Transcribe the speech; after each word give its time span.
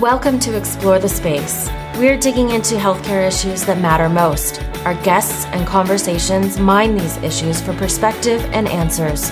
Welcome 0.00 0.38
to 0.40 0.54
Explore 0.54 0.98
the 0.98 1.08
Space. 1.08 1.70
We're 1.96 2.18
digging 2.18 2.50
into 2.50 2.74
healthcare 2.74 3.26
issues 3.26 3.64
that 3.64 3.80
matter 3.80 4.10
most. 4.10 4.62
Our 4.84 4.92
guests 5.02 5.46
and 5.46 5.66
conversations 5.66 6.58
mine 6.58 6.98
these 6.98 7.16
issues 7.18 7.62
for 7.62 7.72
perspective 7.72 8.44
and 8.52 8.68
answers. 8.68 9.30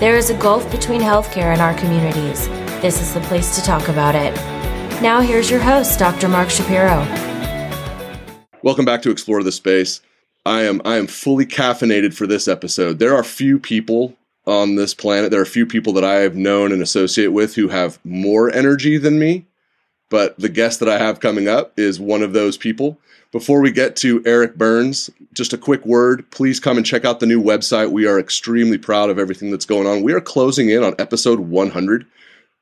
There 0.00 0.18
is 0.18 0.28
a 0.28 0.36
gulf 0.36 0.70
between 0.70 1.00
healthcare 1.00 1.54
and 1.54 1.62
our 1.62 1.72
communities. 1.78 2.46
This 2.82 3.00
is 3.00 3.14
the 3.14 3.20
place 3.20 3.56
to 3.56 3.62
talk 3.62 3.88
about 3.88 4.14
it. 4.14 4.34
Now, 5.00 5.22
here's 5.22 5.50
your 5.50 5.60
host, 5.60 5.98
Dr. 5.98 6.28
Mark 6.28 6.50
Shapiro. 6.50 6.98
Welcome 8.62 8.84
back 8.84 9.00
to 9.04 9.10
Explore 9.10 9.42
the 9.42 9.52
Space. 9.52 10.02
I 10.44 10.64
am 10.64 10.82
I 10.84 10.98
am 10.98 11.06
fully 11.06 11.46
caffeinated 11.46 12.12
for 12.12 12.26
this 12.26 12.46
episode. 12.46 12.98
There 12.98 13.16
are 13.16 13.24
few 13.24 13.58
people 13.58 14.14
on 14.46 14.74
this 14.74 14.92
planet. 14.92 15.30
There 15.30 15.40
are 15.40 15.46
few 15.46 15.64
people 15.64 15.94
that 15.94 16.04
I 16.04 16.16
have 16.16 16.36
known 16.36 16.72
and 16.72 16.82
associate 16.82 17.28
with 17.28 17.54
who 17.54 17.68
have 17.68 17.98
more 18.04 18.54
energy 18.54 18.98
than 18.98 19.18
me 19.18 19.46
but 20.14 20.38
the 20.38 20.48
guest 20.48 20.78
that 20.78 20.88
I 20.88 20.96
have 20.96 21.18
coming 21.18 21.48
up 21.48 21.76
is 21.76 21.98
one 21.98 22.22
of 22.22 22.32
those 22.32 22.56
people. 22.56 23.00
Before 23.32 23.60
we 23.60 23.72
get 23.72 23.96
to 23.96 24.22
Eric 24.24 24.54
Byrnes, 24.54 25.10
just 25.32 25.52
a 25.52 25.58
quick 25.58 25.84
word. 25.84 26.24
Please 26.30 26.60
come 26.60 26.76
and 26.76 26.86
check 26.86 27.04
out 27.04 27.18
the 27.18 27.26
new 27.26 27.42
website. 27.42 27.90
We 27.90 28.06
are 28.06 28.20
extremely 28.20 28.78
proud 28.78 29.10
of 29.10 29.18
everything 29.18 29.50
that's 29.50 29.66
going 29.66 29.88
on. 29.88 30.04
We 30.04 30.12
are 30.12 30.20
closing 30.20 30.70
in 30.70 30.84
on 30.84 30.94
episode 31.00 31.40
100, 31.40 32.06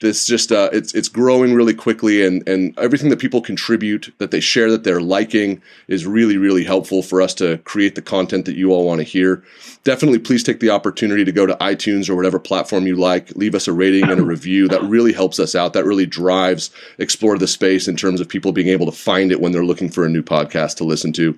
this 0.01 0.25
just 0.25 0.51
uh, 0.51 0.69
it's 0.73 0.93
it's 0.93 1.07
growing 1.07 1.53
really 1.53 1.73
quickly 1.73 2.25
and 2.25 2.47
and 2.47 2.77
everything 2.77 3.09
that 3.09 3.19
people 3.19 3.39
contribute 3.39 4.13
that 4.17 4.31
they 4.31 4.39
share 4.39 4.69
that 4.69 4.83
they're 4.83 4.99
liking 4.99 5.61
is 5.87 6.05
really 6.05 6.37
really 6.37 6.63
helpful 6.63 7.01
for 7.01 7.21
us 7.21 7.33
to 7.35 7.59
create 7.59 7.95
the 7.95 8.01
content 8.01 8.45
that 8.45 8.55
you 8.55 8.71
all 8.71 8.85
want 8.85 8.99
to 8.99 9.03
hear. 9.03 9.43
Definitely 9.83 10.19
please 10.19 10.43
take 10.43 10.59
the 10.59 10.71
opportunity 10.71 11.23
to 11.23 11.31
go 11.31 11.45
to 11.45 11.55
itunes 11.55 12.09
or 12.09 12.15
whatever 12.15 12.39
platform 12.39 12.85
you 12.87 12.95
like 12.95 13.35
leave 13.35 13.55
us 13.55 13.67
a 13.67 13.73
rating 13.73 14.09
and 14.09 14.19
a 14.19 14.25
review. 14.25 14.67
That 14.67 14.83
really 14.83 15.13
helps 15.13 15.39
us 15.39 15.55
out. 15.55 15.73
That 15.73 15.85
really 15.85 16.07
drives 16.07 16.71
explore 16.97 17.37
the 17.37 17.47
space 17.47 17.87
in 17.87 17.95
terms 17.95 18.19
of 18.19 18.27
people 18.27 18.51
being 18.51 18.69
able 18.69 18.87
to 18.87 18.91
find 18.91 19.31
it 19.31 19.39
when 19.39 19.51
they're 19.51 19.63
looking 19.63 19.89
for 19.89 20.03
a 20.03 20.09
new 20.09 20.23
podcast 20.23 20.77
to 20.77 20.83
listen 20.83 21.13
to 21.13 21.37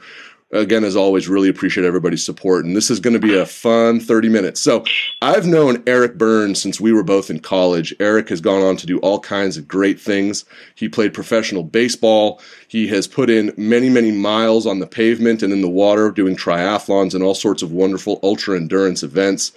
again, 0.54 0.84
as 0.84 0.96
always, 0.96 1.28
really 1.28 1.50
appreciate 1.50 1.86
everybody's 1.86 2.24
support. 2.24 2.66
And 2.66 2.76
this 2.76 2.90
is 2.90 3.00
going 3.00 3.14
to 3.14 3.20
be 3.20 3.36
a 3.36 3.46
fun 3.46 4.00
30 4.00 4.30
minutes. 4.30 4.62
So 4.62 4.86
I've 5.22 5.46
known 5.46 5.84
Eric 5.88 6.18
Byrnes 6.18 6.62
since 6.62 6.80
we 6.80 6.94
were 6.94 7.04
both 7.04 7.30
in 7.30 7.40
college. 7.40 7.94
Eric 8.00 8.30
has 8.30 8.42
gone 8.42 8.62
on 8.62 8.78
to 8.78 8.86
do 8.86 9.00
all 9.00 9.20
kinds 9.20 9.58
of 9.58 9.68
great 9.68 10.00
things. 10.00 10.46
He 10.76 10.88
played 10.88 11.14
professional 11.14 11.64
baseball. 11.64 12.42
He 12.68 12.88
has 12.88 13.08
put 13.08 13.30
in 13.30 13.54
many, 13.58 13.90
many 13.90 14.12
miles 14.12 14.66
on 14.66 14.80
the 14.80 14.88
pavement 14.88 15.44
and 15.44 15.52
in 15.52 15.62
the 15.62 15.70
water 15.70 16.12
doing 16.12 16.36
triathlons 16.36 17.14
and 17.14 17.24
all 17.24 17.36
sorts 17.36 17.62
of 17.62 17.72
wonderful 17.72 18.20
ultra 18.24 18.56
endurance 18.56 19.04
events. 19.04 19.52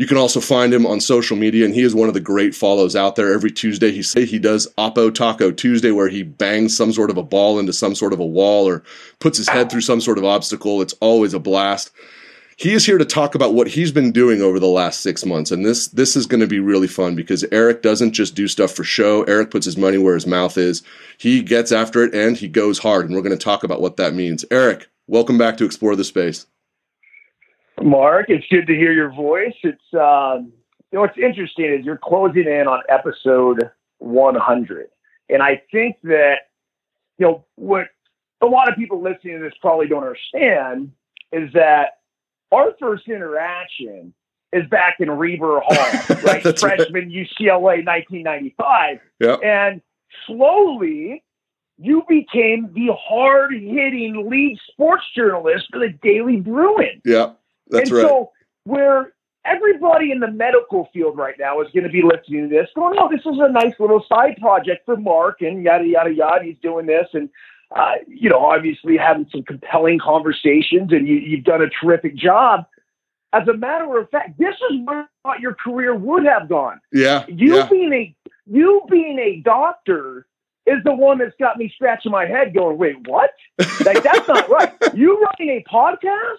You 0.00 0.06
can 0.06 0.16
also 0.16 0.40
find 0.40 0.72
him 0.72 0.86
on 0.86 0.98
social 0.98 1.36
media, 1.36 1.66
and 1.66 1.74
he 1.74 1.82
is 1.82 1.94
one 1.94 2.08
of 2.08 2.14
the 2.14 2.20
great 2.20 2.54
follows 2.54 2.96
out 2.96 3.16
there. 3.16 3.34
Every 3.34 3.50
Tuesday, 3.50 3.92
he 3.92 4.02
say 4.02 4.24
he 4.24 4.38
does 4.38 4.66
Oppo 4.78 5.14
Taco 5.14 5.50
Tuesday, 5.50 5.90
where 5.90 6.08
he 6.08 6.22
bangs 6.22 6.74
some 6.74 6.90
sort 6.90 7.10
of 7.10 7.18
a 7.18 7.22
ball 7.22 7.58
into 7.58 7.74
some 7.74 7.94
sort 7.94 8.14
of 8.14 8.18
a 8.18 8.24
wall 8.24 8.66
or 8.66 8.82
puts 9.18 9.36
his 9.36 9.50
head 9.50 9.70
through 9.70 9.82
some 9.82 10.00
sort 10.00 10.16
of 10.16 10.24
obstacle. 10.24 10.80
It's 10.80 10.94
always 11.02 11.34
a 11.34 11.38
blast. 11.38 11.90
He 12.56 12.72
is 12.72 12.86
here 12.86 12.96
to 12.96 13.04
talk 13.04 13.34
about 13.34 13.52
what 13.52 13.68
he's 13.68 13.92
been 13.92 14.10
doing 14.10 14.40
over 14.40 14.58
the 14.58 14.66
last 14.66 15.02
six 15.02 15.26
months, 15.26 15.50
and 15.50 15.66
this 15.66 15.88
this 15.88 16.16
is 16.16 16.24
going 16.24 16.40
to 16.40 16.46
be 16.46 16.60
really 16.60 16.88
fun 16.88 17.14
because 17.14 17.44
Eric 17.52 17.82
doesn't 17.82 18.12
just 18.12 18.34
do 18.34 18.48
stuff 18.48 18.72
for 18.72 18.84
show. 18.84 19.24
Eric 19.24 19.50
puts 19.50 19.66
his 19.66 19.76
money 19.76 19.98
where 19.98 20.14
his 20.14 20.26
mouth 20.26 20.56
is. 20.56 20.82
He 21.18 21.42
gets 21.42 21.72
after 21.72 22.02
it 22.04 22.14
and 22.14 22.38
he 22.38 22.48
goes 22.48 22.78
hard, 22.78 23.04
and 23.04 23.14
we're 23.14 23.20
going 23.20 23.36
to 23.36 23.44
talk 23.44 23.64
about 23.64 23.82
what 23.82 23.98
that 23.98 24.14
means. 24.14 24.46
Eric, 24.50 24.88
welcome 25.06 25.36
back 25.36 25.58
to 25.58 25.66
Explore 25.66 25.94
the 25.94 26.04
Space. 26.04 26.46
Mark, 27.82 28.26
it's 28.28 28.46
good 28.50 28.66
to 28.66 28.74
hear 28.74 28.92
your 28.92 29.12
voice. 29.12 29.54
It's 29.62 29.82
um, 29.94 30.52
you 30.90 30.96
know 30.96 31.00
what's 31.00 31.18
interesting 31.18 31.66
is 31.66 31.84
you're 31.84 31.98
closing 31.98 32.46
in 32.46 32.66
on 32.66 32.82
episode 32.88 33.70
100, 33.98 34.88
and 35.28 35.42
I 35.42 35.62
think 35.70 35.96
that 36.04 36.36
you 37.18 37.26
know 37.26 37.44
what 37.56 37.86
a 38.42 38.46
lot 38.46 38.68
of 38.68 38.76
people 38.76 39.02
listening 39.02 39.38
to 39.38 39.44
this 39.44 39.54
probably 39.60 39.86
don't 39.86 40.02
understand 40.02 40.92
is 41.32 41.52
that 41.54 41.98
our 42.52 42.72
first 42.80 43.08
interaction 43.08 44.12
is 44.52 44.66
back 44.68 44.96
in 44.98 45.08
Rieber 45.08 45.60
Hall, 45.62 46.16
right? 46.24 46.42
Freshman 46.42 46.92
right. 46.92 47.28
UCLA, 47.40 47.86
1995, 47.86 48.98
yep. 49.20 49.40
and 49.44 49.80
slowly 50.26 51.22
you 51.78 52.04
became 52.08 52.70
the 52.74 52.88
hard 52.92 53.52
hitting 53.52 54.28
lead 54.28 54.58
sports 54.70 55.04
journalist 55.16 55.66
for 55.72 55.78
the 55.78 55.88
Daily 56.02 56.36
Bruin. 56.36 57.00
Yeah. 57.04 57.32
That's 57.70 57.90
and 57.90 57.98
right. 57.98 58.06
So 58.06 58.30
where 58.64 59.12
everybody 59.44 60.10
in 60.10 60.20
the 60.20 60.30
medical 60.30 60.88
field 60.92 61.16
right 61.16 61.34
now 61.38 61.60
is 61.60 61.68
going 61.72 61.84
to 61.84 61.90
be 61.90 62.02
listening 62.02 62.48
to 62.48 62.54
this, 62.54 62.68
going, 62.74 62.98
"Oh, 62.98 63.08
this 63.08 63.20
is 63.20 63.38
a 63.40 63.50
nice 63.50 63.74
little 63.78 64.04
side 64.08 64.36
project 64.40 64.84
for 64.84 64.96
Mark," 64.96 65.40
and 65.40 65.62
yada 65.62 65.86
yada 65.86 66.12
yada. 66.12 66.44
He's 66.44 66.58
doing 66.62 66.86
this, 66.86 67.08
and 67.12 67.28
uh, 67.74 67.94
you 68.06 68.28
know, 68.28 68.38
obviously 68.38 68.96
having 68.96 69.28
some 69.30 69.42
compelling 69.42 69.98
conversations, 69.98 70.92
and 70.92 71.06
you, 71.06 71.16
you've 71.16 71.44
done 71.44 71.62
a 71.62 71.68
terrific 71.68 72.16
job. 72.16 72.66
As 73.32 73.46
a 73.46 73.54
matter 73.54 73.96
of 73.96 74.10
fact, 74.10 74.38
this 74.38 74.56
is 74.70 74.78
where 74.84 75.02
I 75.02 75.06
thought 75.22 75.40
your 75.40 75.54
career 75.54 75.94
would 75.94 76.24
have 76.24 76.48
gone. 76.48 76.80
Yeah, 76.92 77.24
you 77.28 77.56
yeah. 77.56 77.68
being 77.68 77.92
a 77.92 78.14
you 78.46 78.82
being 78.90 79.18
a 79.18 79.40
doctor 79.40 80.26
is 80.66 80.78
the 80.84 80.94
one 80.94 81.18
that's 81.18 81.34
got 81.38 81.56
me 81.56 81.72
scratching 81.74 82.12
my 82.12 82.26
head, 82.26 82.54
going, 82.54 82.76
"Wait, 82.76 82.96
what? 83.06 83.30
like 83.84 84.02
that's 84.02 84.26
not 84.28 84.48
right." 84.48 84.72
You 84.94 85.20
running 85.20 85.56
a 85.56 85.64
podcast? 85.72 86.38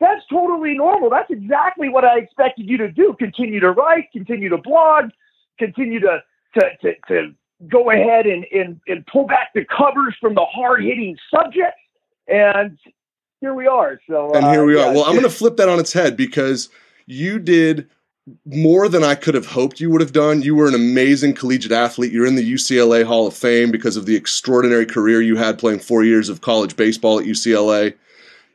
That's 0.00 0.22
totally 0.30 0.74
normal. 0.74 1.10
That's 1.10 1.30
exactly 1.30 1.90
what 1.90 2.04
I 2.04 2.18
expected 2.18 2.68
you 2.68 2.78
to 2.78 2.90
do. 2.90 3.14
Continue 3.18 3.60
to 3.60 3.70
write, 3.70 4.10
continue 4.12 4.48
to 4.48 4.56
blog, 4.56 5.10
continue 5.58 6.00
to 6.00 6.22
to 6.54 6.70
to, 6.82 6.94
to 7.08 7.34
go 7.68 7.90
ahead 7.90 8.26
and, 8.26 8.46
and 8.52 8.80
and 8.88 9.06
pull 9.06 9.26
back 9.26 9.50
the 9.54 9.64
covers 9.64 10.16
from 10.20 10.34
the 10.34 10.44
hard 10.44 10.82
hitting 10.82 11.16
subjects. 11.32 11.80
And 12.26 12.78
here 13.40 13.54
we 13.54 13.66
are. 13.66 14.00
So 14.08 14.32
and 14.32 14.46
here 14.46 14.64
we 14.64 14.78
uh, 14.78 14.86
are. 14.86 14.94
Well, 14.94 15.04
I'm 15.04 15.12
going 15.12 15.22
to 15.24 15.30
flip 15.30 15.56
that 15.58 15.68
on 15.68 15.78
its 15.78 15.92
head 15.92 16.16
because 16.16 16.70
you 17.06 17.38
did 17.38 17.88
more 18.46 18.88
than 18.88 19.02
I 19.02 19.14
could 19.14 19.34
have 19.34 19.46
hoped 19.46 19.80
you 19.80 19.90
would 19.90 20.00
have 20.00 20.12
done. 20.12 20.42
You 20.42 20.54
were 20.54 20.68
an 20.68 20.74
amazing 20.74 21.34
collegiate 21.34 21.72
athlete. 21.72 22.12
You're 22.12 22.26
in 22.26 22.36
the 22.36 22.52
UCLA 22.52 23.04
Hall 23.04 23.26
of 23.26 23.34
Fame 23.34 23.70
because 23.70 23.96
of 23.96 24.06
the 24.06 24.16
extraordinary 24.16 24.86
career 24.86 25.20
you 25.20 25.36
had 25.36 25.58
playing 25.58 25.80
four 25.80 26.04
years 26.04 26.28
of 26.28 26.40
college 26.40 26.76
baseball 26.76 27.18
at 27.18 27.26
UCLA. 27.26 27.94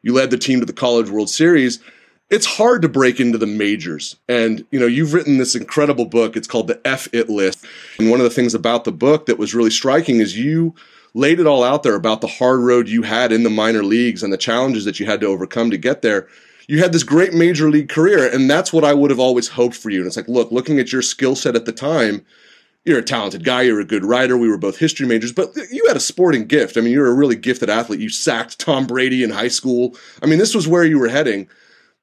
You 0.06 0.14
led 0.14 0.30
the 0.30 0.38
team 0.38 0.60
to 0.60 0.68
the 0.68 0.72
College 0.72 1.10
World 1.10 1.32
Series. 1.32 1.80
It's 2.30 2.46
hard 2.46 2.84
to 2.84 2.90
break 2.90 3.20
into 3.20 3.40
the 3.40 3.48
majors. 3.48 4.16
And, 4.30 4.64
you 4.70 4.80
know, 4.80 4.86
you've 4.86 5.16
written 5.16 5.40
this 5.40 5.56
incredible 5.56 6.06
book. 6.06 6.38
It's 6.38 6.48
called 6.48 6.68
The 6.68 6.80
F 6.86 7.08
It 7.12 7.28
List. 7.28 7.66
And 7.98 8.12
one 8.12 8.20
of 8.20 8.24
the 8.24 8.30
things 8.30 8.54
about 8.54 8.84
the 8.84 8.92
book 8.92 9.26
that 9.26 9.40
was 9.40 9.56
really 9.56 9.72
striking 9.72 10.20
is 10.20 10.38
you 10.38 10.76
laid 11.16 11.40
it 11.40 11.48
all 11.48 11.64
out 11.64 11.82
there 11.82 11.96
about 11.96 12.22
the 12.22 12.28
hard 12.28 12.60
road 12.60 12.88
you 12.88 13.02
had 13.02 13.32
in 13.32 13.42
the 13.42 13.50
minor 13.50 13.84
leagues 13.84 14.22
and 14.22 14.32
the 14.32 14.38
challenges 14.38 14.86
that 14.86 15.00
you 15.00 15.08
had 15.08 15.22
to 15.22 15.28
overcome 15.28 15.72
to 15.72 15.78
get 15.78 16.04
there 16.04 16.28
you 16.68 16.80
had 16.80 16.92
this 16.92 17.04
great 17.04 17.34
major 17.34 17.70
league 17.70 17.88
career 17.88 18.28
and 18.28 18.50
that's 18.50 18.74
what 18.74 18.84
i 18.84 18.94
would 18.94 19.12
have 19.12 19.20
always 19.20 19.48
hoped 19.48 19.76
for 19.76 19.90
you 19.90 20.00
and 20.00 20.08
it's 20.08 20.18
like 20.18 20.28
look 20.28 20.52
looking 20.52 20.78
at 20.78 20.92
your 20.92 21.02
skill 21.02 21.34
set 21.34 21.56
at 21.56 21.64
the 21.66 21.72
time 21.72 22.26
you're 22.86 23.00
a 23.00 23.04
talented 23.04 23.44
guy, 23.44 23.64
you're 23.64 23.80
a 23.80 23.86
good 23.86 24.06
writer. 24.06 24.38
We 24.38 24.48
were 24.48 24.58
both 24.58 24.78
history 24.78 25.08
majors, 25.08 25.32
but 25.32 25.56
you 25.72 25.84
had 25.88 25.98
a 25.98 26.02
sporting 26.02 26.46
gift. 26.46 26.78
I 26.78 26.82
mean, 26.82 26.94
you're 26.94 27.08
a 27.08 27.14
really 27.16 27.36
gifted 27.36 27.70
athlete. 27.70 28.00
You 28.00 28.10
sacked 28.10 28.60
Tom 28.60 28.86
Brady 28.86 29.24
in 29.24 29.32
high 29.32 29.48
school. 29.48 29.96
I 30.22 30.28
mean, 30.28 30.38
this 30.38 30.54
was 30.54 30.68
where 30.68 30.86
you 30.86 31.00
were 31.00 31.10
heading, 31.10 31.50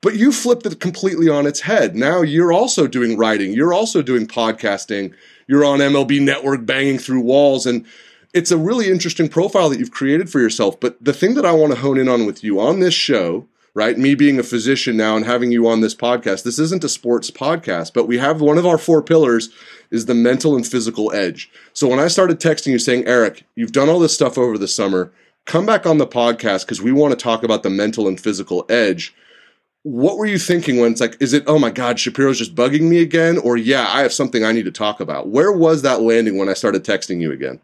but 0.00 0.16
you 0.16 0.32
flipped 0.32 0.66
it 0.66 0.81
completely 0.81 1.28
on 1.28 1.47
its 1.47 1.60
head. 1.60 1.94
Now 1.94 2.22
you're 2.22 2.53
also 2.53 2.88
doing 2.88 3.16
writing, 3.16 3.53
you're 3.53 3.72
also 3.72 4.03
doing 4.03 4.26
podcasting, 4.26 5.15
you're 5.47 5.65
on 5.65 5.78
MLB 5.78 6.21
Network 6.21 6.66
banging 6.66 6.98
through 6.98 7.21
walls. 7.21 7.65
And 7.65 7.87
it's 8.34 8.50
a 8.50 8.59
really 8.59 8.91
interesting 8.91 9.28
profile 9.28 9.69
that 9.69 9.78
you've 9.78 9.92
created 9.92 10.30
for 10.30 10.41
yourself. 10.41 10.80
But 10.80 11.03
the 11.03 11.12
thing 11.12 11.34
that 11.34 11.47
I 11.47 11.53
want 11.53 11.72
to 11.72 11.78
hone 11.78 11.98
in 11.98 12.09
on 12.09 12.27
with 12.27 12.42
you 12.42 12.60
on 12.60 12.80
this 12.80 12.95
show 12.95 13.47
right? 13.74 13.97
Me 13.97 14.15
being 14.15 14.39
a 14.39 14.42
physician 14.42 14.97
now 14.97 15.16
and 15.16 15.24
having 15.24 15.51
you 15.51 15.66
on 15.66 15.80
this 15.80 15.95
podcast, 15.95 16.42
this 16.42 16.59
isn't 16.59 16.84
a 16.84 16.89
sports 16.89 17.30
podcast, 17.30 17.95
but 17.95 18.07
we 18.07 18.19
have 18.19 18.41
one 18.41 18.59
of 18.59 18.66
our 18.66 18.78
four 18.78 19.03
pillars 19.03 19.51
is 19.91 20.07
the 20.07 20.15
mental 20.15 20.54
and 20.54 20.66
physical 20.66 21.13
edge. 21.13 21.51
So 21.72 21.89
when 21.89 21.98
I 21.98 22.09
started 22.09 22.39
texting 22.39 22.69
you 22.69 22.78
saying, 22.78 23.07
Eric, 23.07 23.45
you've 23.54 23.72
done 23.72 23.89
all 23.89 23.98
this 23.98 24.15
stuff 24.15 24.36
over 24.36 24.59
the 24.59 24.69
summer, 24.69 25.13
come 25.47 25.65
back 25.66 25.86
on 25.86 25.98
the 25.98 26.07
podcast 26.07 26.63
because 26.63 26.83
we 26.83 26.92
want 26.92 27.13
to 27.13 27.22
talk 27.22 27.42
about 27.42 27.63
the 27.63 27.71
mental 27.71 28.09
and 28.09 28.21
physical 28.21 28.66
edge. 28.69 29.15
What 29.84 30.16
were 30.16 30.27
you 30.27 30.39
thinking 30.39 30.78
when 30.78 30.92
it's 30.92 31.01
like, 31.01 31.16
is 31.21 31.33
it, 31.33 31.45
oh 31.47 31.59
my 31.59 31.71
God, 31.71 31.98
Shapiro's 31.98 32.39
just 32.39 32.54
bugging 32.54 32.83
me 32.83 33.01
again? 33.01 33.39
Or 33.39 33.57
yeah, 33.57 33.89
I 33.89 34.03
have 34.03 34.13
something 34.13 34.45
I 34.45 34.53
need 34.53 34.66
to 34.66 34.71
talk 34.71 35.01
about. 35.01 35.28
Where 35.28 35.51
was 35.51 35.83
that 35.83 36.03
landing 36.03 36.39
when 36.39 36.48
I 36.48 36.54
started 36.54 36.84
texting 36.84 37.21
you 37.21 37.33
again? 37.33 37.60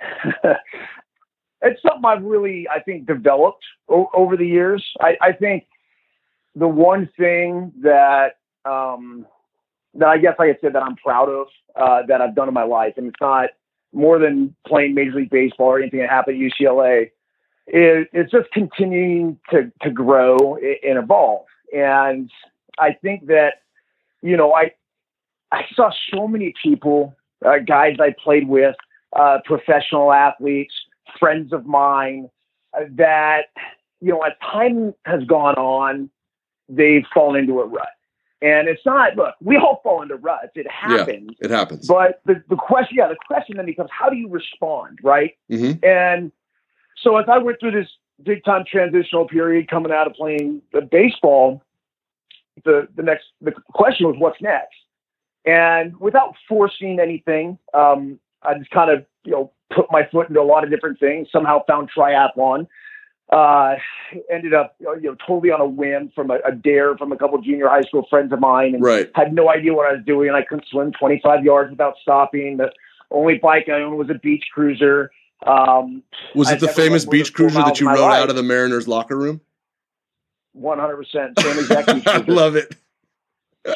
it's 1.62 1.80
something 1.82 2.04
I've 2.04 2.24
really, 2.24 2.66
I 2.68 2.80
think, 2.80 3.06
developed 3.06 3.64
o- 3.88 4.10
over 4.14 4.36
the 4.36 4.46
years. 4.46 4.84
I, 5.00 5.16
I, 5.20 5.32
think 5.32 5.64
the 6.54 6.68
one 6.68 7.08
thing 7.16 7.72
that 7.82 8.38
um, 8.64 9.26
that 9.94 10.08
I 10.08 10.18
guess 10.18 10.34
I 10.38 10.48
could 10.48 10.58
say 10.60 10.70
that 10.70 10.82
I'm 10.82 10.96
proud 10.96 11.28
of 11.28 11.46
uh, 11.76 12.06
that 12.08 12.20
I've 12.20 12.34
done 12.34 12.48
in 12.48 12.54
my 12.54 12.64
life, 12.64 12.94
and 12.96 13.06
it's 13.06 13.20
not 13.20 13.50
more 13.92 14.18
than 14.18 14.54
playing 14.66 14.94
Major 14.94 15.12
League 15.12 15.30
Baseball 15.30 15.68
or 15.68 15.80
anything 15.80 16.00
that 16.00 16.10
happened 16.10 16.42
at 16.42 16.52
UCLA 16.52 17.10
is 17.68 18.06
it's 18.12 18.32
just 18.32 18.50
continuing 18.52 19.38
to 19.50 19.70
to 19.82 19.90
grow 19.90 20.56
and 20.56 20.98
evolve. 20.98 21.46
And 21.72 22.30
I 22.78 22.92
think 22.92 23.26
that 23.26 23.62
you 24.20 24.36
know 24.36 24.52
I 24.52 24.72
I 25.52 25.64
saw 25.74 25.90
so 26.12 26.26
many 26.26 26.54
people, 26.62 27.14
uh, 27.44 27.58
guys 27.58 27.96
I 28.00 28.14
played 28.22 28.48
with, 28.48 28.74
uh, 29.14 29.38
professional 29.44 30.12
athletes, 30.12 30.74
friends 31.18 31.52
of 31.52 31.66
mine, 31.66 32.28
uh, 32.76 32.84
that 32.92 33.46
you 34.00 34.12
know 34.12 34.20
as 34.20 34.32
time 34.42 34.94
has 35.04 35.24
gone 35.24 35.56
on, 35.56 36.10
they've 36.68 37.04
fallen 37.12 37.40
into 37.40 37.60
a 37.60 37.66
rut. 37.66 37.88
And 38.40 38.66
it's 38.66 38.84
not, 38.84 39.14
look, 39.14 39.36
we 39.40 39.56
all 39.56 39.80
fall 39.84 40.02
into 40.02 40.16
ruts. 40.16 40.50
It 40.56 40.68
happens. 40.68 41.30
Yeah, 41.40 41.46
it 41.46 41.50
happens. 41.52 41.86
But 41.86 42.20
the, 42.26 42.42
the 42.48 42.56
question, 42.56 42.96
yeah, 42.98 43.06
the 43.06 43.16
question 43.24 43.56
then 43.56 43.66
becomes 43.66 43.90
how 43.96 44.10
do 44.10 44.16
you 44.16 44.28
respond, 44.28 44.98
right? 45.00 45.36
Mm-hmm. 45.48 45.84
And 45.84 46.32
so 47.00 47.16
as 47.18 47.26
I 47.28 47.38
went 47.38 47.60
through 47.60 47.70
this 47.70 47.88
big 48.20 48.44
time 48.44 48.64
transitional 48.68 49.28
period 49.28 49.68
coming 49.70 49.92
out 49.92 50.08
of 50.08 50.14
playing 50.14 50.60
the 50.72 50.80
baseball, 50.80 51.62
the, 52.64 52.88
the 52.96 53.04
next, 53.04 53.26
the 53.40 53.52
question 53.74 54.08
was 54.08 54.16
what's 54.18 54.42
next? 54.42 54.74
And 55.44 55.96
without 56.00 56.34
forcing 56.48 56.98
anything, 56.98 57.58
um, 57.74 58.18
I 58.42 58.58
just 58.58 58.70
kind 58.70 58.90
of, 58.90 59.06
you 59.22 59.32
know, 59.32 59.52
put 59.74 59.86
my 59.90 60.06
foot 60.10 60.28
into 60.28 60.40
a 60.40 60.42
lot 60.42 60.64
of 60.64 60.70
different 60.70 60.98
things, 61.00 61.28
somehow 61.32 61.64
found 61.66 61.90
triathlon 61.96 62.66
uh, 63.32 63.76
ended 64.30 64.52
up 64.52 64.76
you 64.78 65.00
know 65.02 65.16
totally 65.26 65.50
on 65.50 65.60
a 65.60 65.66
whim 65.66 66.12
from 66.14 66.30
a, 66.30 66.38
a, 66.46 66.52
dare 66.52 66.96
from 66.96 67.12
a 67.12 67.16
couple 67.16 67.40
junior 67.40 67.68
high 67.68 67.80
school 67.80 68.06
friends 68.10 68.32
of 68.32 68.38
mine 68.38 68.74
and 68.74 68.84
right. 68.84 69.10
had 69.14 69.32
no 69.32 69.48
idea 69.48 69.72
what 69.72 69.88
I 69.88 69.94
was 69.94 70.04
doing. 70.04 70.30
I 70.30 70.42
couldn't 70.42 70.66
swim 70.70 70.92
25 70.92 71.42
yards 71.42 71.70
without 71.70 71.94
stopping. 72.02 72.58
The 72.58 72.70
only 73.10 73.38
bike 73.38 73.68
I 73.68 73.80
owned 73.80 73.96
was 73.96 74.10
a 74.10 74.18
beach 74.18 74.44
cruiser. 74.52 75.10
Um, 75.46 76.02
was 76.34 76.50
it 76.50 76.60
the 76.60 76.68
famous 76.68 77.04
beach 77.04 77.32
cruiser 77.32 77.60
that 77.60 77.80
you 77.80 77.88
rode 77.88 78.00
life. 78.00 78.22
out 78.22 78.30
of 78.30 78.36
the 78.36 78.42
Mariners 78.42 78.86
locker 78.86 79.16
room? 79.16 79.40
100%. 80.56 81.06
Same 81.10 81.58
exact. 81.58 81.88
I 82.06 82.18
love 82.18 82.54
it. 82.54 82.76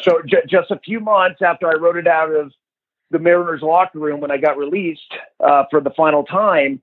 so 0.03 0.21
j- 0.25 0.43
just 0.47 0.69
a 0.69 0.79
few 0.79 0.99
months 0.99 1.41
after 1.41 1.67
I 1.67 1.73
rode 1.73 1.97
it 1.97 2.07
out 2.07 2.31
of 2.33 2.53
the 3.11 3.19
Mariners 3.19 3.61
locker 3.61 3.99
room 3.99 4.19
when 4.19 4.31
I 4.31 4.37
got 4.37 4.57
released 4.57 5.13
uh, 5.39 5.63
for 5.69 5.79
the 5.81 5.91
final 5.91 6.23
time, 6.23 6.81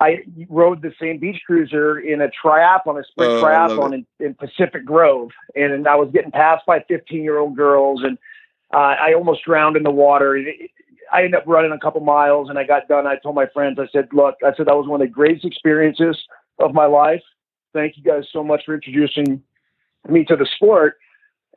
I 0.00 0.18
rode 0.48 0.82
the 0.82 0.92
same 1.00 1.18
beach 1.18 1.42
cruiser 1.46 1.98
in 1.98 2.22
a 2.22 2.28
triathlon, 2.28 2.98
a 2.98 3.04
sprint 3.04 3.32
oh, 3.32 3.42
triathlon 3.42 3.94
in, 3.94 4.06
in, 4.18 4.34
Pacific 4.34 4.84
Grove, 4.84 5.30
and, 5.54 5.72
and, 5.72 5.86
I 5.86 5.96
was 5.96 6.10
getting 6.12 6.30
passed 6.30 6.64
by 6.64 6.80
15 6.88 7.22
year 7.22 7.38
old 7.38 7.56
girls, 7.56 8.02
and 8.02 8.16
uh, 8.72 8.94
I 8.98 9.12
almost 9.14 9.44
drowned 9.44 9.76
in 9.76 9.82
the 9.82 9.90
water. 9.90 10.42
I 11.12 11.18
ended 11.24 11.34
up 11.34 11.44
running 11.46 11.72
a 11.72 11.78
couple 11.78 12.00
miles, 12.00 12.48
and 12.48 12.58
I 12.58 12.64
got 12.64 12.88
done. 12.88 13.06
I 13.06 13.16
told 13.16 13.34
my 13.34 13.46
friends, 13.46 13.78
I 13.78 13.88
said, 13.92 14.08
"Look, 14.12 14.36
I 14.42 14.54
said 14.56 14.66
that 14.66 14.76
was 14.76 14.86
one 14.86 15.02
of 15.02 15.06
the 15.06 15.12
greatest 15.12 15.44
experiences 15.44 16.16
of 16.58 16.72
my 16.72 16.86
life. 16.86 17.22
Thank 17.74 17.96
you 17.96 18.02
guys 18.02 18.24
so 18.32 18.42
much 18.42 18.62
for 18.64 18.74
introducing 18.74 19.42
me 20.08 20.24
to 20.26 20.36
the 20.36 20.46
sport." 20.56 20.96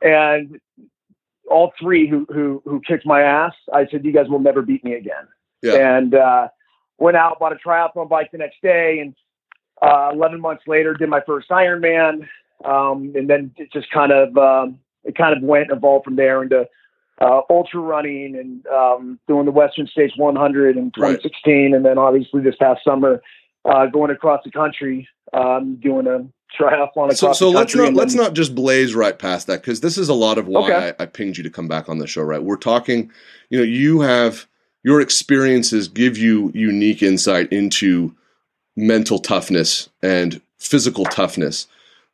And 0.02 0.60
all 1.50 1.72
three 1.80 2.08
who 2.08 2.26
who 2.32 2.62
who 2.64 2.80
kicked 2.80 3.06
my 3.06 3.22
ass, 3.22 3.52
I 3.72 3.86
said, 3.90 4.04
"You 4.04 4.12
guys 4.12 4.28
will 4.28 4.40
never 4.40 4.62
beat 4.62 4.84
me 4.84 4.94
again." 4.94 5.28
Yeah. 5.62 5.96
And 5.96 6.14
uh, 6.14 6.48
went 6.98 7.16
out, 7.16 7.38
bought 7.38 7.52
a 7.52 7.56
triathlon 7.56 8.08
bike 8.08 8.30
the 8.32 8.38
next 8.38 8.60
day, 8.62 8.98
and 9.00 9.14
uh, 9.82 10.10
11 10.12 10.40
months 10.40 10.64
later, 10.66 10.94
did 10.94 11.08
my 11.08 11.20
first 11.26 11.48
Ironman, 11.50 12.26
um, 12.64 13.12
and 13.14 13.28
then 13.28 13.52
it 13.56 13.72
just 13.72 13.90
kind 13.90 14.12
of 14.12 14.36
um, 14.36 14.78
it 15.04 15.16
kind 15.16 15.36
of 15.36 15.42
went 15.42 15.70
and 15.70 15.78
evolved 15.78 16.04
from 16.04 16.16
there 16.16 16.42
into 16.42 16.66
uh, 17.20 17.40
ultra 17.50 17.80
running 17.80 18.36
and 18.36 18.66
um, 18.66 19.18
doing 19.28 19.44
the 19.44 19.52
Western 19.52 19.86
States 19.86 20.14
100 20.16 20.76
in 20.76 20.90
2016, 20.92 21.54
right. 21.54 21.76
and 21.76 21.84
then 21.84 21.98
obviously 21.98 22.42
this 22.42 22.56
past 22.56 22.82
summer 22.84 23.22
uh, 23.64 23.86
going 23.86 24.10
across 24.10 24.42
the 24.44 24.50
country 24.50 25.08
um, 25.32 25.76
doing 25.76 26.06
a 26.06 26.26
triathlon 26.58 27.12
across 27.12 27.18
so, 27.18 27.32
so 27.32 27.50
let's 27.50 27.74
not 27.74 27.94
let's 27.94 28.14
not 28.14 28.34
just 28.34 28.54
blaze 28.54 28.94
right 28.94 29.18
past 29.18 29.46
that 29.46 29.60
because 29.60 29.80
this 29.80 29.98
is 29.98 30.08
a 30.08 30.14
lot 30.14 30.38
of 30.38 30.46
why 30.46 30.72
okay. 30.72 30.94
I, 30.98 31.02
I 31.02 31.06
pinged 31.06 31.36
you 31.36 31.42
to 31.42 31.50
come 31.50 31.68
back 31.68 31.88
on 31.88 31.98
the 31.98 32.06
show. 32.06 32.22
Right, 32.22 32.42
we're 32.42 32.56
talking. 32.56 33.10
You 33.50 33.58
know, 33.58 33.64
you 33.64 34.00
have 34.00 34.46
your 34.84 35.00
experiences 35.00 35.88
give 35.88 36.16
you 36.16 36.52
unique 36.54 37.02
insight 37.02 37.52
into 37.52 38.14
mental 38.76 39.18
toughness 39.18 39.88
and 40.02 40.40
physical 40.58 41.04
toughness. 41.04 41.66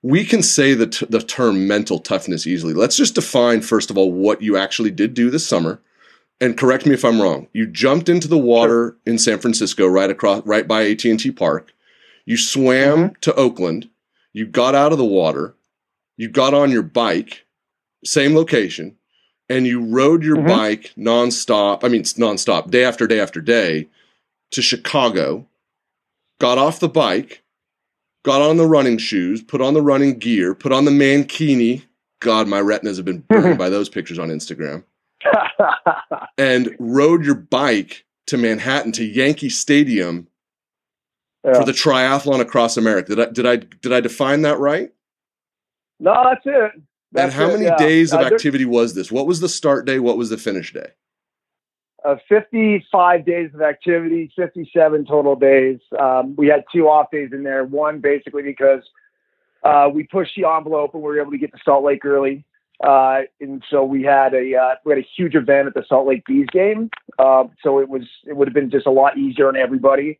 We 0.02 0.24
can 0.24 0.42
say 0.42 0.74
the, 0.74 0.86
t- 0.86 1.06
the 1.08 1.20
term 1.20 1.66
mental 1.66 1.98
toughness 1.98 2.46
easily. 2.46 2.72
Let's 2.72 2.96
just 2.96 3.16
define, 3.16 3.60
first 3.60 3.90
of 3.90 3.98
all, 3.98 4.12
what 4.12 4.40
you 4.40 4.56
actually 4.56 4.90
did 4.90 5.14
do 5.14 5.30
this 5.30 5.46
summer. 5.46 5.80
And 6.40 6.56
correct 6.56 6.86
me 6.86 6.94
if 6.94 7.04
I'm 7.04 7.20
wrong. 7.20 7.48
You 7.52 7.66
jumped 7.66 8.08
into 8.08 8.26
the 8.26 8.38
water 8.38 8.96
in 9.04 9.18
San 9.18 9.38
Francisco, 9.38 9.86
right 9.86 10.08
across, 10.08 10.46
right 10.46 10.66
by 10.66 10.88
AT&T 10.88 11.32
Park. 11.32 11.74
You 12.24 12.38
swam 12.38 12.98
mm-hmm. 12.98 13.14
to 13.20 13.34
Oakland. 13.34 13.90
You 14.32 14.46
got 14.46 14.74
out 14.74 14.92
of 14.92 14.98
the 14.98 15.04
water. 15.04 15.54
You 16.16 16.28
got 16.28 16.54
on 16.54 16.70
your 16.70 16.82
bike, 16.82 17.46
same 18.04 18.34
location 18.34 18.96
and 19.50 19.66
you 19.66 19.84
rode 19.84 20.22
your 20.22 20.36
mm-hmm. 20.36 20.46
bike 20.46 20.94
nonstop, 20.96 21.84
I 21.84 21.88
mean, 21.88 22.02
it's 22.02 22.14
nonstop, 22.14 22.70
day 22.70 22.84
after 22.84 23.06
day 23.06 23.20
after 23.20 23.40
day 23.42 23.88
to 24.52 24.62
Chicago, 24.62 25.46
got 26.38 26.56
off 26.56 26.80
the 26.80 26.88
bike, 26.88 27.42
got 28.24 28.40
on 28.40 28.56
the 28.56 28.66
running 28.66 28.96
shoes, 28.96 29.42
put 29.42 29.60
on 29.60 29.74
the 29.74 29.82
running 29.82 30.18
gear, 30.18 30.54
put 30.54 30.72
on 30.72 30.84
the 30.84 30.90
mankini. 30.92 31.82
God, 32.20 32.46
my 32.46 32.60
retinas 32.60 32.96
have 32.96 33.04
been 33.04 33.24
burned 33.28 33.58
by 33.58 33.68
those 33.68 33.88
pictures 33.88 34.18
on 34.18 34.28
Instagram. 34.28 34.84
and 36.38 36.74
rode 36.78 37.24
your 37.24 37.34
bike 37.34 38.04
to 38.28 38.38
Manhattan 38.38 38.92
to 38.92 39.04
Yankee 39.04 39.48
Stadium 39.48 40.28
yeah. 41.44 41.54
for 41.54 41.64
the 41.64 41.72
triathlon 41.72 42.40
across 42.40 42.76
America. 42.76 43.14
Did 43.14 43.28
I 43.28 43.32
did 43.32 43.46
I 43.46 43.56
did 43.56 43.92
I 43.92 44.00
define 44.00 44.42
that 44.42 44.58
right? 44.58 44.90
No, 45.98 46.14
that's 46.24 46.42
it. 46.44 46.82
That's 47.12 47.24
and 47.24 47.32
how 47.32 47.48
many 47.48 47.64
yeah. 47.64 47.76
days 47.76 48.12
of 48.12 48.20
uh, 48.20 48.24
activity 48.24 48.64
was 48.64 48.94
this? 48.94 49.10
What 49.10 49.26
was 49.26 49.40
the 49.40 49.48
start 49.48 49.84
day? 49.84 49.98
What 49.98 50.16
was 50.16 50.30
the 50.30 50.38
finish 50.38 50.72
day? 50.72 50.90
Uh, 52.04 52.16
55 52.28 53.26
days 53.26 53.50
of 53.52 53.60
activity, 53.60 54.32
57 54.34 55.04
total 55.04 55.36
days. 55.36 55.80
Um, 55.98 56.34
we 56.36 56.46
had 56.46 56.64
two 56.72 56.88
off 56.88 57.10
days 57.10 57.30
in 57.32 57.42
there. 57.42 57.64
One 57.64 58.00
basically 58.00 58.42
because 58.42 58.82
uh, 59.64 59.90
we 59.92 60.04
pushed 60.04 60.32
the 60.36 60.48
envelope 60.48 60.94
and 60.94 61.02
we 61.02 61.08
were 61.08 61.20
able 61.20 61.32
to 61.32 61.38
get 61.38 61.52
to 61.52 61.58
Salt 61.62 61.84
Lake 61.84 62.04
early. 62.04 62.44
Uh, 62.82 63.22
and 63.40 63.62
so 63.68 63.84
we 63.84 64.02
had 64.02 64.32
a 64.32 64.56
uh, 64.56 64.74
we 64.86 64.92
had 64.92 64.98
a 64.98 65.06
huge 65.14 65.34
event 65.34 65.66
at 65.66 65.74
the 65.74 65.84
Salt 65.86 66.08
Lake 66.08 66.24
Bees 66.24 66.46
game. 66.50 66.88
Uh, 67.18 67.44
so 67.62 67.78
it 67.78 67.88
was 67.90 68.04
it 68.24 68.34
would 68.34 68.48
have 68.48 68.54
been 68.54 68.70
just 68.70 68.86
a 68.86 68.90
lot 68.90 69.18
easier 69.18 69.48
on 69.48 69.56
everybody 69.56 70.18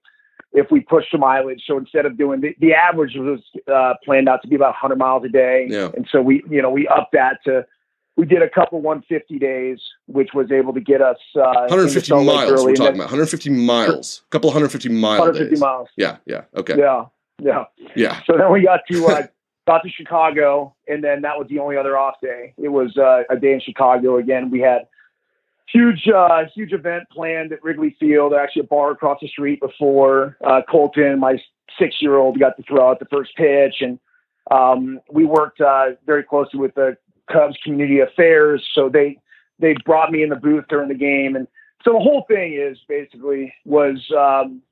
if 0.53 0.71
we 0.71 0.81
push 0.81 1.05
the 1.13 1.19
mileage. 1.19 1.63
So 1.67 1.79
instead 1.79 2.07
of 2.07 2.19
doing 2.19 2.41
the, 2.41 2.55
the 2.61 2.75
average 2.75 3.15
was 3.17 3.41
uh, 3.73 3.95
planned 4.05 4.29
out 4.29 4.43
to 4.43 4.49
be 4.49 4.57
about 4.57 4.75
100 4.75 4.97
miles 4.97 5.25
a 5.25 5.29
day, 5.29 5.67
yeah. 5.69 5.91
and 5.95 6.09
so 6.11 6.21
we 6.21 6.43
you 6.51 6.63
know 6.63 6.71
we 6.71 6.89
upped 6.89 7.13
that 7.13 7.39
to 7.45 7.65
we 8.17 8.27
did 8.27 8.43
a 8.43 8.51
couple 8.51 8.81
150 8.83 9.39
days, 9.39 9.81
which 10.07 10.31
was 10.35 10.53
able 10.53 10.75
to 10.75 10.81
get 10.81 11.01
us 11.01 11.17
uh, 11.37 11.67
150 11.69 12.13
miles. 12.13 12.63
We're 12.63 12.75
talking 12.75 12.97
about 12.97 13.11
150 13.11 13.51
miles, 13.51 14.23
a 14.27 14.31
couple 14.31 14.49
150 14.49 14.89
miles. 14.91 15.21
150 15.21 15.51
days. 15.51 15.61
miles. 15.61 15.89
Yeah, 15.97 16.19
yeah, 16.27 16.43
okay. 16.57 16.77
Yeah, 16.77 17.07
yeah, 17.41 17.65
yeah. 17.97 18.21
So 18.27 18.37
then 18.37 18.53
we 18.53 18.63
got 18.63 18.81
to 18.91 19.07
uh, 19.07 19.27
got 19.67 19.83
to 19.85 19.89
Chicago, 19.89 20.75
and 20.89 21.03
then 21.03 21.23
that 21.23 21.39
was 21.39 21.47
the 21.49 21.59
only 21.61 21.77
other 21.77 21.97
off 21.97 22.17
day. 22.21 22.53
It 22.59 22.69
was 22.69 22.97
uh, 22.97 23.23
a 23.31 23.37
day 23.37 23.55
in 23.55 23.61
Chicago 23.61 24.19
again. 24.19 24.51
We 24.51 24.61
had 24.61 24.83
huge, 25.73 26.09
uh, 26.09 26.45
huge 26.55 26.73
event 26.73 27.05
planned 27.11 27.53
at 27.53 27.63
Wrigley 27.63 27.97
Field. 27.99 28.33
Actually, 28.35 28.61
a 28.61 28.65
bar 28.65 28.91
across 28.93 29.19
the 29.21 29.29
street 29.29 29.61
before 29.61 30.37
uh, 30.45 30.61
Colton, 30.71 31.19
my 31.19 31.39
six-year-old, 31.79 32.39
got 32.39 32.57
to 32.57 32.63
throw 32.65 32.91
out 32.91 32.99
the 32.99 33.07
first 33.07 33.35
pitch, 33.37 33.77
and 33.81 33.99
um, 34.51 35.01
we 35.11 35.25
worked 35.25 35.61
uh, 35.61 35.91
very 36.07 36.25
closely 36.25 36.59
with 36.59 36.75
the 36.75 36.97
Cubs 37.31 37.57
Community 37.63 38.01
Affairs. 38.01 38.67
So 38.75 38.89
they 38.89 39.19
they 39.59 39.75
brought 39.85 40.11
me 40.11 40.23
in 40.23 40.31
the 40.31 40.37
booth 40.37 40.65
during 40.69 40.89
the 40.89 40.95
game, 40.95 41.37
and 41.37 41.47
so 41.85 41.93
the 41.93 42.01
whole 42.01 42.25
thing 42.29 42.55
is 42.55 42.79
basically 42.89 43.53
was. 43.65 43.99
Um, 44.17 44.63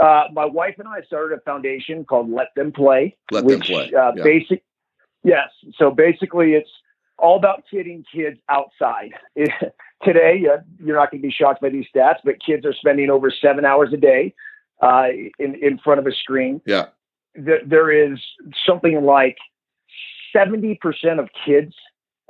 uh, 0.00 0.24
my 0.32 0.44
wife 0.44 0.74
and 0.78 0.88
I 0.88 1.02
started 1.02 1.38
a 1.38 1.40
foundation 1.42 2.04
called 2.04 2.28
Let 2.28 2.48
Them 2.56 2.72
Play. 2.72 3.16
Let 3.30 3.44
which, 3.44 3.68
Them 3.68 3.76
Play. 3.76 3.92
Uh, 3.94 4.10
yeah. 4.16 4.24
Basic, 4.24 4.64
yes. 5.22 5.48
So 5.78 5.92
basically, 5.92 6.54
it's 6.54 6.68
all 7.18 7.36
about 7.36 7.64
kidding 7.70 8.04
kids 8.12 8.38
outside. 8.48 9.10
today, 10.04 10.42
uh, 10.52 10.58
you're 10.82 10.96
not 10.96 11.10
going 11.10 11.22
to 11.22 11.28
be 11.28 11.32
shocked 11.32 11.60
by 11.60 11.70
these 11.70 11.86
stats, 11.94 12.16
but 12.24 12.34
kids 12.44 12.64
are 12.66 12.74
spending 12.74 13.10
over 13.10 13.30
seven 13.30 13.64
hours 13.64 13.90
a 13.92 13.96
day 13.96 14.34
uh, 14.82 15.08
in 15.38 15.54
in 15.62 15.78
front 15.78 16.00
of 16.00 16.06
a 16.06 16.12
screen. 16.12 16.60
Yeah, 16.66 16.86
there, 17.34 17.60
there 17.66 18.12
is 18.12 18.18
something 18.66 19.04
like 19.04 19.36
seventy 20.32 20.78
percent 20.80 21.20
of 21.20 21.28
kids 21.46 21.74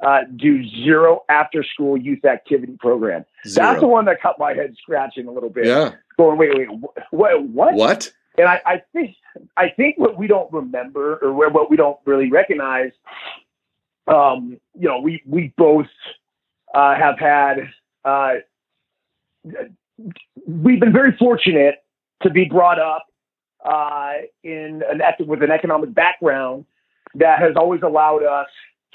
uh, 0.05 0.21
do 0.37 0.67
zero 0.85 1.21
after 1.29 1.65
school 1.65 1.97
youth 1.97 2.25
activity 2.25 2.77
program. 2.79 3.25
Zero. 3.47 3.67
That's 3.67 3.81
the 3.81 3.89
one 3.89 4.05
that 4.07 4.21
cut 4.21 4.39
my 4.39 4.53
head 4.55 4.75
scratching 4.81 5.27
a 5.27 5.33
little 5.33 5.51
bit. 5.51 5.67
Yeah, 5.67 5.93
going 6.17 6.39
wait 6.39 6.51
wait 6.57 6.69
what 7.11 7.45
what 7.45 7.75
what? 7.75 8.13
And 8.37 8.49
I, 8.49 8.61
I 8.67 8.83
think 8.93 9.17
I 9.57 9.69
think 9.69 9.97
what 9.97 10.19
we 10.19 10.27
don't 10.27 10.53
remember 10.53 11.19
or 11.23 11.33
what 11.51 11.71
we 11.71 11.77
don't 11.77 11.99
really 12.05 12.31
recognize, 12.31 12.91
um, 14.07 14.59
you 14.75 14.89
know, 14.89 15.01
we 15.01 15.23
we 15.27 15.53
both 15.57 15.87
uh, 16.75 16.95
have 16.95 17.19
had 17.19 17.71
uh, 18.05 18.35
we've 20.47 20.81
been 20.81 20.93
very 20.93 21.17
fortunate 21.17 21.77
to 22.23 22.31
be 22.31 22.45
brought 22.45 22.79
up 22.79 23.07
uh, 23.65 24.13
in 24.43 24.83
an 24.89 25.01
with 25.27 25.43
an 25.43 25.51
economic 25.51 25.95
background 25.95 26.65
that 27.15 27.39
has 27.39 27.53
always 27.57 27.83
allowed 27.83 28.25
us 28.25 28.49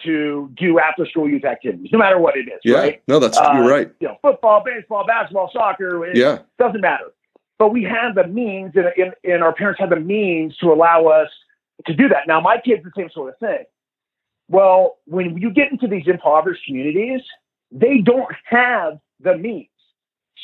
to 0.04 0.50
do 0.56 0.80
after 0.80 1.06
school 1.06 1.28
youth 1.28 1.44
activities, 1.44 1.90
no 1.92 2.00
matter 2.00 2.20
what 2.20 2.38
it 2.38 2.48
is. 2.48 2.60
Yeah, 2.64 2.78
right? 2.78 3.02
no, 3.08 3.20
that's 3.20 3.38
Uh, 3.38 3.52
you're 3.56 3.70
right. 3.70 3.92
You 4.00 4.10
know, 4.10 4.18
football, 4.22 4.64
baseball, 4.64 5.06
basketball, 5.06 5.50
soccer. 5.52 6.06
It 6.06 6.16
Yeah, 6.16 6.40
doesn't 6.58 6.82
matter. 6.82 7.12
But 7.58 7.74
we 7.74 7.84
have 7.84 8.16
the 8.16 8.26
means, 8.26 8.74
and, 8.76 8.86
and, 8.98 9.14
and 9.26 9.44
our 9.44 9.54
parents 9.54 9.80
have 9.82 9.90
the 9.90 10.00
means 10.00 10.56
to 10.58 10.72
allow 10.72 11.08
us 11.08 11.28
to 11.88 11.94
do 11.94 12.08
that. 12.08 12.28
Now, 12.28 12.40
my 12.40 12.58
kids, 12.58 12.84
the 12.84 12.92
same 12.96 13.10
sort 13.10 13.34
of 13.34 13.40
thing. 13.40 13.66
Well, 14.50 14.98
when 15.06 15.38
you 15.38 15.52
get 15.52 15.72
into 15.72 15.88
these 15.88 16.08
impoverished 16.08 16.66
communities, 16.66 17.22
they 17.72 18.00
don't 18.00 18.34
have 18.46 19.00
the 19.20 19.38
means. 19.38 19.68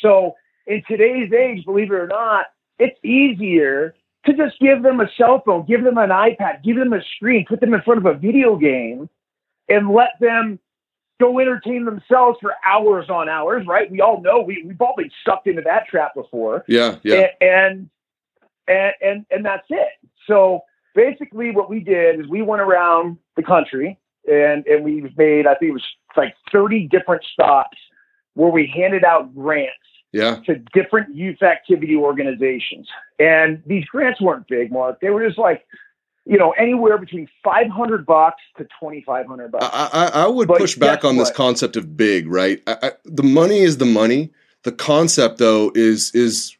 So, 0.00 0.34
in 0.66 0.82
today's 0.88 1.32
age, 1.32 1.64
believe 1.64 1.90
it 1.90 1.94
or 1.94 2.06
not, 2.06 2.46
it's 2.78 2.98
easier 3.04 3.94
to 4.26 4.32
just 4.32 4.58
give 4.60 4.82
them 4.82 5.00
a 5.00 5.08
cell 5.16 5.42
phone, 5.44 5.64
give 5.66 5.84
them 5.84 5.98
an 5.98 6.10
iPad, 6.10 6.62
give 6.64 6.76
them 6.76 6.92
a 6.92 7.00
screen, 7.16 7.46
put 7.48 7.60
them 7.60 7.74
in 7.74 7.82
front 7.82 7.98
of 7.98 8.06
a 8.06 8.18
video 8.18 8.56
game, 8.56 9.08
and 9.68 9.90
let 9.90 10.10
them 10.20 10.58
go 11.18 11.38
entertain 11.38 11.84
themselves 11.84 12.38
for 12.40 12.54
hours 12.64 13.08
on 13.08 13.28
hours, 13.28 13.66
right? 13.66 13.90
We 13.90 14.00
all 14.00 14.20
know 14.20 14.40
we, 14.40 14.62
we've 14.66 14.80
all 14.80 14.94
been 14.96 15.10
sucked 15.24 15.46
into 15.46 15.62
that 15.62 15.86
trap 15.88 16.14
before. 16.14 16.64
yeah, 16.68 16.96
yeah. 17.02 17.28
And, 17.40 17.88
and, 18.68 18.92
and, 19.00 19.26
and 19.30 19.44
that's 19.44 19.66
it. 19.70 19.88
So 20.26 20.60
basically 20.96 21.52
what 21.52 21.70
we 21.70 21.78
did 21.80 22.18
is 22.18 22.26
we 22.26 22.42
went 22.42 22.62
around 22.62 23.18
the 23.36 23.42
country 23.42 23.98
and, 24.26 24.66
and 24.66 24.84
we 24.84 25.12
made, 25.16 25.46
I 25.46 25.54
think 25.54 25.68
it 25.68 25.72
was 25.72 25.84
like 26.16 26.34
30 26.50 26.88
different 26.88 27.22
stops 27.32 27.76
where 28.34 28.50
we 28.50 28.66
handed 28.74 29.04
out 29.04 29.32
grants 29.34 29.72
Yeah, 30.12 30.40
to 30.46 30.56
different 30.74 31.14
youth 31.14 31.42
activity 31.42 31.94
organizations. 31.94 32.88
And 33.18 33.62
these 33.66 33.84
grants 33.84 34.20
weren't 34.20 34.48
big, 34.48 34.72
Mark. 34.72 35.00
They 35.00 35.10
were 35.10 35.24
just 35.24 35.38
like, 35.38 35.64
you 36.24 36.38
know, 36.38 36.50
anywhere 36.52 36.98
between 36.98 37.28
500 37.44 38.04
bucks 38.04 38.42
to 38.58 38.64
2,500 38.64 39.52
bucks. 39.52 39.64
I, 39.70 39.90
I, 39.92 40.24
I 40.24 40.26
would 40.26 40.48
But 40.48 40.58
push 40.58 40.74
back 40.74 41.04
on 41.04 41.16
this 41.18 41.30
concept 41.30 41.76
of 41.76 41.96
big, 41.96 42.26
right? 42.26 42.60
I, 42.66 42.76
I, 42.82 42.90
the 43.04 43.22
money 43.22 43.60
is 43.60 43.78
the 43.78 43.84
money. 43.84 44.32
The 44.64 44.72
concept, 44.72 45.38
though, 45.38 45.70
is 45.76 46.10
is. 46.12 46.56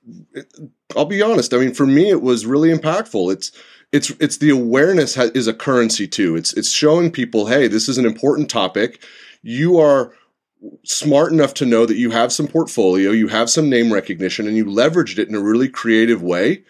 I'll 0.97 1.07
be 1.07 1.21
honest. 1.21 1.52
I 1.52 1.59
mean, 1.59 1.75
for 1.75 1.87
me, 1.87 2.09
it 2.09 2.23
was 2.23 2.47
really 2.47 2.73
impactful. 2.73 3.33
It's 3.33 3.50
it's 3.93 4.11
it's 4.21 4.38
the 4.38 4.50
awareness 4.50 5.14
ha- 5.14 5.31
is 5.35 5.47
a 5.47 5.55
currency 5.55 6.07
too. 6.09 6.37
It's 6.37 6.52
it's 6.55 6.71
showing 6.73 7.11
people, 7.11 7.47
hey, 7.47 7.69
this 7.69 7.88
is 7.88 7.99
an 7.99 8.07
important 8.07 8.50
topic. 8.50 9.02
You 9.43 9.78
are 9.78 10.12
smart 10.85 11.33
enough 11.33 11.55
to 11.55 11.66
know 11.66 11.87
that 11.87 11.97
you 11.97 12.11
have 12.11 12.33
some 12.33 12.49
portfolio, 12.49 13.11
you 13.11 13.28
have 13.28 13.49
some 13.50 13.69
name 13.71 13.93
recognition, 13.93 14.47
and 14.47 14.57
you 14.57 14.64
leveraged 14.64 15.19
it 15.19 15.28
in 15.28 15.35
a 15.35 15.40
really 15.40 15.69
creative 15.69 16.23
way. 16.23 16.62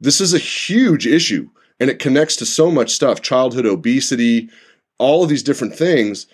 This 0.00 0.20
is 0.20 0.34
a 0.34 0.38
huge 0.38 1.06
issue, 1.06 1.48
and 1.78 1.88
it 1.88 1.98
connects 1.98 2.36
to 2.36 2.46
so 2.46 2.70
much 2.70 2.90
stuff: 2.92 3.22
childhood 3.22 3.66
obesity, 3.66 4.50
all 4.98 5.22
of 5.22 5.28
these 5.28 5.42
different 5.42 5.74
things. 5.76 6.26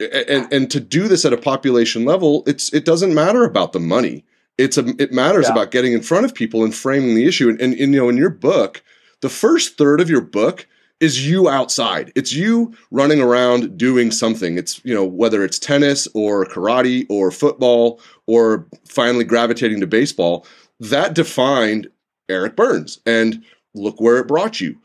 And 0.00 0.52
and 0.52 0.70
to 0.72 0.80
do 0.80 1.06
this 1.06 1.24
at 1.24 1.32
a 1.32 1.36
population 1.36 2.04
level, 2.04 2.42
it's 2.46 2.72
it 2.72 2.84
doesn't 2.84 3.14
matter 3.14 3.44
about 3.44 3.72
the 3.72 3.80
money. 3.80 4.24
It's 4.58 4.76
a 4.78 4.86
it 5.00 5.12
matters 5.12 5.46
Yeah. 5.46 5.52
about 5.52 5.70
getting 5.70 5.92
in 5.92 6.02
front 6.02 6.24
of 6.24 6.34
people 6.34 6.64
and 6.64 6.74
framing 6.74 7.14
the 7.14 7.26
issue. 7.26 7.48
And, 7.48 7.60
and, 7.60 7.74
and 7.74 7.94
you 7.94 8.00
know, 8.00 8.08
in 8.08 8.16
your 8.16 8.30
book, 8.30 8.82
the 9.20 9.28
first 9.28 9.78
third 9.78 10.00
of 10.00 10.10
your 10.10 10.20
book 10.20 10.66
is 11.00 11.28
you 11.28 11.48
outside. 11.48 12.12
It's 12.14 12.32
you 12.32 12.74
running 12.90 13.20
around 13.20 13.76
doing 13.76 14.10
something. 14.10 14.56
It's, 14.56 14.82
you 14.84 14.94
know, 14.94 15.04
whether 15.04 15.44
it's 15.44 15.58
tennis 15.58 16.06
or 16.14 16.46
karate 16.46 17.06
or 17.08 17.30
football 17.30 18.00
or 18.26 18.66
finally 18.86 19.24
gravitating 19.24 19.80
to 19.80 19.86
baseball, 19.86 20.46
that 20.80 21.14
defined 21.14 21.88
Eric 22.28 22.56
Byrnes. 22.56 23.00
And 23.04 23.44
look 23.74 24.00
where 24.00 24.18
it 24.18 24.28
brought 24.28 24.60
you. 24.60 24.78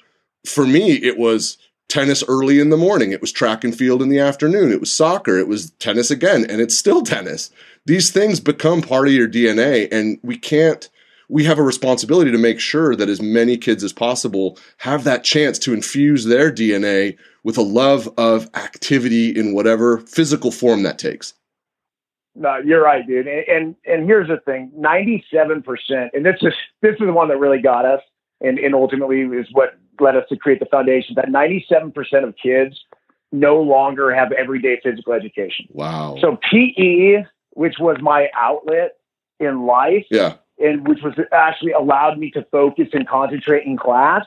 For 0.45 0.65
me, 0.65 0.93
it 0.93 1.17
was 1.17 1.57
tennis 1.89 2.23
early 2.27 2.59
in 2.59 2.69
the 2.69 2.77
morning. 2.77 3.11
It 3.11 3.21
was 3.21 3.31
track 3.31 3.63
and 3.63 3.75
field 3.75 4.01
in 4.01 4.09
the 4.09 4.19
afternoon. 4.19 4.71
It 4.71 4.79
was 4.79 4.91
soccer. 4.91 5.37
It 5.37 5.47
was 5.47 5.71
tennis 5.71 6.11
again. 6.11 6.45
And 6.49 6.61
it's 6.61 6.77
still 6.77 7.01
tennis. 7.01 7.49
These 7.85 8.11
things 8.11 8.39
become 8.39 8.81
part 8.81 9.07
of 9.07 9.13
your 9.13 9.27
DNA. 9.27 9.87
And 9.91 10.19
we 10.21 10.37
can't, 10.37 10.89
we 11.29 11.43
have 11.45 11.59
a 11.59 11.63
responsibility 11.63 12.31
to 12.31 12.37
make 12.37 12.59
sure 12.59 12.95
that 12.95 13.07
as 13.07 13.21
many 13.21 13.55
kids 13.55 13.83
as 13.83 13.93
possible 13.93 14.57
have 14.77 15.03
that 15.03 15.23
chance 15.23 15.59
to 15.59 15.73
infuse 15.73 16.25
their 16.25 16.51
DNA 16.51 17.17
with 17.43 17.57
a 17.57 17.61
love 17.61 18.09
of 18.17 18.49
activity 18.55 19.29
in 19.29 19.53
whatever 19.53 19.99
physical 19.99 20.51
form 20.51 20.83
that 20.83 20.97
takes. 20.97 21.33
No, 22.35 22.57
you're 22.57 22.83
right, 22.83 23.05
dude. 23.05 23.27
And 23.27 23.47
and, 23.47 23.75
and 23.85 24.05
here's 24.05 24.27
the 24.27 24.37
thing: 24.37 24.71
ninety-seven 24.75 25.63
percent, 25.63 26.11
and 26.13 26.25
this 26.25 26.37
is 26.41 26.53
this 26.81 26.93
is 26.93 26.99
the 26.99 27.13
one 27.13 27.27
that 27.29 27.37
really 27.37 27.61
got 27.61 27.85
us, 27.85 28.01
and, 28.41 28.59
and 28.59 28.73
ultimately 28.73 29.21
is 29.21 29.47
what 29.51 29.77
led 29.99 30.15
us 30.15 30.23
to 30.29 30.37
create 30.37 30.59
the 30.59 30.65
foundation. 30.65 31.15
That 31.15 31.29
ninety-seven 31.29 31.91
percent 31.91 32.25
of 32.25 32.35
kids 32.41 32.79
no 33.31 33.61
longer 33.61 34.13
have 34.13 34.31
everyday 34.31 34.79
physical 34.81 35.13
education. 35.13 35.67
Wow. 35.71 36.17
So 36.21 36.37
PE, 36.49 37.23
which 37.51 37.75
was 37.79 37.97
my 38.01 38.29
outlet 38.35 38.93
in 39.39 39.65
life, 39.65 40.05
yeah. 40.09 40.35
And 40.59 40.87
which 40.87 40.99
was 41.01 41.13
actually 41.31 41.71
allowed 41.71 42.17
me 42.17 42.31
to 42.31 42.43
focus 42.51 42.89
and 42.93 43.07
concentrate 43.07 43.65
in 43.65 43.77
class, 43.77 44.25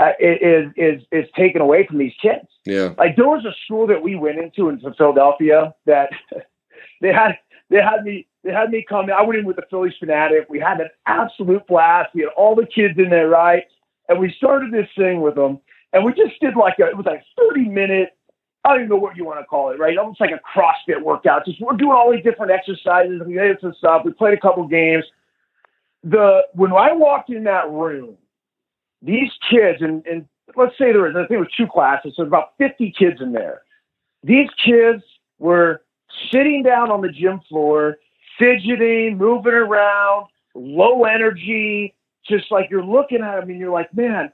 uh, 0.00 0.12
is 0.18 0.72
is 0.76 1.02
is 1.12 1.26
taken 1.36 1.60
away 1.60 1.86
from 1.86 1.98
these 1.98 2.14
kids 2.22 2.46
Yeah. 2.64 2.94
like 2.96 3.16
there 3.16 3.28
was 3.28 3.44
a 3.44 3.54
school 3.64 3.86
that 3.88 4.02
we 4.02 4.14
went 4.16 4.38
into 4.38 4.68
in 4.70 4.80
Philadelphia 4.80 5.74
that 5.86 6.10
they 7.02 7.12
had 7.12 7.32
they 7.68 7.78
had 7.82 8.02
me 8.04 8.26
they 8.42 8.52
had 8.52 8.70
me 8.70 8.84
come 8.88 9.04
in. 9.04 9.10
I 9.10 9.22
went 9.22 9.38
in 9.38 9.44
with 9.44 9.56
the 9.56 9.64
Phillies 9.68 9.92
Phanatic. 10.02 10.46
We 10.48 10.58
had 10.58 10.80
an 10.80 10.88
absolute 11.06 11.66
blast. 11.66 12.14
We 12.14 12.22
had 12.22 12.30
all 12.36 12.54
the 12.54 12.66
kids 12.66 12.98
in 12.98 13.10
there, 13.10 13.28
right? 13.28 13.64
And 14.08 14.18
we 14.18 14.32
started 14.38 14.72
this 14.72 14.88
thing 14.96 15.20
with 15.20 15.34
them, 15.34 15.60
and 15.92 16.04
we 16.04 16.12
just 16.14 16.40
did 16.40 16.56
like 16.56 16.78
a 16.78 16.86
it 16.86 16.96
was 16.96 17.06
like 17.06 17.22
thirty 17.38 17.68
minute. 17.68 18.16
I 18.64 18.70
don't 18.70 18.78
even 18.80 18.88
know 18.90 18.96
what 18.96 19.16
you 19.16 19.24
want 19.24 19.40
to 19.40 19.44
call 19.44 19.70
it, 19.70 19.78
right? 19.78 19.96
Almost 19.96 20.20
like 20.20 20.30
a 20.32 20.40
CrossFit 20.58 21.02
workout. 21.02 21.44
Just 21.46 21.60
we're 21.60 21.76
doing 21.76 21.92
all 21.92 22.10
these 22.12 22.24
different 22.24 22.52
exercises. 22.52 23.20
We 23.26 23.34
did 23.34 23.58
some 23.60 23.74
stuff. 23.78 24.02
We 24.04 24.12
played 24.12 24.34
a 24.34 24.40
couple 24.40 24.66
games. 24.66 25.04
The 26.02 26.42
when 26.54 26.72
I 26.72 26.92
walked 26.92 27.30
in 27.30 27.44
that 27.44 27.70
room, 27.70 28.16
these 29.02 29.30
kids 29.50 29.78
and, 29.80 30.04
and 30.06 30.26
let's 30.56 30.76
say 30.78 30.92
there 30.92 31.02
was 31.02 31.14
I 31.14 31.26
think 31.26 31.32
it 31.32 31.38
was 31.38 31.52
two 31.56 31.66
classes, 31.66 32.14
so 32.16 32.22
about 32.22 32.52
50 32.58 32.94
kids 32.98 33.20
in 33.20 33.32
there. 33.32 33.62
These 34.22 34.48
kids 34.64 35.02
were 35.38 35.82
sitting 36.30 36.62
down 36.62 36.90
on 36.90 37.00
the 37.00 37.08
gym 37.08 37.40
floor, 37.48 37.98
fidgeting, 38.38 39.16
moving 39.18 39.52
around, 39.52 40.26
low 40.54 41.04
energy, 41.04 41.94
just 42.26 42.50
like 42.50 42.70
you're 42.70 42.84
looking 42.84 43.22
at 43.22 43.40
them 43.40 43.50
and 43.50 43.58
you're 43.58 43.72
like, 43.72 43.92
man, 43.94 44.30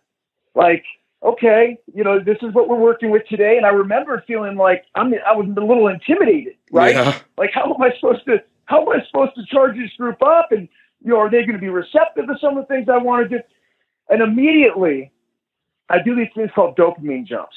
like, 0.55 0.85
okay, 1.23 1.79
you 1.95 2.05
know, 2.05 2.19
this 2.19 2.39
is 2.43 2.53
what 2.53 2.69
we're 2.69 2.77
working 2.77 3.11
with 3.11 3.27
today. 3.29 3.57
And 3.57 3.67
I 3.67 3.71
remember 3.71 4.23
feeling 4.27 4.57
like 4.57 4.85
I'm 4.95 5.13
I 5.27 5.33
was 5.33 5.47
a 5.47 5.61
little 5.61 5.89
intimidated, 5.89 6.55
right? 6.71 6.95
Yeah. 6.95 7.19
Like 7.39 7.51
how 7.53 7.73
am 7.73 7.83
I 7.83 7.91
supposed 7.99 8.25
to 8.27 8.43
how 8.67 8.83
am 8.83 8.89
I 8.89 9.05
supposed 9.07 9.35
to 9.37 9.45
charge 9.47 9.77
this 9.77 9.93
group 9.97 10.23
up 10.23 10.53
and 10.53 10.69
you 11.03 11.13
know, 11.13 11.21
are 11.21 11.31
they 11.31 11.43
going 11.43 11.53
to 11.53 11.59
be 11.59 11.69
receptive 11.69 12.27
to 12.27 12.35
some 12.41 12.57
of 12.57 12.67
the 12.67 12.75
things 12.75 12.89
I 12.89 12.99
want 12.99 13.29
to 13.29 13.39
do? 13.39 13.43
And 14.09 14.23
immediately 14.23 15.13
I 15.89 16.03
do 16.03 16.15
these 16.15 16.29
things 16.35 16.51
called 16.55 16.77
dopamine 16.77 17.27
jumps. 17.27 17.57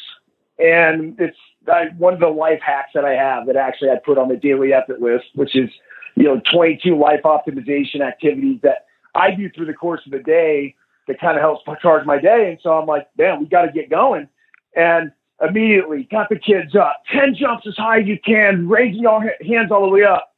And 0.58 1.19
it's 1.19 1.38
I, 1.67 1.86
one 1.98 2.13
of 2.13 2.19
the 2.19 2.27
life 2.27 2.60
hacks 2.65 2.91
that 2.93 3.05
I 3.05 3.13
have 3.13 3.48
that 3.48 3.55
actually 3.55 3.89
I 3.89 3.96
put 4.03 4.17
on 4.17 4.27
the 4.27 4.36
daily 4.36 4.74
effort 4.74 5.01
list, 5.01 5.25
which 5.36 5.55
is, 5.55 5.69
you 6.15 6.24
know, 6.24 6.41
22 6.51 6.98
life 6.98 7.22
optimization 7.24 8.01
activities 8.01 8.60
that 8.63 8.88
I 9.15 9.31
do 9.31 9.50
through 9.50 9.67
the 9.67 9.74
course 9.74 10.01
of 10.05 10.12
the 10.12 10.19
day 10.19 10.75
that 11.08 11.19
kind 11.19 11.38
of 11.38 11.41
helps 11.41 11.63
charge 11.81 12.05
my 12.05 12.19
day. 12.19 12.50
And 12.51 12.60
so 12.62 12.72
I'm 12.72 12.88
like, 12.88 13.08
man, 13.17 13.39
we 13.39 13.46
got 13.46 13.63
to 13.63 13.72
get 13.72 13.89
going. 13.89 14.27
And 14.75 15.12
immediately 15.41 16.08
got 16.12 16.29
the 16.29 16.38
kids 16.38 16.75
up, 16.75 17.03
10 17.13 17.36
jumps 17.36 17.65
as 17.67 17.75
high 17.77 18.01
as 18.01 18.08
you 18.08 18.17
can, 18.24 18.67
raising 18.67 19.01
your 19.01 19.22
hands 19.22 19.72
all 19.72 19.81
the 19.81 19.89
way 19.89 20.03
up. 20.03 20.36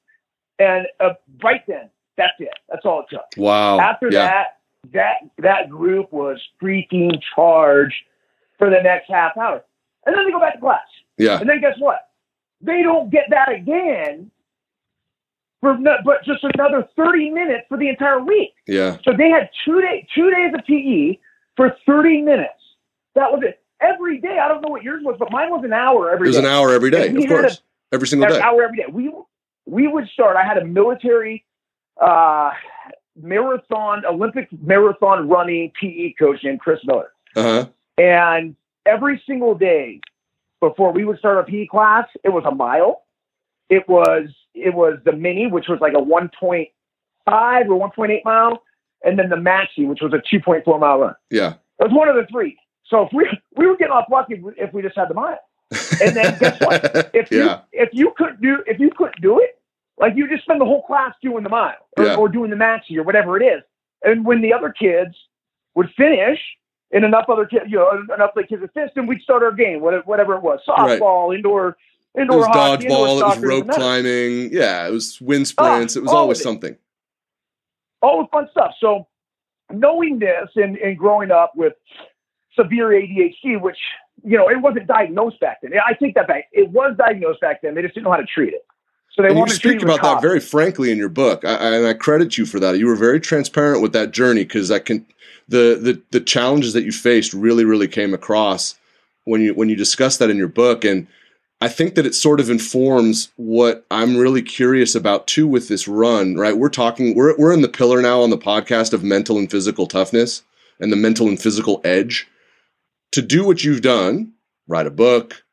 And 0.60 0.86
uh, 1.00 1.14
right 1.44 1.62
then, 1.68 1.90
that's 2.22 2.40
it. 2.40 2.60
That's 2.70 2.86
all 2.86 3.02
it 3.02 3.08
took. 3.10 3.26
Wow. 3.38 3.80
After 3.80 4.10
yeah. 4.12 4.28
that, 4.28 4.46
that 4.94 5.16
that 5.40 5.70
group 5.70 6.12
was 6.12 6.40
freaking 6.62 7.20
charged 7.36 7.96
for 8.58 8.70
the 8.70 8.82
next 8.82 9.10
half 9.10 9.38
hour. 9.38 9.64
And 10.06 10.16
then 10.16 10.26
they 10.26 10.32
go 10.32 10.40
back 10.40 10.56
to 10.56 10.60
class. 10.60 10.80
Yeah. 11.18 11.40
And 11.40 11.50
then 11.50 11.62
guess 11.62 11.76
what? 11.80 12.10
They 12.62 12.84
don't 12.84 13.10
get 13.10 13.26
that 13.30 13.52
again 13.52 14.32
for 15.62 15.78
no, 15.78 15.98
but 16.04 16.24
just 16.26 16.44
another 16.56 16.88
30 16.96 17.32
minutes 17.32 17.66
for 17.70 17.78
the 17.78 17.90
entire 17.90 18.20
week. 18.20 18.54
Yeah. 18.68 18.98
So 19.04 19.14
they 19.18 19.30
had 19.30 19.50
two 19.66 19.82
day 19.82 20.08
two 20.16 20.30
days 20.32 20.54
of 20.54 20.66
PE 20.66 21.18
for 21.56 21.76
30 21.86 22.22
minutes. 22.22 22.54
That 23.16 23.32
was 23.32 23.42
it. 23.44 23.60
Every 23.82 24.20
day. 24.20 24.38
I 24.38 24.48
don't 24.48 24.62
know 24.62 24.70
what 24.70 24.84
yours 24.84 25.02
was, 25.04 25.16
but 25.18 25.32
mine 25.32 25.50
was 25.50 25.64
an 25.64 25.74
hour 25.74 26.12
every 26.12 26.28
It 26.28 26.30
was 26.30 26.38
day. 26.38 26.44
an 26.44 26.52
hour 26.52 26.72
every 26.72 26.92
day, 26.92 27.08
of 27.08 27.28
course. 27.28 27.62
Every 27.92 28.08
single 28.08 28.30
day. 28.30 28.40
hour 28.40 28.64
every 28.64 28.78
day. 28.78 28.86
We 28.92 29.12
we 29.66 29.88
would 29.88 30.08
start. 30.10 30.36
I 30.36 30.44
had 30.44 30.58
a 30.58 30.66
military 30.66 31.46
uh, 32.02 32.52
marathon, 33.16 34.06
Olympic 34.06 34.48
marathon 34.62 35.28
running 35.30 35.72
PE 35.80 36.14
coach 36.20 36.44
named 36.44 36.60
Chris 36.60 36.80
Miller, 36.86 37.12
Uh 37.36 37.42
huh. 37.44 37.66
and 37.98 38.56
every 38.86 39.22
single 39.26 39.56
day 39.56 40.02
before 40.60 40.92
we 40.92 41.06
would 41.06 41.18
start 41.20 41.38
our 41.38 41.44
PE 41.44 41.68
class, 41.68 42.08
it 42.24 42.30
was 42.30 42.44
a 42.46 42.52
mile. 42.54 43.04
It 43.70 43.88
was 43.88 44.30
it 44.54 44.74
was 44.74 45.00
the 45.06 45.14
mini, 45.14 45.48
which 45.48 45.68
was 45.70 45.80
like 45.80 45.94
a 45.96 46.02
one 46.02 46.30
point 46.40 46.70
five 47.26 47.70
or 47.70 47.90
1.8 47.90 48.22
mile, 48.26 48.64
and 49.04 49.18
then 49.18 49.30
the 49.30 49.36
maxi, 49.36 49.88
which 49.88 50.02
was 50.02 50.12
a 50.14 50.18
2.4 50.18 50.80
mile 50.80 51.00
run. 51.00 51.16
Yeah. 51.30 51.54
It 51.80 51.84
was 51.86 51.92
one 51.94 52.10
of 52.10 52.16
the 52.16 52.26
three. 52.32 52.58
So 52.86 53.04
if 53.04 53.14
we 53.14 53.30
we 53.56 53.66
were 53.68 53.78
getting 53.78 53.94
off 53.94 54.06
lucky 54.12 54.42
if 54.58 54.74
we 54.74 54.82
just 54.82 54.98
had 54.98 55.08
the 55.10 55.14
mile. 55.14 55.40
And 56.02 56.16
then 56.18 56.38
guess 56.40 56.60
what? 56.60 57.12
If 57.14 57.32
you 57.32 57.50
if 57.72 57.90
you 57.94 58.14
couldn't 58.18 58.42
do 58.42 58.64
if 58.68 58.80
you 58.80 58.90
couldn't 58.92 59.22
do 59.22 59.40
it, 59.40 59.58
like 60.02 60.14
you 60.16 60.28
just 60.28 60.44
spend 60.44 60.60
the 60.60 60.66
whole 60.66 60.84
class 60.84 61.14
doing 61.22 61.44
the 61.44 61.50
mile 61.50 61.76
or, 61.98 62.06
Yeah. 62.06 62.16
or 62.16 62.28
doing 62.28 62.50
the 62.50 62.56
maxi 62.58 62.98
or 62.98 63.04
whatever 63.04 63.38
it 63.42 63.46
is. 63.46 63.62
And 64.04 64.26
when 64.26 64.42
the 64.42 64.52
other 64.52 64.70
kids 64.72 65.16
would 65.76 65.90
finish, 65.96 66.40
and 66.92 67.06
enough 67.06 67.26
other 67.30 67.46
kids, 67.46 67.66
you 67.70 67.78
know, 67.78 67.90
enough 68.14 68.32
like 68.36 68.50
kids 68.50 68.60
would 68.62 68.72
finish, 68.74 68.92
then 68.96 69.08
we'd 69.08 69.22
start 69.22 69.44
our 69.44 69.52
game, 69.54 69.80
whatever, 69.80 70.34
it 70.36 70.42
was, 70.42 70.60
Right. 70.68 71.00
softball, 71.00 71.34
indoor, 71.34 71.78
It 72.16 72.22
indoor 72.24 72.40
was 72.40 72.48
hockey, 72.48 72.84
indoor 72.86 73.08
dodgeball, 73.08 73.22
it 73.22 73.24
was 73.24 73.40
rope 73.40 73.70
climbing. 73.70 74.50
Yeah, 74.52 74.88
it 74.88 74.92
was 74.92 75.22
wind 75.22 75.44
oh, 75.44 75.46
sprints. 75.46 75.96
it 75.96 76.02
was 76.02 76.12
always 76.12 76.40
it. 76.42 76.44
something. 76.44 76.78
all 78.02 78.24
the 78.24 78.28
fun 78.30 78.50
stuff. 78.52 78.74
So 78.80 79.08
knowing 79.70 80.20
this 80.20 80.50
and, 80.56 80.76
and 80.78 80.98
growing 80.98 81.32
up 81.32 81.54
with 81.56 81.74
severe 82.56 82.90
ADHD, 82.90 83.62
which, 83.62 83.78
you 84.24 84.38
know, 84.38 84.50
it 84.50 84.58
wasn't 84.62 84.88
diagnosed 84.88 85.40
back 85.40 85.62
then. 85.62 85.72
I 85.86 85.94
take 85.94 86.16
that 86.16 86.28
back. 86.28 86.50
It 86.52 86.70
was 86.72 86.98
diagnosed 86.98 87.40
back 87.42 87.62
then. 87.62 87.76
They 87.76 87.82
just 87.84 87.94
didn't 87.94 88.06
know 88.06 88.12
how 88.12 88.18
to 88.18 88.26
treat 88.26 88.54
it. 88.54 88.66
So 89.14 89.22
they 89.24 89.30
and 89.30 89.38
you 89.38 89.46
to 89.46 89.54
speak 89.54 89.82
about 89.82 90.02
that 90.04 90.22
very 90.22 90.40
frankly 90.40 90.92
in 90.92 90.98
your 90.98 91.10
book, 91.10 91.44
I, 91.44 91.56
I- 91.56 91.76
and 91.76 91.88
I 91.88 91.94
credit 91.94 92.38
you 92.38 92.46
for 92.46 92.60
that. 92.60 92.78
You 92.78 92.88
were 92.88 92.96
very 92.96 93.20
transparent 93.20 93.82
with 93.82 93.94
that 93.94 94.12
journey 94.12 94.44
because 94.44 94.72
I 94.72 94.80
can 94.80 95.06
the, 95.48 95.78
the 95.82 96.02
the 96.12 96.22
challenges 96.22 96.74
that 96.74 96.84
you 96.84 96.92
faced 96.92 97.34
really 97.34 97.66
really 97.66 97.88
came 97.88 98.14
across 98.14 98.76
when 99.26 99.42
you 99.42 99.54
when 99.54 99.70
you 99.70 99.76
discussed 99.76 100.20
that 100.20 100.30
in 100.30 100.38
your 100.38 100.48
book, 100.48 100.86
and 100.86 101.08
I 101.60 101.68
think 101.68 101.96
that 101.96 102.06
it 102.06 102.16
sort 102.16 102.40
of 102.40 102.50
informs 102.50 103.32
what 103.36 103.86
I'm 103.92 104.16
really 104.18 104.42
curious 104.42 104.96
about 104.96 105.28
too 105.28 105.46
with 105.46 105.68
this 105.68 105.88
run. 105.88 106.36
Right, 106.36 106.58
we're 106.58 106.70
talking 106.70 107.14
we're 107.16 107.38
we're 107.38 107.54
in 107.54 107.62
the 107.62 107.68
pillar 107.70 108.02
now 108.02 108.22
on 108.22 108.30
the 108.30 108.38
podcast 108.38 108.94
of 108.94 109.04
mental 109.04 109.38
and 109.38 109.52
physical 109.52 109.88
toughness 109.88 110.44
and 110.80 110.92
the 110.92 110.96
mental 110.98 111.28
and 111.28 111.40
physical 111.40 111.82
edge 111.84 112.28
to 113.12 113.22
do 113.22 113.46
what 113.46 113.64
you've 113.64 113.82
done, 113.82 114.32
write 114.68 114.88
a 114.88 114.92
book, 114.92 115.44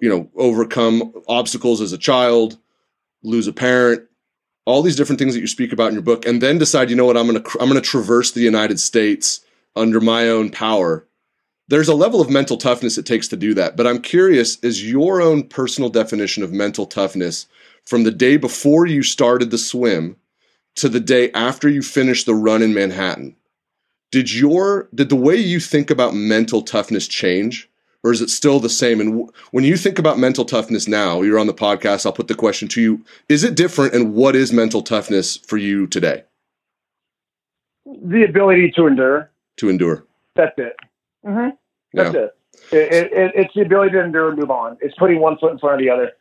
you 0.00 0.08
know, 0.08 0.30
overcome 0.36 1.12
obstacles 1.28 1.80
as 1.80 1.92
a 1.92 1.98
child, 1.98 2.58
lose 3.22 3.46
a 3.46 3.52
parent, 3.52 4.02
all 4.64 4.82
these 4.82 4.96
different 4.96 5.18
things 5.18 5.34
that 5.34 5.40
you 5.40 5.46
speak 5.46 5.72
about 5.72 5.88
in 5.88 5.94
your 5.94 6.02
book, 6.02 6.26
and 6.26 6.42
then 6.42 6.58
decide, 6.58 6.90
you 6.90 6.96
know 6.96 7.06
what, 7.06 7.16
I'm 7.16 7.26
gonna 7.26 7.42
I'm 7.60 7.68
gonna 7.68 7.80
traverse 7.80 8.32
the 8.32 8.42
United 8.42 8.78
States 8.78 9.40
under 9.74 10.00
my 10.00 10.28
own 10.28 10.50
power. 10.50 11.06
There's 11.68 11.88
a 11.88 11.94
level 11.94 12.20
of 12.20 12.30
mental 12.30 12.56
toughness 12.56 12.96
it 12.96 13.06
takes 13.06 13.28
to 13.28 13.36
do 13.36 13.54
that. 13.54 13.76
But 13.76 13.86
I'm 13.86 14.00
curious, 14.00 14.58
is 14.60 14.90
your 14.90 15.20
own 15.20 15.44
personal 15.44 15.90
definition 15.90 16.42
of 16.42 16.52
mental 16.52 16.86
toughness 16.86 17.46
from 17.84 18.04
the 18.04 18.10
day 18.10 18.36
before 18.38 18.86
you 18.86 19.02
started 19.02 19.50
the 19.50 19.58
swim 19.58 20.16
to 20.76 20.88
the 20.88 21.00
day 21.00 21.30
after 21.32 21.68
you 21.68 21.82
finished 21.82 22.26
the 22.26 22.34
run 22.34 22.62
in 22.62 22.72
Manhattan? 22.72 23.36
Did 24.10 24.32
your 24.32 24.88
did 24.94 25.08
the 25.08 25.16
way 25.16 25.36
you 25.36 25.60
think 25.60 25.90
about 25.90 26.14
mental 26.14 26.62
toughness 26.62 27.06
change? 27.06 27.68
Or 28.04 28.12
is 28.12 28.20
it 28.20 28.30
still 28.30 28.60
the 28.60 28.68
same? 28.68 29.00
And 29.00 29.10
w- 29.10 29.32
when 29.50 29.64
you 29.64 29.76
think 29.76 29.98
about 29.98 30.18
mental 30.18 30.44
toughness 30.44 30.86
now, 30.88 31.22
you're 31.22 31.38
on 31.38 31.46
the 31.46 31.54
podcast. 31.54 32.06
I'll 32.06 32.12
put 32.12 32.28
the 32.28 32.34
question 32.34 32.68
to 32.68 32.80
you: 32.80 33.04
Is 33.28 33.44
it 33.44 33.54
different, 33.54 33.94
and 33.94 34.14
what 34.14 34.36
is 34.36 34.52
mental 34.52 34.82
toughness 34.82 35.36
for 35.36 35.56
you 35.56 35.86
today 35.86 36.22
the 38.04 38.24
ability 38.24 38.72
to 38.76 38.86
endure. 38.86 39.30
to 39.56 39.68
endure? 39.68 40.04
That's 40.34 40.56
it. 40.58 40.76
Mm-hmm. 41.26 41.48
That's 41.94 42.14
it. 42.14 42.36
It, 42.70 42.92
it, 42.92 43.12
it. 43.12 43.32
It's 43.34 43.54
the 43.54 43.62
ability 43.62 43.92
to 43.92 44.04
endure 44.04 44.28
and 44.30 44.38
move 44.38 44.50
on. 44.50 44.76
It's 44.80 44.94
putting 44.96 45.20
one 45.20 45.38
foot 45.38 45.52
in 45.52 45.58
front 45.58 45.74
of 45.76 45.80
the 45.80 45.90
other. 45.90 46.12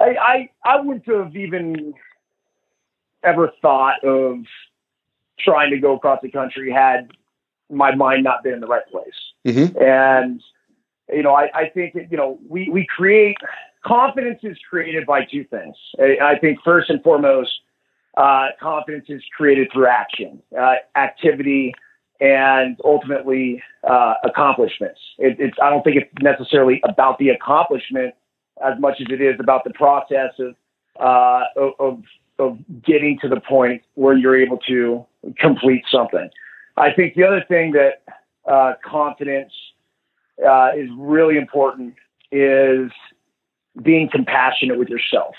I, 0.00 0.16
I, 0.20 0.50
I 0.64 0.80
wouldn't 0.80 1.06
have 1.06 1.36
even 1.36 1.94
ever 3.22 3.52
thought 3.60 4.02
of 4.04 4.38
trying 5.38 5.70
to 5.70 5.78
go 5.78 5.96
across 5.96 6.20
the 6.22 6.30
country 6.30 6.72
had 6.72 7.10
my 7.70 7.94
mind 7.94 8.24
not 8.24 8.42
been 8.42 8.54
in 8.54 8.60
the 8.60 8.66
right 8.66 8.86
place. 8.90 9.04
Mhm. 9.46 9.80
And, 9.80 10.42
you 11.08 11.22
know, 11.22 11.34
I, 11.34 11.48
I 11.54 11.68
think, 11.68 11.94
you 12.10 12.16
know, 12.16 12.38
we, 12.48 12.68
we 12.70 12.86
create 12.86 13.36
confidence 13.84 14.40
is 14.42 14.56
created 14.68 15.06
by 15.06 15.24
two 15.24 15.44
things. 15.44 15.74
I, 15.98 16.16
I 16.34 16.38
think 16.38 16.58
first 16.64 16.90
and 16.90 17.02
foremost, 17.02 17.50
uh, 18.16 18.48
confidence 18.60 19.06
is 19.08 19.22
created 19.36 19.68
through 19.72 19.86
action, 19.86 20.42
uh, 20.58 20.74
activity, 20.96 21.74
and 22.20 22.78
ultimately 22.84 23.62
uh, 23.88 24.14
accomplishments. 24.22 25.00
It, 25.18 25.36
it's 25.40 25.56
I 25.62 25.70
don't 25.70 25.82
think 25.82 25.96
it's 25.96 26.10
necessarily 26.22 26.80
about 26.84 27.18
the 27.18 27.30
accomplishment 27.30 28.14
as 28.64 28.78
much 28.78 29.00
as 29.00 29.06
it 29.10 29.20
is 29.20 29.36
about 29.40 29.64
the 29.64 29.70
process 29.70 30.32
of 30.38 30.54
uh, 31.00 31.44
of- 31.78 32.02
of 32.38 32.58
getting 32.84 33.18
to 33.20 33.28
the 33.28 33.40
point 33.40 33.82
where 33.94 34.16
you're 34.16 34.36
able 34.36 34.58
to 34.58 35.04
complete 35.38 35.84
something. 35.90 36.28
I 36.76 36.90
think 36.92 37.14
the 37.14 37.24
other 37.24 37.44
thing 37.46 37.72
that 37.72 38.02
uh, 38.50 38.72
confidence 38.84 39.52
uh, 40.46 40.70
is 40.76 40.88
really 40.96 41.36
important 41.36 41.94
is 42.30 42.90
being 43.82 44.08
compassionate 44.10 44.78
with 44.78 44.88
yourself 44.88 45.34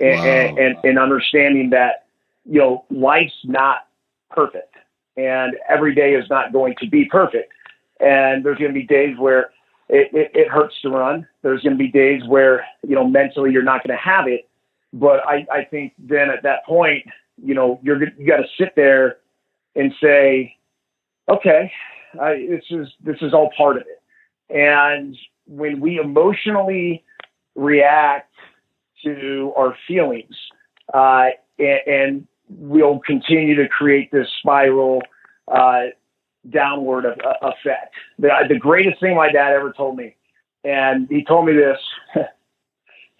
and, 0.00 0.18
Wow. 0.18 0.24
and, 0.24 0.58
and, 0.58 0.76
and 0.84 0.98
understanding 0.98 1.70
that 1.70 2.06
you 2.44 2.58
know 2.58 2.84
life's 2.90 3.34
not 3.44 3.86
perfect 4.30 4.74
and 5.16 5.56
every 5.68 5.94
day 5.94 6.14
is 6.14 6.28
not 6.30 6.52
going 6.52 6.74
to 6.80 6.88
be 6.88 7.04
perfect. 7.04 7.52
And 8.00 8.44
there's 8.44 8.58
going 8.58 8.72
to 8.72 8.78
be 8.78 8.86
days 8.86 9.16
where 9.18 9.50
it, 9.88 10.12
it, 10.12 10.30
it 10.34 10.48
hurts 10.48 10.74
to 10.82 10.90
run. 10.90 11.26
There's 11.42 11.62
going 11.62 11.76
to 11.76 11.78
be 11.78 11.88
days 11.88 12.22
where 12.26 12.64
you 12.86 12.94
know 12.94 13.06
mentally 13.06 13.52
you're 13.52 13.62
not 13.62 13.86
going 13.86 13.96
to 13.96 14.02
have 14.02 14.26
it. 14.26 14.48
But 14.92 15.26
I, 15.26 15.46
I 15.52 15.64
think 15.64 15.94
then 15.98 16.30
at 16.30 16.42
that 16.42 16.64
point 16.66 17.06
you 17.42 17.54
know 17.54 17.80
you're 17.82 18.02
you 18.18 18.26
got 18.26 18.38
to 18.38 18.48
sit 18.58 18.74
there 18.76 19.18
and 19.74 19.92
say 20.02 20.56
okay 21.28 21.72
I, 22.20 22.46
this 22.50 22.64
is 22.70 22.88
this 23.02 23.16
is 23.22 23.32
all 23.32 23.50
part 23.56 23.76
of 23.76 23.82
it 23.82 24.01
and 24.50 25.16
when 25.46 25.80
we 25.80 25.98
emotionally 25.98 27.04
react 27.54 28.32
to 29.04 29.52
our 29.56 29.76
feelings 29.86 30.34
uh, 30.94 31.28
and, 31.58 31.80
and 31.86 32.26
we'll 32.48 33.00
continue 33.00 33.54
to 33.54 33.68
create 33.68 34.10
this 34.12 34.28
spiral 34.38 35.02
uh, 35.48 35.82
downward 36.50 37.04
of, 37.04 37.18
uh, 37.24 37.34
effect. 37.48 37.94
The, 38.18 38.30
the 38.48 38.58
greatest 38.58 39.00
thing 39.00 39.16
my 39.16 39.30
dad 39.30 39.52
ever 39.52 39.72
told 39.72 39.96
me, 39.96 40.16
and 40.64 41.08
he 41.08 41.24
told 41.24 41.46
me 41.46 41.54
this, 41.54 41.78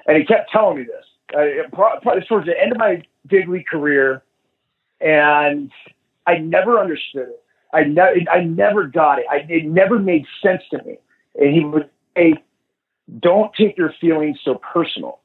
and 0.06 0.16
he 0.16 0.24
kept 0.24 0.50
telling 0.50 0.78
me 0.78 0.84
this, 0.84 1.04
uh, 1.34 2.20
towards 2.28 2.46
the 2.46 2.60
end 2.60 2.72
of 2.72 2.78
my 2.78 3.02
league 3.30 3.66
career, 3.66 4.22
and 5.00 5.70
I 6.26 6.38
never 6.38 6.78
understood 6.78 7.28
it. 7.28 7.42
I, 7.72 7.84
ne- 7.84 8.26
I 8.30 8.44
never 8.44 8.86
got 8.86 9.18
it. 9.18 9.24
I, 9.30 9.46
it 9.48 9.64
never 9.64 9.98
made 9.98 10.26
sense 10.42 10.62
to 10.70 10.82
me. 10.84 10.98
And 11.36 11.54
he 11.54 11.64
would 11.64 11.90
say, 12.16 12.34
don't 13.20 13.52
take 13.54 13.76
your 13.76 13.92
feelings 14.00 14.38
so 14.44 14.56
personal. 14.72 15.20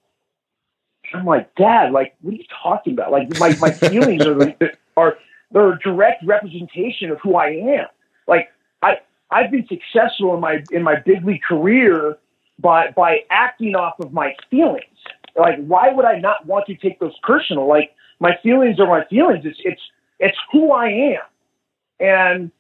I'm 1.13 1.26
like, 1.26 1.54
Dad, 1.56 1.91
like, 1.91 2.15
what 2.22 2.34
are 2.34 2.38
you 2.38 2.43
talking 2.63 2.93
about? 2.93 3.12
Like, 3.12 3.30
my, 3.39 3.56
my 3.58 3.72
feelings 3.89 4.26
are, 4.26 4.36
the- 4.36 4.72
are, 4.98 5.17
they're 5.52 5.74
a 5.74 5.80
direct 5.80 6.26
representation 6.26 7.12
of 7.12 7.20
who 7.22 7.36
I 7.36 7.48
am. 7.50 7.88
Like, 8.28 8.50
I, 8.82 8.98
I've 9.32 9.52
been 9.52 9.67
successful 9.67 10.34
in 10.36 10.41
my, 10.41 10.63
in 10.72 10.84
my 10.84 10.96
big 11.06 11.26
league 11.26 11.43
career 11.43 12.17
by, 12.60 12.91
by 12.91 13.20
acting 13.30 13.76
off 13.76 14.00
of 14.00 14.12
my 14.13 14.36
feelings. 14.50 14.84
Like, 15.36 15.63
why 15.65 15.93
would 15.93 16.06
I 16.06 16.20
not 16.20 16.46
want 16.46 16.65
to 16.67 16.76
take 16.76 17.00
those 17.00 17.17
personal? 17.24 17.67
Like, 17.67 17.91
my 18.20 18.38
feelings 18.43 18.80
are 18.80 18.88
my 18.88 19.06
feelings. 19.06 19.46
It's, 19.46 19.60
it's, 19.63 19.82
it's 20.20 20.38
who 20.52 20.72
I 20.72 20.88
am. 20.89 21.22
And 22.00 22.52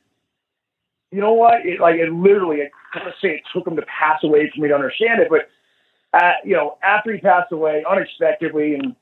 you 1.11 1.21
know 1.21 1.33
what? 1.33 1.65
It, 1.65 1.79
like, 1.79 1.95
it 1.95 2.11
literally, 2.11 2.61
I 2.61 2.69
kind 2.97 3.07
of 3.07 3.13
say 3.21 3.29
it 3.29 3.41
took 3.53 3.67
him 3.67 3.75
to 3.75 3.83
pass 3.83 4.19
away 4.23 4.51
for 4.53 4.61
me 4.61 4.69
to 4.69 4.75
understand 4.75 5.21
it, 5.21 5.29
but 5.29 5.49
uh, 6.13 6.33
you 6.43 6.53
know, 6.53 6.77
after 6.83 7.13
he 7.13 7.19
passed 7.19 7.51
away 7.51 7.83
unexpectedly, 7.89 8.75
and 8.75 8.95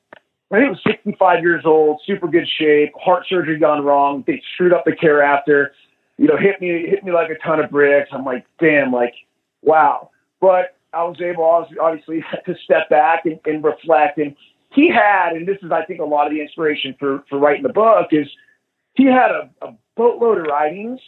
I 0.50 0.56
think 0.56 0.64
he 0.64 0.70
was 0.70 0.80
65 0.86 1.42
years 1.42 1.62
old, 1.64 2.00
super 2.06 2.28
good 2.28 2.46
shape, 2.58 2.92
heart 2.98 3.24
surgery 3.28 3.58
gone 3.58 3.84
wrong. 3.84 4.24
They 4.26 4.42
screwed 4.54 4.72
up 4.72 4.84
the 4.84 4.94
care 4.94 5.22
after, 5.22 5.72
you 6.18 6.26
know, 6.26 6.36
hit 6.36 6.60
me, 6.60 6.86
hit 6.88 7.04
me 7.04 7.12
like 7.12 7.30
a 7.30 7.38
ton 7.38 7.60
of 7.60 7.70
bricks. 7.70 8.10
I'm 8.12 8.24
like, 8.24 8.44
damn, 8.60 8.92
like, 8.92 9.14
wow. 9.62 10.10
But 10.40 10.76
I 10.92 11.04
was 11.04 11.20
able, 11.20 11.44
obviously, 11.44 11.78
obviously 11.80 12.24
to 12.46 12.54
step 12.64 12.88
back 12.88 13.24
and, 13.24 13.40
and 13.44 13.62
reflect. 13.62 14.18
And 14.18 14.34
he 14.72 14.88
had, 14.88 15.32
and 15.32 15.46
this 15.46 15.58
is, 15.62 15.72
I 15.72 15.84
think, 15.84 16.00
a 16.00 16.04
lot 16.04 16.26
of 16.26 16.32
the 16.32 16.40
inspiration 16.40 16.94
for, 16.98 17.24
for 17.28 17.38
writing 17.38 17.62
the 17.62 17.72
book 17.72 18.08
is 18.12 18.26
he 18.94 19.06
had 19.06 19.30
a, 19.30 19.50
a 19.62 19.74
boatload 19.96 20.38
of 20.38 20.46
writings 20.46 21.00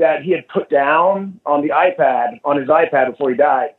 that 0.00 0.22
he 0.22 0.32
had 0.32 0.48
put 0.48 0.68
down 0.68 1.38
on 1.46 1.62
the 1.62 1.68
iPad, 1.68 2.40
on 2.44 2.56
his 2.56 2.68
iPad 2.68 3.10
before 3.10 3.30
he 3.30 3.36
died. 3.36 3.70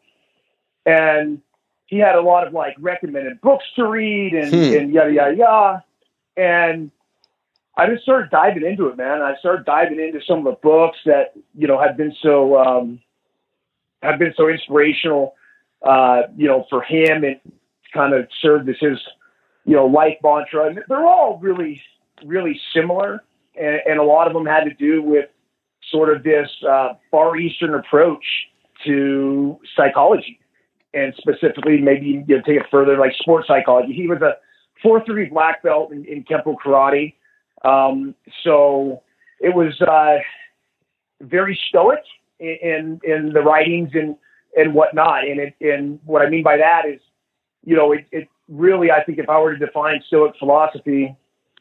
And 0.86 1.42
he 1.88 1.98
had 1.98 2.16
a 2.16 2.22
lot 2.22 2.48
of 2.48 2.54
like 2.54 2.76
recommended 2.80 3.42
books 3.42 3.66
to 3.76 3.86
read 3.86 4.34
and, 4.34 4.50
Hmm. 4.50 4.78
and 4.78 4.94
yada 4.94 5.12
yada 5.12 5.36
yada. 5.36 5.84
And 6.38 6.92
I 7.78 7.88
just 7.88 8.04
started 8.04 8.30
diving 8.30 8.66
into 8.66 8.88
it, 8.88 8.98
man. 8.98 9.22
I 9.22 9.36
started 9.40 9.66
diving 9.66 10.00
into 10.00 10.22
some 10.26 10.40
of 10.40 10.46
the 10.46 10.60
books 10.62 11.00
that 11.06 11.34
you 11.56 11.68
know 11.68 11.80
had 11.80 11.98
been 11.98 12.16
so 12.22 12.58
um, 12.58 13.02
have 14.02 14.20
been 14.20 14.34
so 14.38 14.48
inspirational, 14.48 15.36
uh, 15.82 16.24
you 16.38 16.48
know, 16.48 16.66
for 16.70 16.82
him 16.82 17.24
and 17.24 17.40
kind 17.94 18.14
of 18.14 18.28
served 18.42 18.70
as 18.70 18.78
his 18.80 19.00
you 19.66 19.76
know 19.76 19.86
life 19.88 20.18
mantra. 20.24 20.68
And 20.68 20.84
they're 20.88 21.06
all 21.06 21.40
really 21.42 21.82
really 22.24 22.60
similar, 22.74 23.24
and, 23.60 23.82
and 23.88 24.00
a 24.00 24.04
lot 24.04 24.28
of 24.28 24.34
them 24.34 24.46
had 24.46 24.64
to 24.66 24.74
do 24.74 25.02
with 25.02 25.28
sort 25.90 26.16
of 26.16 26.24
this 26.24 26.50
uh, 26.68 26.94
far 27.10 27.38
eastern 27.38 27.74
approach 27.74 28.24
to 28.86 29.60
psychology, 29.76 30.40
and 30.94 31.14
specifically 31.18 31.80
maybe 31.80 32.24
you 32.28 32.38
know, 32.38 32.42
take 32.42 32.58
it 32.58 32.66
further 32.70 32.98
like 32.98 33.14
sports 33.20 33.48
psychology. 33.48 33.94
He 33.94 34.08
was 34.08 34.22
a 34.22 34.38
four 34.82 35.04
three 35.06 35.26
black 35.26 35.64
belt 35.64 35.92
in, 35.92 36.06
in 36.06 36.24
Kempo 36.24 36.56
karate, 36.64 37.14
um, 37.64 38.16
so 38.44 39.02
it 39.40 39.54
was 39.56 39.80
uh, 39.82 40.18
very 41.22 41.60
stoic 41.70 42.04
in 42.40 43.00
in 43.04 43.32
the 43.34 43.42
writings 43.42 43.92
and 43.94 44.16
and 44.58 44.74
whatnot. 44.74 45.28
And 45.28 45.40
it, 45.40 45.56
and 45.62 46.00
what 46.06 46.22
I 46.22 46.30
mean 46.30 46.44
by 46.44 46.58
that 46.58 46.84
is, 46.88 47.00
you 47.64 47.76
know, 47.76 47.92
it, 47.92 48.06
it 48.12 48.28
really 48.50 48.92
I 48.92 49.04
think 49.04 49.18
if 49.18 49.30
I 49.30 49.40
were 49.40 49.56
to 49.56 49.66
define 49.66 50.02
Stoic 50.08 50.36
philosophy 50.40 51.16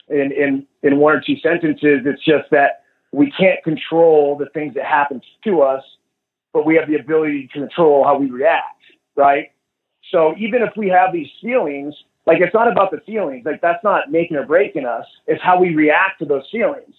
in 0.09 0.33
in 0.33 0.67
in 0.83 0.99
one 0.99 1.15
or 1.15 1.21
two 1.21 1.37
sentences, 1.39 2.01
it's 2.05 2.25
just 2.25 2.51
that 2.51 2.80
we 3.13 3.31
can't 3.33 3.63
control 3.65 4.37
the 4.37 4.47
things 4.51 4.75
that 4.75 4.85
happen 4.85 5.21
to 5.45 5.63
us, 5.63 5.83
but 6.53 6.65
we 6.67 6.77
have 6.77 6.89
the 6.89 6.97
ability 6.97 7.49
to 7.53 7.61
control 7.61 8.05
how 8.05 8.17
we 8.19 8.31
react, 8.31 8.83
right? 9.17 9.53
So 10.11 10.35
even 10.39 10.63
if 10.63 10.71
we 10.77 10.89
have 10.89 11.13
these 11.13 11.31
feelings, 11.41 11.95
like 12.27 12.41
it's 12.41 12.55
not 12.55 12.71
about 12.71 12.91
the 12.91 13.01
feelings, 13.01 13.45
like 13.45 13.61
that's 13.61 13.83
not 13.83 14.11
making 14.11 14.37
or 14.37 14.47
breaking 14.47 14.87
us. 14.87 15.07
It's 15.27 15.43
how 15.43 15.59
we 15.61 15.75
react 15.75 16.21
to 16.21 16.25
those 16.25 16.49
feelings. 16.51 16.95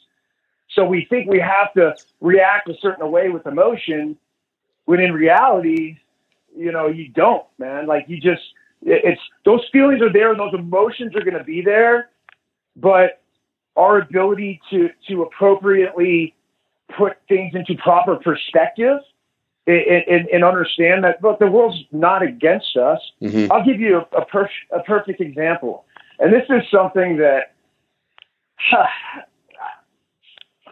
So 0.72 0.86
we 0.86 1.06
think 1.10 1.30
we 1.30 1.40
have 1.40 1.74
to 1.74 1.96
react 2.22 2.70
a 2.70 2.76
certain 2.82 3.10
way 3.12 3.30
with 3.30 3.46
emotion, 3.46 4.18
when 4.86 5.00
in 5.00 5.14
reality, 5.14 5.98
you 6.56 6.72
know, 6.72 6.88
you 6.88 7.10
don't, 7.10 7.46
man. 7.60 7.88
Like 7.88 8.06
you 8.08 8.20
just, 8.20 8.42
it's 8.82 9.22
those 9.46 9.62
feelings 9.72 10.02
are 10.02 10.12
there 10.12 10.32
and 10.32 10.40
those 10.40 10.54
emotions 10.54 11.16
are 11.16 11.22
going 11.22 11.38
to 11.38 11.44
be 11.44 11.62
there, 11.62 12.10
but 12.76 13.21
our 13.76 14.00
ability 14.00 14.62
to 14.70 14.90
to 15.08 15.24
appropriately 15.24 16.36
put 16.98 17.14
things 17.28 17.54
into 17.56 17.76
proper 17.82 18.18
perspective 18.18 19.00
and, 19.68 20.04
and, 20.08 20.28
and 20.28 20.44
understand 20.44 21.04
that 21.04 21.24
look, 21.24 21.40
the 21.40 21.48
world's 21.48 21.78
not 21.92 22.22
against 22.22 22.76
us. 22.76 23.00
Mm-hmm. 23.22 23.52
I'll 23.52 23.66
give 23.66 23.80
you 23.80 23.98
a, 23.98 24.18
a, 24.18 24.26
per- 24.26 24.50
a 24.72 24.84
perfect 24.84 25.22
example, 25.22 25.86
and 26.20 26.34
this 26.34 26.44
is 26.50 26.64
something 26.72 27.18
that. 27.18 27.54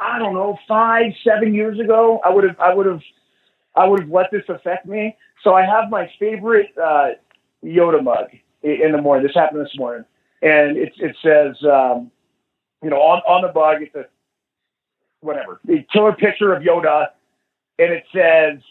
I 0.01 0.17
don't 0.17 0.33
know, 0.33 0.57
five, 0.67 1.11
seven 1.25 1.53
years 1.53 1.79
ago, 1.79 2.21
I 2.23 2.29
would 2.29 2.45
have, 2.45 2.59
I 2.59 2.73
would 2.73 2.85
have, 2.85 3.01
I 3.75 3.85
would 3.85 4.01
have 4.01 4.09
let 4.09 4.31
this 4.31 4.43
affect 4.47 4.85
me. 4.85 5.17
So 5.43 5.53
I 5.53 5.65
have 5.65 5.89
my 5.89 6.09
favorite 6.19 6.69
uh, 6.81 7.09
Yoda 7.63 8.03
mug 8.03 8.27
in 8.63 8.91
the 8.91 9.01
morning. 9.01 9.25
This 9.25 9.35
happened 9.35 9.65
this 9.65 9.77
morning, 9.77 10.05
and 10.41 10.77
it 10.77 10.93
it 10.97 11.15
says, 11.23 11.57
um, 11.69 12.11
you 12.83 12.89
know, 12.89 12.97
on 12.97 13.21
on 13.27 13.41
the 13.41 13.53
mug, 13.53 13.81
it's 13.81 13.95
a 13.95 14.05
whatever, 15.21 15.59
the 15.65 15.85
killer 15.91 16.13
picture 16.13 16.53
of 16.53 16.63
Yoda, 16.63 17.07
and 17.77 17.93
it 17.93 18.03
says, 18.13 18.61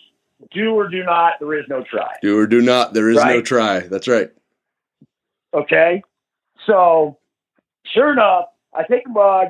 "Do 0.53 0.75
or 0.75 0.88
do 0.88 1.05
not. 1.05 1.35
There 1.40 1.55
is 1.55 1.66
no 1.68 1.83
try. 1.83 2.14
Do 2.23 2.38
or 2.38 2.47
do 2.47 2.61
not. 2.61 2.94
There 2.94 3.11
is 3.11 3.18
right? 3.18 3.37
no 3.37 3.42
try." 3.42 3.81
That's 3.81 4.09
right. 4.09 4.31
Okay, 5.55 6.03
so 6.66 7.18
sure 7.94 8.12
enough, 8.12 8.47
I 8.75 8.85
take 8.85 9.07
a 9.07 9.09
mug, 9.09 9.49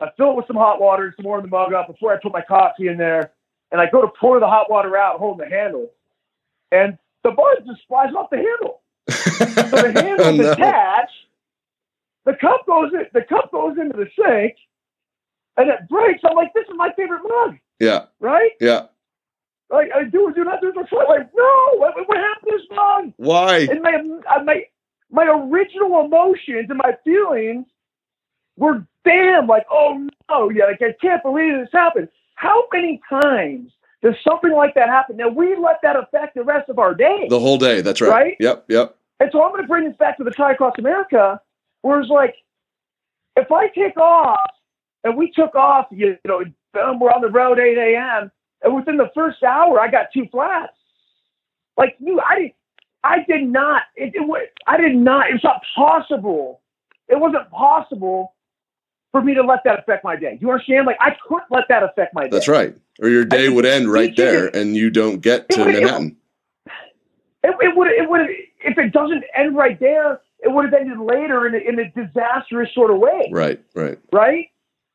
I 0.00 0.08
fill 0.16 0.32
it 0.32 0.36
with 0.36 0.46
some 0.46 0.56
hot 0.56 0.80
water, 0.80 1.12
some 1.16 1.24
more 1.24 1.38
in 1.38 1.44
the 1.44 1.50
mug 1.50 1.72
up 1.72 1.86
before 1.86 2.12
I 2.12 2.18
put 2.20 2.32
my 2.32 2.42
coffee 2.42 2.88
in 2.88 2.98
there, 2.98 3.32
and 3.72 3.80
I 3.80 3.88
go 3.90 4.02
to 4.02 4.08
pour 4.20 4.40
the 4.40 4.46
hot 4.46 4.70
water 4.70 4.96
out, 4.96 5.18
holding 5.18 5.48
the 5.48 5.54
handle, 5.54 5.90
and 6.70 6.98
the 7.22 7.30
buzz 7.30 7.58
just 7.66 7.86
flies 7.88 8.12
off 8.14 8.30
the 8.30 8.36
handle. 8.36 8.80
so 9.10 9.82
the 9.82 10.00
handle's 10.00 10.28
oh, 10.28 10.32
no. 10.32 10.52
attached. 10.52 11.03
The 12.24 12.34
cup 12.40 12.66
goes 12.66 12.92
in, 12.92 13.06
the 13.12 13.22
cup 13.22 13.52
goes 13.52 13.76
into 13.78 13.96
the 13.96 14.06
sink, 14.16 14.56
and 15.56 15.68
it 15.70 15.88
breaks. 15.88 16.22
I'm 16.24 16.36
like, 16.36 16.52
this 16.54 16.64
is 16.68 16.74
my 16.76 16.90
favorite 16.96 17.22
mug. 17.26 17.56
Yeah. 17.78 18.06
Right. 18.20 18.52
Yeah. 18.60 18.86
Like 19.70 19.90
I 19.94 20.04
do 20.04 20.32
do 20.34 20.44
not 20.44 20.60
do 20.60 20.72
this. 20.72 20.86
Like 20.92 21.30
no, 21.34 21.70
what, 21.76 21.94
what 22.06 22.16
happened 22.16 22.50
to 22.50 22.58
this 22.58 22.66
mug? 22.70 23.12
Why? 23.16 23.58
And 23.70 23.82
my 23.82 23.94
uh, 24.34 24.44
my 24.44 24.62
my 25.10 25.24
original 25.24 26.04
emotions 26.04 26.66
and 26.68 26.78
my 26.78 26.96
feelings 27.02 27.66
were 28.56 28.86
damn 29.04 29.46
like 29.46 29.66
oh 29.70 30.08
no, 30.30 30.50
yeah, 30.50 30.66
like 30.66 30.82
I 30.82 30.94
can't 31.00 31.22
believe 31.22 31.54
this 31.58 31.68
happened. 31.72 32.08
How 32.36 32.64
many 32.72 33.00
times 33.10 33.72
does 34.02 34.14
something 34.26 34.52
like 34.52 34.74
that 34.74 34.88
happen? 34.88 35.16
Now 35.16 35.28
we 35.28 35.56
let 35.56 35.80
that 35.82 35.96
affect 35.96 36.34
the 36.34 36.44
rest 36.44 36.68
of 36.68 36.78
our 36.78 36.94
day. 36.94 37.26
The 37.28 37.40
whole 37.40 37.58
day. 37.58 37.80
That's 37.80 38.00
right. 38.00 38.10
Right. 38.10 38.36
Yep. 38.38 38.66
Yep. 38.68 38.96
And 39.20 39.30
so 39.32 39.42
I'm 39.42 39.50
going 39.52 39.62
to 39.62 39.68
bring 39.68 39.88
this 39.88 39.96
back 39.96 40.18
to 40.18 40.24
the 40.24 40.30
Tri 40.30 40.52
Across 40.52 40.74
America, 40.78 41.40
where 41.84 42.00
it's 42.00 42.08
like, 42.08 42.34
if 43.36 43.52
I 43.52 43.68
take 43.68 43.98
off 43.98 44.50
and 45.04 45.18
we 45.18 45.30
took 45.30 45.54
off, 45.54 45.86
you 45.90 46.16
know, 46.24 46.42
we're 46.72 47.10
on 47.10 47.20
the 47.20 47.28
road 47.28 47.58
8 47.58 47.76
a.m. 47.76 48.32
and 48.62 48.74
within 48.74 48.96
the 48.96 49.10
first 49.14 49.42
hour 49.42 49.78
I 49.78 49.90
got 49.90 50.06
two 50.12 50.26
flats. 50.32 50.72
Like 51.76 51.96
you, 51.98 52.20
I 52.20 52.36
didn't, 52.36 52.54
I 53.02 53.16
did 53.28 53.46
not. 53.46 53.82
It, 53.96 54.14
it 54.14 54.52
I 54.66 54.78
did 54.78 54.96
not. 54.96 55.26
It's 55.30 55.44
not 55.44 55.60
possible. 55.76 56.62
It 57.08 57.20
wasn't 57.20 57.50
possible 57.50 58.32
for 59.12 59.20
me 59.20 59.34
to 59.34 59.42
let 59.42 59.60
that 59.64 59.80
affect 59.80 60.04
my 60.04 60.16
day. 60.16 60.38
You 60.40 60.50
understand? 60.50 60.86
Like 60.86 60.96
I 61.00 61.10
couldn't 61.28 61.50
let 61.50 61.64
that 61.68 61.82
affect 61.82 62.14
my 62.14 62.22
day. 62.22 62.30
That's 62.30 62.48
right. 62.48 62.74
Or 63.02 63.10
your 63.10 63.26
day 63.26 63.50
would 63.50 63.66
end 63.66 63.92
right 63.92 64.16
there, 64.16 64.46
and 64.56 64.74
you 64.74 64.88
don't 64.88 65.20
get 65.20 65.50
to 65.50 65.64
Manhattan. 65.64 66.16
It, 67.42 67.54
it 67.60 67.76
would. 67.76 67.88
It 67.88 68.08
would. 68.08 68.22
If 68.60 68.78
it 68.78 68.92
doesn't 68.92 69.24
end 69.36 69.54
right 69.54 69.78
there, 69.78 70.20
it 70.44 70.52
would 70.52 70.64
have 70.66 70.74
ended 70.74 70.98
later 70.98 71.46
in 71.46 71.54
a, 71.54 71.58
in 71.58 71.78
a 71.78 71.90
disastrous 71.90 72.68
sort 72.74 72.90
of 72.90 72.98
way. 72.98 73.28
Right. 73.30 73.62
Right. 73.74 73.98
Right. 74.12 74.46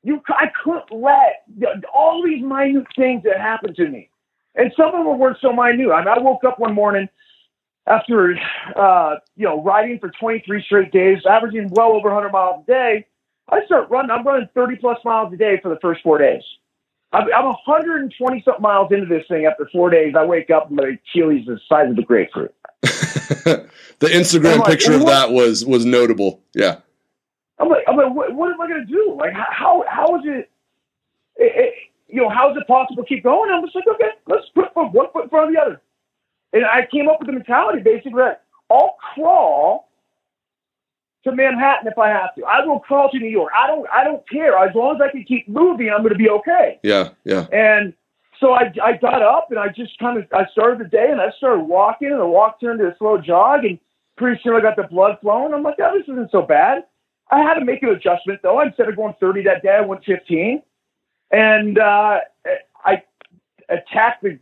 You. 0.03 0.21
I 0.29 0.45
couldn't 0.63 0.91
let 0.91 1.45
all 1.93 2.23
these 2.23 2.43
minute 2.43 2.87
things 2.95 3.23
that 3.23 3.37
happened 3.37 3.75
to 3.75 3.87
me, 3.87 4.09
and 4.55 4.71
some 4.77 4.87
of 4.87 5.05
them 5.05 5.19
weren't 5.19 5.37
so 5.41 5.51
minute. 5.51 5.91
I 5.91 5.99
mean, 5.99 6.07
I 6.07 6.19
woke 6.19 6.43
up 6.45 6.59
one 6.59 6.73
morning 6.73 7.09
after 7.85 8.37
uh, 8.75 9.15
you 9.35 9.45
know 9.45 9.61
riding 9.61 9.99
for 9.99 10.09
23 10.09 10.63
straight 10.63 10.91
days, 10.91 11.19
averaging 11.29 11.69
well 11.71 11.91
over 11.91 12.09
100 12.09 12.31
miles 12.31 12.63
a 12.63 12.71
day 12.71 13.05
I 13.51 13.65
start 13.65 13.89
running. 13.89 14.11
I'm 14.11 14.25
running 14.25 14.49
30 14.53 14.77
plus 14.77 14.97
miles 15.03 15.33
a 15.33 15.37
day 15.37 15.59
for 15.61 15.69
the 15.69 15.79
first 15.81 16.01
four 16.03 16.17
days. 16.17 16.43
I'm, 17.11 17.23
I'm 17.33 17.45
120 17.45 18.41
something 18.45 18.61
miles 18.61 18.91
into 18.91 19.07
this 19.07 19.25
thing 19.27 19.45
after 19.45 19.67
four 19.71 19.89
days. 19.89 20.13
I 20.17 20.25
wake 20.25 20.49
up 20.49 20.67
and 20.67 20.75
my 20.75 20.97
Achilles 21.13 21.41
is 21.41 21.47
the 21.47 21.59
size 21.67 21.89
of 21.89 21.97
a 21.97 22.03
grapefruit. 22.03 22.53
the 22.81 23.69
Instagram 24.01 24.59
like, 24.59 24.69
picture 24.69 24.93
of 24.93 25.05
that 25.05 25.31
was 25.31 25.65
was 25.65 25.85
notable. 25.85 26.41
Yeah. 26.53 26.77
I'm 27.59 27.67
like, 27.67 27.83
I'm 27.87 27.97
like, 27.97 28.13
what, 28.13 28.33
what 28.33 28.51
am 28.53 28.61
I 28.61 28.67
going 28.67 28.87
to 28.87 28.91
do? 28.91 29.15
Like, 29.19 29.33
how 29.33 29.83
how 29.89 30.15
is 30.17 30.21
it, 30.25 30.49
it, 31.35 31.51
it, 31.55 31.73
You 32.07 32.21
know, 32.21 32.29
how 32.29 32.51
is 32.51 32.57
it 32.57 32.65
possible 32.67 33.03
to 33.03 33.07
keep 33.07 33.23
going? 33.23 33.51
I'm 33.51 33.63
just 33.63 33.75
like, 33.75 33.87
okay, 33.87 34.11
let's 34.27 34.47
put 34.55 34.73
one 34.75 34.91
foot 35.11 35.23
in 35.23 35.29
front 35.29 35.49
of 35.49 35.53
the 35.53 35.61
other. 35.61 35.81
And 36.53 36.65
I 36.65 36.87
came 36.91 37.09
up 37.09 37.19
with 37.19 37.27
the 37.27 37.33
mentality 37.33 37.81
basically 37.81 38.13
that 38.13 38.43
I'll 38.71 38.95
crawl 39.13 39.89
to 41.25 41.35
Manhattan 41.35 41.87
if 41.87 41.97
I 41.97 42.09
have 42.09 42.33
to. 42.35 42.45
I 42.45 42.65
will 42.65 42.79
crawl 42.79 43.09
to 43.11 43.19
New 43.19 43.29
York. 43.29 43.51
I 43.57 43.67
don't 43.67 43.87
I 43.91 44.03
don't 44.03 44.27
care. 44.29 44.57
As 44.57 44.73
long 44.73 44.95
as 44.95 45.01
I 45.01 45.11
can 45.11 45.23
keep 45.23 45.49
moving, 45.49 45.89
I'm 45.89 45.99
going 45.99 46.13
to 46.13 46.17
be 46.17 46.29
okay. 46.29 46.79
Yeah, 46.81 47.09
yeah. 47.25 47.47
And 47.51 47.93
so 48.39 48.53
I 48.53 48.71
I 48.83 48.97
got 48.97 49.21
up 49.21 49.47
and 49.49 49.59
I 49.59 49.67
just 49.69 49.97
kind 49.99 50.17
of 50.17 50.25
I 50.33 50.45
started 50.51 50.79
the 50.79 50.89
day 50.89 51.07
and 51.11 51.21
I 51.21 51.31
started 51.37 51.63
walking 51.63 52.09
and 52.09 52.19
the 52.19 52.25
walk 52.25 52.59
turned 52.59 52.79
to 52.79 52.87
a 52.87 52.95
slow 52.97 53.17
jog 53.17 53.65
and 53.65 53.79
pretty 54.17 54.39
soon 54.43 54.55
I 54.55 54.61
got 54.61 54.75
the 54.75 54.83
blood 54.83 55.17
flowing. 55.21 55.53
I'm 55.53 55.63
like, 55.63 55.75
oh, 55.81 55.97
this 55.97 56.07
isn't 56.11 56.31
so 56.31 56.41
bad. 56.41 56.83
I 57.31 57.39
had 57.39 57.55
to 57.55 57.65
make 57.65 57.83
an 57.83 57.89
adjustment 57.89 58.41
though. 58.41 58.61
Instead 58.61 58.89
of 58.89 58.95
going 58.95 59.13
30 59.19 59.43
that 59.43 59.63
day, 59.63 59.77
I 59.77 59.85
went 59.85 60.03
15, 60.03 60.61
and 61.31 61.77
uh, 61.77 62.19
I 62.83 63.03
attacked 63.69 64.23
the 64.23 64.39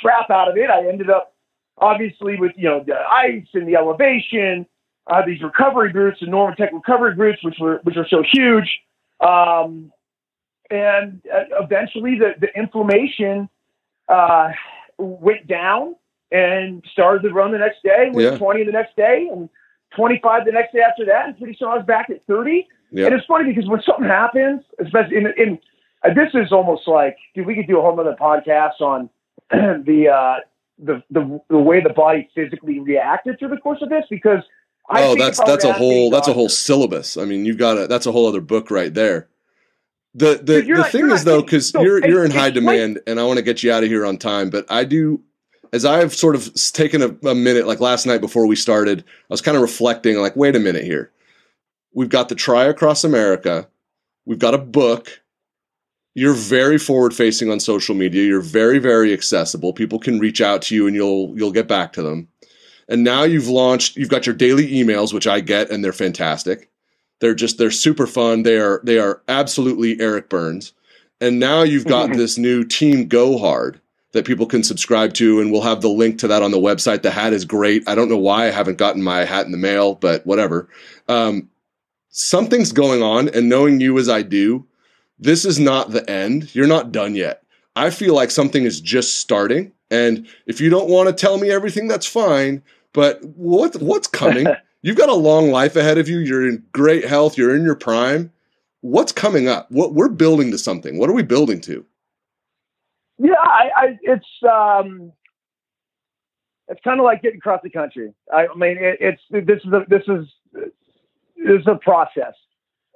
crap 0.00 0.30
out 0.30 0.48
of 0.48 0.56
it. 0.56 0.70
I 0.70 0.88
ended 0.88 1.10
up 1.10 1.34
obviously 1.78 2.36
with 2.38 2.52
you 2.56 2.68
know 2.68 2.84
the 2.84 2.94
ice 2.94 3.46
and 3.54 3.68
the 3.68 3.76
elevation 3.76 4.66
uh, 5.06 5.24
these 5.26 5.42
recovery 5.42 5.92
groups 5.92 6.18
and 6.20 6.32
Normatec 6.32 6.72
recovery 6.72 7.14
groups, 7.14 7.42
which 7.42 7.56
were 7.60 7.80
which 7.82 7.96
are 7.96 8.06
so 8.08 8.22
huge. 8.32 8.68
Um, 9.20 9.92
and 10.74 11.20
uh, 11.32 11.62
eventually, 11.62 12.18
the 12.18 12.34
the 12.40 12.48
inflammation 12.58 13.48
uh, 14.08 14.50
went 14.98 15.46
down 15.46 15.96
and 16.30 16.84
started 16.92 17.22
to 17.22 17.32
run 17.32 17.52
the 17.52 17.58
next 17.58 17.82
day. 17.82 18.10
Went 18.12 18.32
yeah. 18.32 18.38
20 18.38 18.64
the 18.64 18.72
next 18.72 18.96
day 18.96 19.28
and 19.30 19.48
25 19.96 20.44
the 20.44 20.52
next 20.52 20.72
day 20.72 20.80
after 20.80 21.04
that, 21.06 21.26
and 21.26 21.38
pretty 21.38 21.56
soon 21.58 21.68
I 21.68 21.76
was 21.76 21.86
back 21.86 22.10
at 22.10 22.24
30. 22.26 22.66
Yeah. 22.90 23.06
And 23.06 23.14
it's 23.14 23.26
funny 23.26 23.52
because 23.52 23.68
when 23.68 23.82
something 23.82 24.06
happens, 24.06 24.62
especially 24.78 25.16
in, 25.16 25.26
in 25.36 25.58
uh, 26.04 26.12
this 26.14 26.30
is 26.34 26.52
almost 26.52 26.86
like, 26.86 27.16
dude, 27.34 27.46
we 27.46 27.54
could 27.54 27.66
do 27.66 27.78
a 27.78 27.82
whole 27.82 27.98
other 27.98 28.16
podcast 28.20 28.80
on 28.80 29.10
the, 29.50 30.08
uh, 30.08 30.40
the 30.78 31.02
the 31.10 31.40
the 31.48 31.58
way 31.58 31.80
the 31.80 31.92
body 31.92 32.28
physically 32.34 32.80
reacted 32.80 33.38
through 33.38 33.48
the 33.48 33.56
course 33.56 33.80
of 33.80 33.88
this 33.88 34.04
because 34.10 34.42
I 34.88 35.04
oh, 35.04 35.14
that's 35.16 35.38
that's 35.44 35.64
a 35.64 35.72
whole 35.72 36.10
that's 36.10 36.28
a 36.28 36.32
whole 36.32 36.48
syllabus. 36.48 37.16
I 37.16 37.24
mean, 37.24 37.44
you've 37.44 37.58
got 37.58 37.78
a 37.78 37.86
that's 37.86 38.06
a 38.06 38.12
whole 38.12 38.26
other 38.26 38.40
book 38.40 38.70
right 38.70 38.92
there. 38.92 39.28
The 40.14 40.40
the, 40.42 40.62
the 40.62 40.62
not, 40.62 40.92
thing 40.92 41.10
is 41.10 41.24
though, 41.24 41.42
because 41.42 41.70
so, 41.70 41.82
you're 41.82 42.06
you're 42.06 42.24
in 42.24 42.30
high 42.30 42.50
demand, 42.50 43.00
and 43.06 43.18
I 43.18 43.24
want 43.24 43.38
to 43.38 43.42
get 43.42 43.62
you 43.62 43.72
out 43.72 43.82
of 43.82 43.88
here 43.88 44.06
on 44.06 44.16
time. 44.16 44.48
But 44.48 44.64
I 44.70 44.84
do, 44.84 45.20
as 45.72 45.84
I've 45.84 46.14
sort 46.14 46.36
of 46.36 46.54
taken 46.72 47.02
a, 47.02 47.28
a 47.28 47.34
minute, 47.34 47.66
like 47.66 47.80
last 47.80 48.06
night 48.06 48.20
before 48.20 48.46
we 48.46 48.54
started, 48.54 49.00
I 49.00 49.32
was 49.32 49.40
kind 49.40 49.56
of 49.56 49.62
reflecting, 49.62 50.16
like, 50.16 50.36
wait 50.36 50.54
a 50.54 50.60
minute 50.60 50.84
here. 50.84 51.10
we've 51.94 52.08
got 52.08 52.28
the 52.28 52.34
Tri 52.34 52.64
Across 52.64 53.04
America, 53.04 53.68
we've 54.26 54.38
got 54.38 54.54
a 54.54 54.58
book. 54.58 55.22
You're 56.16 56.34
very 56.34 56.78
forward 56.78 57.12
facing 57.12 57.50
on 57.50 57.58
social 57.58 57.94
media. 57.94 58.24
You're 58.24 58.40
very, 58.40 58.78
very 58.78 59.12
accessible. 59.12 59.72
People 59.72 59.98
can 59.98 60.20
reach 60.20 60.40
out 60.40 60.62
to 60.62 60.74
you 60.74 60.86
and 60.86 60.94
you'll 60.94 61.32
you'll 61.36 61.50
get 61.50 61.66
back 61.66 61.92
to 61.94 62.02
them. 62.02 62.28
And 62.88 63.02
now 63.02 63.24
you've 63.24 63.48
launched, 63.48 63.96
you've 63.96 64.10
got 64.10 64.26
your 64.26 64.34
daily 64.34 64.70
emails, 64.70 65.12
which 65.12 65.26
I 65.26 65.40
get, 65.40 65.70
and 65.70 65.82
they're 65.82 65.92
fantastic. 65.92 66.70
They're 67.24 67.34
just 67.34 67.56
they're 67.56 67.70
super 67.70 68.06
fun. 68.06 68.42
They 68.42 68.58
are 68.58 68.82
they 68.84 68.98
are 68.98 69.22
absolutely 69.28 69.98
Eric 69.98 70.28
Byrnes. 70.28 70.74
And 71.22 71.40
now 71.40 71.62
you've 71.62 71.86
got 71.86 72.12
this 72.12 72.36
new 72.36 72.64
Team 72.64 73.08
Go 73.08 73.38
Hard 73.38 73.80
that 74.12 74.26
people 74.26 74.44
can 74.44 74.62
subscribe 74.62 75.14
to, 75.14 75.40
and 75.40 75.50
we'll 75.50 75.62
have 75.62 75.80
the 75.80 75.88
link 75.88 76.18
to 76.18 76.28
that 76.28 76.42
on 76.42 76.50
the 76.50 76.58
website. 76.58 77.00
The 77.00 77.10
hat 77.10 77.32
is 77.32 77.46
great. 77.46 77.82
I 77.88 77.94
don't 77.94 78.10
know 78.10 78.18
why 78.18 78.46
I 78.46 78.50
haven't 78.50 78.76
gotten 78.76 79.02
my 79.02 79.24
hat 79.24 79.46
in 79.46 79.52
the 79.52 79.56
mail, 79.56 79.94
but 79.94 80.26
whatever. 80.26 80.68
Um, 81.08 81.48
something's 82.10 82.72
going 82.72 83.02
on, 83.02 83.30
and 83.30 83.48
knowing 83.48 83.80
you 83.80 83.98
as 83.98 84.10
I 84.10 84.20
do, 84.20 84.66
this 85.18 85.46
is 85.46 85.58
not 85.58 85.92
the 85.92 86.08
end. 86.10 86.54
You're 86.54 86.66
not 86.66 86.92
done 86.92 87.14
yet. 87.14 87.42
I 87.74 87.88
feel 87.88 88.14
like 88.14 88.30
something 88.30 88.64
is 88.64 88.82
just 88.82 89.14
starting. 89.14 89.72
And 89.90 90.26
if 90.44 90.60
you 90.60 90.68
don't 90.68 90.90
want 90.90 91.08
to 91.08 91.14
tell 91.14 91.38
me 91.38 91.50
everything, 91.50 91.88
that's 91.88 92.06
fine. 92.06 92.62
But 92.92 93.24
what 93.24 93.76
what's 93.80 94.08
coming? 94.08 94.46
You've 94.84 94.98
got 94.98 95.08
a 95.08 95.14
long 95.14 95.50
life 95.50 95.76
ahead 95.76 95.96
of 95.96 96.10
you. 96.10 96.18
You're 96.18 96.46
in 96.46 96.62
great 96.72 97.06
health. 97.06 97.38
You're 97.38 97.56
in 97.56 97.64
your 97.64 97.74
prime. 97.74 98.30
What's 98.82 99.12
coming 99.12 99.48
up? 99.48 99.70
What 99.70 99.94
we're 99.94 100.10
building 100.10 100.50
to 100.50 100.58
something. 100.58 100.98
What 100.98 101.08
are 101.08 101.14
we 101.14 101.22
building 101.22 101.62
to? 101.62 101.86
Yeah, 103.16 103.32
I, 103.32 103.70
I 103.74 103.98
it's 104.02 104.26
um, 104.46 105.10
it's 106.68 106.82
kind 106.84 107.00
of 107.00 107.04
like 107.04 107.22
getting 107.22 107.38
across 107.38 107.60
the 107.64 107.70
country. 107.70 108.12
I, 108.30 108.46
mean, 108.54 108.76
it, 108.78 108.98
it's 109.00 109.22
this 109.30 109.58
is 109.64 109.72
a, 109.72 109.86
this 109.88 110.02
is 110.06 110.26
this 110.52 111.60
is 111.60 111.66
a 111.66 111.76
process, 111.76 112.34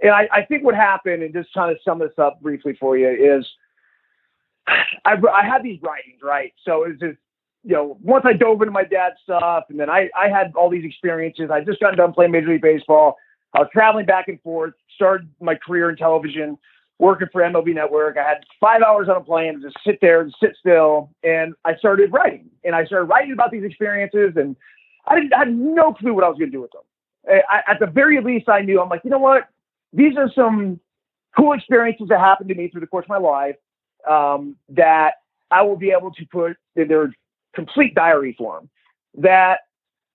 and 0.02 0.12
I, 0.12 0.28
I 0.30 0.42
think 0.42 0.64
what 0.64 0.74
happened, 0.74 1.22
and 1.22 1.32
just 1.32 1.54
trying 1.54 1.74
to 1.74 1.80
sum 1.82 2.00
this 2.00 2.18
up 2.18 2.42
briefly 2.42 2.76
for 2.78 2.98
you, 2.98 3.08
is 3.08 3.46
I, 5.06 5.14
I 5.14 5.46
had 5.46 5.62
these 5.62 5.80
writings 5.80 6.20
right. 6.22 6.52
So 6.66 6.84
it 6.84 6.88
was 6.90 6.98
just 7.00 7.18
you 7.64 7.74
know 7.74 7.98
once 8.02 8.24
I 8.26 8.32
dove 8.32 8.60
into 8.62 8.72
my 8.72 8.84
dad's 8.84 9.16
stuff, 9.22 9.64
and 9.68 9.78
then 9.78 9.90
I 9.90 10.08
I 10.16 10.28
had 10.28 10.52
all 10.54 10.70
these 10.70 10.84
experiences. 10.84 11.50
I 11.50 11.60
just 11.62 11.80
got 11.80 11.96
done 11.96 12.12
playing 12.12 12.32
Major 12.32 12.48
League 12.48 12.62
Baseball. 12.62 13.16
I 13.54 13.60
was 13.60 13.68
traveling 13.72 14.06
back 14.06 14.28
and 14.28 14.40
forth. 14.42 14.74
Started 14.94 15.28
my 15.40 15.54
career 15.54 15.90
in 15.90 15.96
television 15.96 16.58
working 16.98 17.28
for 17.32 17.42
MLB 17.42 17.74
Network. 17.74 18.16
I 18.16 18.28
had 18.28 18.44
five 18.60 18.82
hours 18.82 19.08
on 19.08 19.16
a 19.16 19.20
plane 19.20 19.54
to 19.54 19.60
just 19.60 19.76
sit 19.86 19.98
there 20.00 20.20
and 20.20 20.34
sit 20.42 20.56
still. 20.58 21.10
And 21.22 21.54
I 21.64 21.76
started 21.76 22.12
writing 22.12 22.50
and 22.64 22.74
I 22.74 22.84
started 22.84 23.04
writing 23.06 23.32
about 23.32 23.50
these 23.50 23.62
experiences 23.62 24.32
and 24.36 24.56
I, 25.06 25.14
didn't, 25.14 25.32
I 25.32 25.38
had 25.40 25.56
no 25.56 25.94
clue 25.94 26.12
what 26.12 26.24
I 26.24 26.28
was 26.28 26.38
going 26.38 26.50
to 26.50 26.56
do 26.56 26.60
with 26.60 26.72
them. 26.72 26.82
I, 27.48 27.62
at 27.70 27.78
the 27.78 27.86
very 27.86 28.20
least, 28.20 28.48
I 28.48 28.62
knew 28.62 28.80
I'm 28.80 28.88
like, 28.88 29.02
you 29.04 29.10
know 29.10 29.18
what? 29.18 29.48
These 29.92 30.16
are 30.16 30.30
some 30.34 30.80
cool 31.36 31.52
experiences 31.52 32.08
that 32.08 32.20
happened 32.20 32.48
to 32.48 32.54
me 32.54 32.68
through 32.68 32.80
the 32.80 32.86
course 32.86 33.04
of 33.04 33.10
my 33.10 33.18
life 33.18 33.56
um, 34.08 34.56
that 34.70 35.14
I 35.50 35.62
will 35.62 35.76
be 35.76 35.90
able 35.90 36.10
to 36.12 36.26
put 36.26 36.56
in 36.74 36.88
their 36.88 37.12
complete 37.58 37.92
diary 37.92 38.36
form 38.38 38.70
that 39.16 39.60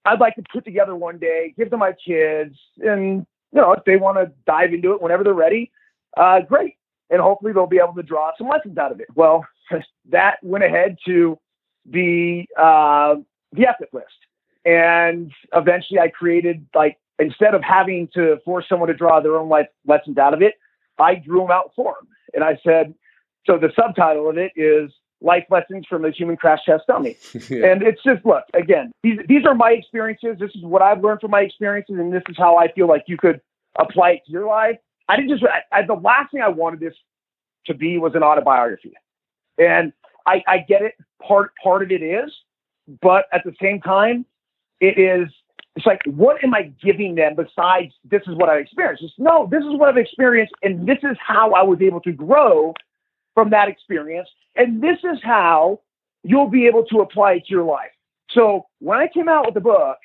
I'd 0.06 0.22
like 0.22 0.36
to 0.36 0.44
put 0.54 0.64
together 0.64 0.96
one 0.96 1.18
day, 1.18 1.54
give 1.58 1.70
to 1.72 1.78
my 1.78 1.92
kids, 1.92 2.56
and 2.80 3.26
you 3.52 3.62
know, 3.62 3.74
if 3.74 3.84
they 3.84 3.98
want 3.98 4.18
to 4.18 4.32
dive 4.48 4.74
into 4.74 4.94
it 4.94 5.02
whenever 5.02 5.26
they're 5.26 5.34
ready, 5.34 5.70
uh, 6.16 6.40
great. 6.40 6.76
And 7.10 7.22
hopefully 7.22 7.52
they'll 7.52 7.68
be 7.68 7.82
able 7.84 7.96
to 7.96 8.04
draw 8.04 8.32
some 8.38 8.48
lessons 8.48 8.78
out 8.78 8.94
of 8.94 9.02
it. 9.02 9.08
Well, 9.14 9.46
that 10.10 10.38
went 10.42 10.64
ahead 10.64 10.96
to 11.06 11.38
the 11.86 12.46
uh, 12.58 13.16
the 13.52 13.68
epic 13.68 13.90
list, 13.92 14.08
and 14.64 15.30
eventually 15.54 16.00
I 16.00 16.08
created 16.08 16.66
like 16.74 16.98
instead 17.20 17.56
of 17.56 17.62
having 17.62 18.08
to 18.14 18.38
force 18.46 18.66
someone 18.70 18.88
to 18.88 18.94
draw 18.94 19.20
their 19.20 19.36
own 19.36 19.50
life 19.50 19.68
lessons 19.86 20.18
out 20.18 20.34
of 20.34 20.42
it, 20.42 20.54
I 20.98 21.16
drew 21.16 21.42
them 21.42 21.52
out 21.52 21.72
for 21.76 21.96
them, 22.00 22.08
and 22.34 22.44
I 22.44 22.58
said, 22.64 22.94
so 23.46 23.58
the 23.58 23.72
subtitle 23.76 24.30
of 24.30 24.38
it 24.38 24.54
is 24.56 24.90
life 25.24 25.46
lessons 25.50 25.86
from 25.90 26.04
the 26.04 26.12
human 26.12 26.38
crash 26.38 26.60
test 26.66 26.84
dummy. 26.88 27.18
yeah. 27.50 27.72
And 27.72 27.82
it's 27.82 28.04
just 28.04 28.26
look 28.26 28.44
again, 28.54 28.92
these 29.02 29.20
these 29.28 29.46
are 29.46 29.56
my 29.56 29.72
experiences. 29.72 30.38
This 30.40 30.52
is 30.56 30.64
what 30.64 30.82
I've 30.82 31.04
learned 31.04 31.22
from 31.22 31.32
my 31.32 31.42
experiences, 31.42 31.96
and 31.98 32.14
this 32.14 32.24
is 32.30 32.36
how 32.38 32.58
I 32.58 32.72
feel 32.72 32.88
like 32.88 33.04
you 33.08 33.18
could 33.18 33.42
apply 33.80 34.12
it 34.12 34.22
to 34.26 34.32
your 34.32 34.46
life. 34.48 34.78
I 35.08 35.16
didn't 35.16 35.32
just, 35.32 35.44
I, 35.44 35.80
I, 35.80 35.86
the 35.86 35.94
last 35.94 36.32
thing 36.32 36.42
I 36.42 36.50
wanted 36.50 36.80
this 36.80 36.94
to 37.66 37.74
be 37.74 37.98
was 37.98 38.14
an 38.16 38.24
autobiography. 38.24 38.94
And 39.58 39.94
I, 40.26 40.44
I 40.48 40.58
get 40.60 40.82
it. 40.82 40.94
Part, 41.26 41.52
part 41.62 41.84
of 41.84 41.92
it 41.92 42.02
is, 42.02 42.32
but 43.02 43.26
at 43.32 43.44
the 43.46 43.54
same 43.62 43.80
time, 43.80 44.26
it 44.82 45.00
is, 45.00 45.30
it's 45.76 45.86
like, 45.86 46.02
what 46.06 46.44
am 46.44 46.54
I 46.54 46.74
giving 46.84 47.16
them 47.16 47.36
besides 47.36 47.94
this 48.04 48.22
is 48.28 48.36
what 48.36 48.50
I've 48.50 48.62
experienced? 48.62 49.04
It's, 49.04 49.14
no, 49.18 49.48
this 49.50 49.62
is 49.62 49.78
what 49.78 49.90
I've 49.90 49.98
experienced. 49.98 50.54
And 50.62 50.88
this 50.88 50.98
is 51.04 51.18
how 51.26 51.54
I 51.54 51.64
was 51.64 51.82
able 51.82 52.02
to 52.02 52.12
grow 52.12 52.74
from 53.34 53.50
that 53.52 53.68
experience. 53.68 54.30
And 54.56 54.82
this 54.82 55.00
is 55.04 55.20
how 55.24 55.82
you'll 56.24 56.50
be 56.50 56.68
able 56.68 56.86
to 56.86 57.00
apply 57.02 57.34
it 57.34 57.46
to 57.48 57.54
your 57.54 57.64
life. 57.64 57.92
So 58.32 58.66
when 58.80 59.00
I 59.00 59.08
came 59.08 59.28
out 59.30 59.46
with 59.46 59.54
the 59.54 59.62
book, 59.62 59.98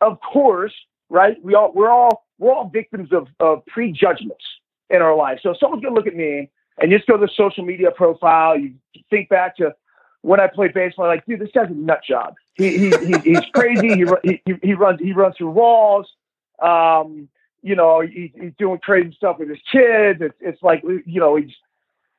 of 0.00 0.18
course, 0.20 0.74
right, 1.10 1.36
we 1.42 1.54
all, 1.54 1.72
we're 1.72 1.90
all, 1.90 2.26
we're 2.38 2.52
all 2.52 2.68
victims 2.68 3.12
of, 3.12 3.28
of 3.40 3.64
prejudgments 3.66 4.44
in 4.90 5.02
our 5.02 5.16
life. 5.16 5.40
So 5.42 5.50
if 5.50 5.58
someone's 5.58 5.82
gonna 5.82 5.94
look 5.94 6.06
at 6.06 6.14
me 6.14 6.50
and 6.78 6.90
just 6.90 7.06
go 7.06 7.16
to 7.16 7.26
the 7.26 7.32
social 7.34 7.64
media 7.64 7.90
profile, 7.90 8.58
you 8.58 8.74
think 9.10 9.28
back 9.28 9.56
to 9.56 9.74
when 10.22 10.40
I 10.40 10.48
played 10.48 10.74
baseball, 10.74 11.06
like, 11.06 11.24
dude, 11.24 11.40
this 11.40 11.50
guy's 11.54 11.70
a 11.70 11.74
nut 11.74 12.00
job. 12.06 12.34
He, 12.54 12.76
he, 12.78 12.90
he 12.90 13.18
he's 13.22 13.44
crazy. 13.54 14.04
He, 14.22 14.42
he, 14.44 14.54
he 14.62 14.74
runs 14.74 14.98
he 15.00 15.12
runs 15.12 15.36
through 15.36 15.50
walls. 15.50 16.08
Um, 16.60 17.28
you 17.62 17.76
know, 17.76 18.00
he, 18.00 18.32
he's 18.34 18.52
doing 18.58 18.78
crazy 18.78 19.12
stuff 19.16 19.38
with 19.38 19.48
his 19.48 19.60
kids. 19.70 20.20
It's, 20.20 20.34
it's 20.40 20.62
like 20.62 20.82
you 20.82 21.20
know 21.20 21.36
he's 21.36 21.52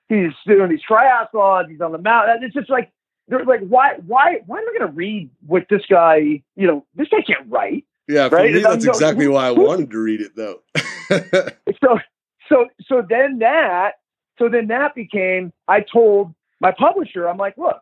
he's 0.09 0.31
doing 0.45 0.69
these 0.69 0.81
triathlons. 0.89 1.69
He's 1.69 1.81
on 1.81 1.91
the 1.91 1.97
mountain. 1.97 2.43
It's 2.43 2.53
just 2.53 2.69
like 2.69 2.91
they're 3.27 3.43
like, 3.45 3.61
why 3.61 3.95
why 4.05 4.41
why 4.45 4.59
am 4.59 4.69
I 4.69 4.77
going 4.77 4.91
to 4.91 4.95
read 4.95 5.29
what 5.45 5.65
this 5.69 5.83
guy? 5.89 6.41
You 6.55 6.67
know, 6.67 6.85
this 6.95 7.07
guy 7.09 7.21
can't 7.21 7.49
write. 7.49 7.85
Yeah, 8.07 8.29
for 8.29 8.37
right? 8.37 8.53
me, 8.53 8.61
that's 8.61 8.85
exactly 8.85 9.27
why 9.27 9.47
I 9.47 9.51
wanted 9.51 9.91
to 9.91 9.99
read 9.99 10.21
it, 10.21 10.35
though. 10.35 10.61
so, 11.83 11.99
so, 12.47 12.67
so 12.85 13.05
then 13.07 13.39
that, 13.39 13.95
so 14.39 14.47
then 14.47 14.67
that 14.67 14.95
became. 14.95 15.51
I 15.67 15.81
told 15.81 16.33
my 16.61 16.71
publisher, 16.71 17.27
I'm 17.27 17.37
like, 17.37 17.57
look, 17.57 17.81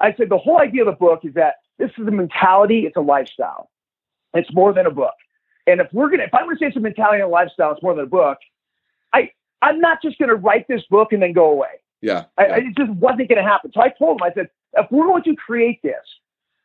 I 0.00 0.12
said 0.16 0.28
the 0.28 0.38
whole 0.38 0.60
idea 0.60 0.82
of 0.82 0.86
the 0.86 0.98
book 0.98 1.20
is 1.24 1.34
that 1.34 1.54
this 1.78 1.90
is 1.96 2.06
a 2.06 2.10
mentality, 2.10 2.80
it's 2.80 2.96
a 2.96 3.00
lifestyle. 3.00 3.70
It's 4.34 4.52
more 4.52 4.72
than 4.72 4.86
a 4.86 4.90
book. 4.90 5.14
And 5.68 5.80
if 5.80 5.86
we're 5.92 6.10
gonna, 6.10 6.24
if 6.24 6.34
I'm 6.34 6.46
gonna 6.46 6.58
say 6.58 6.66
it's 6.66 6.76
a 6.76 6.80
mentality 6.80 7.22
and 7.22 7.28
a 7.28 7.32
lifestyle, 7.32 7.72
it's 7.72 7.82
more 7.82 7.94
than 7.94 8.04
a 8.04 8.08
book. 8.08 8.38
I, 9.12 9.30
I'm 9.64 9.80
not 9.80 10.02
just 10.02 10.18
gonna 10.18 10.34
write 10.34 10.66
this 10.68 10.82
book 10.90 11.12
and 11.12 11.22
then 11.22 11.32
go 11.32 11.50
away. 11.50 11.80
Yeah, 12.00 12.24
I, 12.36 12.46
yeah. 12.46 12.56
it 12.56 12.76
just 12.76 12.90
wasn't 12.92 13.28
gonna 13.28 13.42
happen. 13.42 13.72
So 13.74 13.80
I 13.80 13.88
told 13.88 14.20
him, 14.20 14.24
I 14.24 14.34
said, 14.34 14.48
if 14.76 14.86
we're 14.90 15.06
going 15.06 15.24
to 15.24 15.34
create 15.36 15.80
this, 15.82 16.04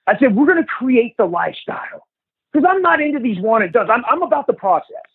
I 0.07 0.17
said 0.19 0.35
we're 0.35 0.47
gonna 0.47 0.65
create 0.65 1.15
the 1.17 1.25
lifestyle 1.25 2.07
because 2.51 2.67
I'm 2.69 2.81
not 2.81 3.01
into 3.01 3.19
these 3.19 3.39
one 3.39 3.61
and 3.61 3.71
done. 3.71 3.89
I'm, 3.89 4.03
I'm 4.09 4.21
about 4.21 4.47
the 4.47 4.53
process. 4.53 5.07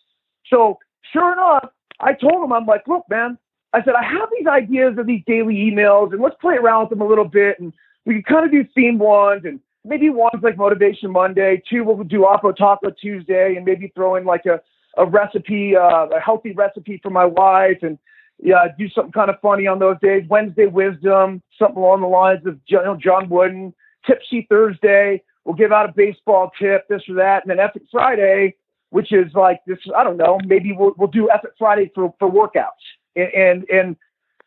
So 0.47 0.79
sure 1.11 1.33
enough, 1.33 1.69
I 1.99 2.13
told 2.13 2.43
him, 2.43 2.51
I'm 2.51 2.65
like, 2.65 2.87
look, 2.87 3.03
man, 3.09 3.37
I 3.73 3.83
said, 3.83 3.93
I 3.93 4.03
have 4.03 4.29
these 4.37 4.47
ideas 4.47 4.97
of 4.97 5.05
these 5.05 5.21
daily 5.27 5.55
emails 5.55 6.13
and 6.13 6.21
let's 6.21 6.35
play 6.39 6.55
around 6.55 6.81
with 6.81 6.89
them 6.91 7.01
a 7.01 7.07
little 7.07 7.27
bit. 7.27 7.59
And 7.59 7.73
we 8.05 8.15
can 8.15 8.23
kind 8.23 8.45
of 8.45 8.51
do 8.51 8.65
theme 8.73 8.97
ones 8.97 9.43
and 9.45 9.59
maybe 9.83 10.09
one's 10.09 10.41
like 10.41 10.57
Motivation 10.57 11.11
Monday. 11.11 11.61
Two, 11.69 11.83
we'll 11.83 12.03
do 12.03 12.21
Oppo 12.21 12.55
Taco 12.55 12.89
Tuesday 12.89 13.55
and 13.55 13.65
maybe 13.65 13.91
throw 13.95 14.15
in 14.15 14.25
like 14.25 14.45
a, 14.45 14.61
a 14.97 15.05
recipe, 15.05 15.75
uh, 15.75 16.07
a 16.07 16.19
healthy 16.19 16.51
recipe 16.51 16.99
for 17.01 17.09
my 17.09 17.25
wife 17.25 17.79
and 17.81 17.97
yeah, 18.41 18.67
do 18.77 18.89
something 18.89 19.11
kind 19.11 19.29
of 19.29 19.39
funny 19.41 19.65
on 19.65 19.79
those 19.79 19.97
days. 20.01 20.23
Wednesday 20.29 20.65
Wisdom, 20.65 21.41
something 21.57 21.77
along 21.77 22.01
the 22.01 22.07
lines 22.07 22.45
of 22.45 22.59
John, 22.99 23.29
Wooden. 23.29 23.73
Tipsy 24.05 24.45
Thursday, 24.49 25.23
we'll 25.45 25.55
give 25.55 25.71
out 25.71 25.89
a 25.89 25.93
baseball 25.93 26.51
tip, 26.59 26.87
this 26.89 27.01
or 27.09 27.15
that, 27.15 27.43
and 27.43 27.49
then 27.49 27.59
Epic 27.59 27.83
Friday, 27.91 28.55
which 28.91 29.11
is 29.11 29.33
like 29.33 29.61
this. 29.65 29.79
I 29.97 30.03
don't 30.03 30.17
know. 30.17 30.37
Maybe 30.45 30.73
we'll 30.73 30.93
we'll 30.97 31.07
do 31.07 31.29
Epic 31.31 31.51
Friday 31.57 31.91
for 31.95 32.13
for 32.19 32.31
workouts, 32.31 32.69
and 33.15 33.33
and, 33.33 33.69
and 33.69 33.95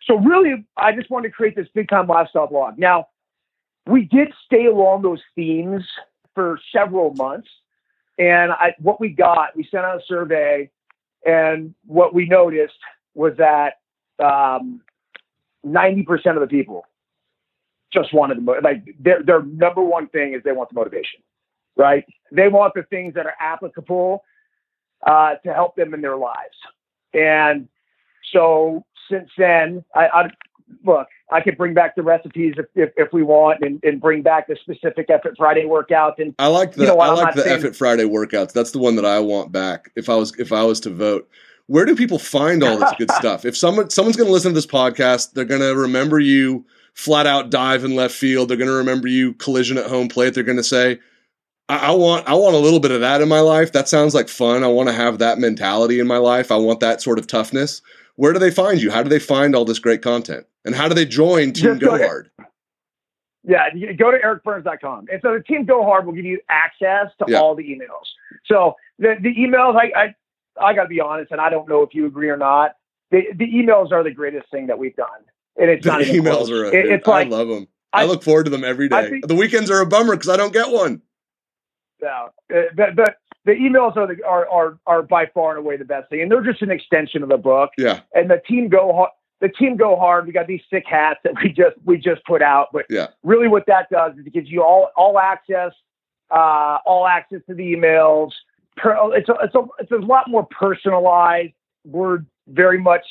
so 0.04 0.16
really, 0.16 0.64
I 0.76 0.92
just 0.92 1.10
wanted 1.10 1.28
to 1.28 1.34
create 1.34 1.56
this 1.56 1.66
big 1.74 1.88
time 1.88 2.06
lifestyle 2.06 2.46
blog. 2.46 2.78
Now, 2.78 3.08
we 3.86 4.04
did 4.04 4.28
stay 4.44 4.66
along 4.66 5.02
those 5.02 5.20
themes 5.34 5.82
for 6.34 6.60
several 6.72 7.14
months, 7.14 7.48
and 8.18 8.52
I, 8.52 8.74
what 8.80 9.00
we 9.00 9.10
got, 9.10 9.56
we 9.56 9.66
sent 9.70 9.84
out 9.84 9.96
a 9.96 10.02
survey, 10.06 10.70
and 11.24 11.74
what 11.86 12.14
we 12.14 12.26
noticed 12.26 12.78
was 13.14 13.32
that 13.38 13.74
um, 14.22 14.80
90% 15.64 16.34
of 16.34 16.40
the 16.40 16.46
people 16.46 16.84
just 17.92 18.12
wanted 18.12 18.44
the 18.44 18.60
like 18.62 18.84
their 19.00 19.22
their 19.22 19.42
number 19.42 19.82
one 19.82 20.08
thing 20.08 20.34
is 20.34 20.42
they 20.44 20.52
want 20.52 20.68
the 20.68 20.74
motivation, 20.74 21.20
right? 21.76 22.04
They 22.30 22.48
want 22.48 22.74
the 22.74 22.82
things 22.82 23.14
that 23.14 23.24
are 23.24 23.34
applicable 23.40 24.24
uh, 25.06 25.36
to 25.44 25.54
help 25.54 25.76
them 25.76 25.94
in 25.94 26.02
their 26.02 26.16
lives. 26.16 26.56
And 27.14 27.68
so 28.32 28.84
since 29.10 29.30
then, 29.38 29.84
I, 29.94 30.08
I 30.08 30.30
look, 30.84 31.06
I 31.30 31.40
could 31.40 31.56
bring 31.56 31.74
back 31.74 31.96
the 31.96 32.02
recipes 32.02 32.54
if, 32.56 32.66
if, 32.74 32.90
if 32.96 33.12
we 33.12 33.22
want, 33.22 33.60
and, 33.62 33.82
and 33.82 34.00
bring 34.00 34.22
back 34.22 34.46
the 34.48 34.56
specific 34.56 35.10
Effort 35.10 35.34
Friday 35.36 35.64
workouts. 35.64 36.14
And 36.18 36.34
I 36.38 36.46
like 36.46 36.72
the 36.72 36.82
you 36.82 36.86
know 36.88 36.96
what, 36.96 37.10
I 37.10 37.12
like 37.12 37.34
the 37.34 37.42
saying- 37.42 37.58
Effort 37.58 37.76
Friday 37.76 38.04
workouts. 38.04 38.52
That's 38.52 38.70
the 38.70 38.78
one 38.78 38.96
that 38.96 39.04
I 39.04 39.20
want 39.20 39.52
back. 39.52 39.90
If 39.96 40.08
I 40.08 40.14
was 40.14 40.34
if 40.38 40.52
I 40.52 40.62
was 40.64 40.80
to 40.80 40.90
vote, 40.90 41.28
where 41.66 41.84
do 41.84 41.94
people 41.94 42.18
find 42.18 42.62
all 42.62 42.78
this 42.78 42.92
good 42.98 43.10
stuff? 43.18 43.44
If 43.44 43.56
someone 43.56 43.90
someone's 43.90 44.16
going 44.16 44.28
to 44.28 44.32
listen 44.32 44.52
to 44.52 44.54
this 44.54 44.66
podcast, 44.66 45.32
they're 45.32 45.44
going 45.44 45.60
to 45.60 45.76
remember 45.76 46.18
you 46.18 46.64
flat 46.94 47.26
out 47.26 47.50
dive 47.50 47.84
in 47.84 47.94
left 47.94 48.14
field. 48.14 48.48
They're 48.48 48.56
going 48.56 48.70
to 48.70 48.74
remember 48.74 49.06
you 49.06 49.34
collision 49.34 49.78
at 49.78 49.86
home 49.86 50.08
plate. 50.08 50.34
They're 50.34 50.42
going 50.42 50.56
to 50.56 50.64
say, 50.64 50.98
I, 51.68 51.88
I 51.88 51.90
want 51.92 52.26
I 52.26 52.34
want 52.34 52.54
a 52.54 52.58
little 52.58 52.80
bit 52.80 52.90
of 52.90 53.00
that 53.00 53.20
in 53.20 53.28
my 53.28 53.40
life. 53.40 53.72
That 53.72 53.88
sounds 53.88 54.14
like 54.14 54.28
fun. 54.28 54.64
I 54.64 54.68
want 54.68 54.88
to 54.88 54.94
have 54.94 55.18
that 55.18 55.38
mentality 55.38 56.00
in 56.00 56.06
my 56.06 56.16
life. 56.18 56.50
I 56.50 56.56
want 56.56 56.80
that 56.80 57.02
sort 57.02 57.18
of 57.18 57.26
toughness. 57.26 57.82
Where 58.16 58.32
do 58.32 58.38
they 58.40 58.50
find 58.50 58.82
you? 58.82 58.90
How 58.90 59.02
do 59.04 59.08
they 59.08 59.20
find 59.20 59.54
all 59.54 59.64
this 59.64 59.78
great 59.78 60.02
content? 60.02 60.44
And 60.68 60.76
how 60.76 60.86
do 60.86 60.94
they 60.94 61.06
join 61.06 61.52
Team 61.54 61.64
Just 61.64 61.80
go 61.80 61.96
Go 61.96 62.06
Hard? 62.06 62.30
Yeah, 63.42 63.70
go 63.96 64.10
to 64.10 64.18
ericbyrnes.com. 64.18 65.06
And 65.10 65.18
so 65.22 65.32
the 65.32 65.42
team 65.42 65.64
Go 65.64 65.82
Hard 65.82 66.04
will 66.04 66.12
give 66.12 66.26
you 66.26 66.38
access 66.50 67.06
to 67.20 67.24
Yeah. 67.26 67.38
all 67.38 67.54
the 67.54 67.62
emails. 67.64 68.04
So 68.44 68.74
the, 68.98 69.14
the 69.18 69.34
emails, 69.34 69.76
I, 69.80 69.90
I, 69.98 70.14
I 70.62 70.74
got 70.74 70.82
to 70.82 70.88
be 70.88 71.00
honest, 71.00 71.32
and 71.32 71.40
I 71.40 71.48
don't 71.48 71.66
know 71.66 71.80
if 71.82 71.94
you 71.94 72.04
agree 72.04 72.28
or 72.28 72.36
not. 72.36 72.72
The, 73.10 73.22
the 73.34 73.46
emails 73.46 73.92
are 73.92 74.04
the 74.04 74.10
greatest 74.10 74.50
thing 74.50 74.66
that 74.66 74.78
we've 74.78 74.94
done. 74.94 75.08
And 75.56 75.70
it's 75.70 75.84
The 75.86 75.92
not 75.92 76.02
emails 76.02 76.36
close. 76.48 76.50
are. 76.50 76.64
It- 76.66 76.86
it's 76.92 77.08
I 77.08 77.22
love 77.22 77.48
them. 77.48 77.66
I, 77.94 78.02
I- 78.02 78.04
look 78.04 78.22
forward 78.22 78.44
to 78.44 78.50
them 78.50 78.64
every 78.64 78.90
day. 78.90 79.08
Think- 79.08 79.26
the 79.28 79.34
weekends 79.34 79.70
are 79.70 79.80
a 79.80 79.86
bummer 79.86 80.14
because 80.16 80.28
I 80.28 80.36
don't 80.36 80.52
get 80.52 80.70
one. 80.70 81.00
Yeah, 82.02 82.26
uh, 82.54 82.62
but, 82.76 82.94
the, 82.96 83.02
the 83.04 83.14
the 83.46 83.52
emails 83.52 83.96
are 83.96 84.06
the 84.14 84.22
are, 84.24 84.46
are 84.50 84.78
are 84.86 85.02
by 85.02 85.24
far 85.32 85.56
and 85.56 85.58
away 85.64 85.76
the 85.78 85.84
best 85.86 86.10
thing, 86.10 86.20
and 86.20 86.30
they're 86.30 86.42
just 86.44 86.60
an 86.62 86.70
extension 86.70 87.22
of 87.24 87.28
the 87.30 87.38
book. 87.38 87.70
Yeah, 87.78 88.00
And 88.14 88.30
the 88.30 88.40
team 88.46 88.68
go 88.68 88.92
hard. 88.94 89.10
The 89.40 89.48
team 89.48 89.76
go 89.76 89.96
hard. 89.96 90.26
We 90.26 90.32
got 90.32 90.46
these 90.46 90.62
sick 90.68 90.84
hats 90.86 91.20
that 91.24 91.34
we 91.42 91.50
just 91.50 91.76
we 91.84 91.96
just 91.96 92.24
put 92.24 92.42
out, 92.42 92.68
but 92.72 92.86
yeah, 92.90 93.08
really 93.22 93.48
what 93.48 93.64
that 93.66 93.88
does 93.90 94.14
is 94.18 94.26
it 94.26 94.32
gives 94.32 94.50
you 94.50 94.62
all 94.62 94.90
all 94.96 95.18
access, 95.18 95.72
uh, 96.30 96.78
all 96.84 97.06
access 97.06 97.40
to 97.48 97.54
the 97.54 97.62
emails. 97.62 98.32
It's 98.76 99.28
a, 99.28 99.34
it's 99.42 99.54
a 99.54 99.62
it's 99.78 99.92
a 99.92 99.96
lot 99.96 100.28
more 100.28 100.46
personalized. 100.46 101.52
We're 101.84 102.20
very 102.48 102.80
much 102.80 103.04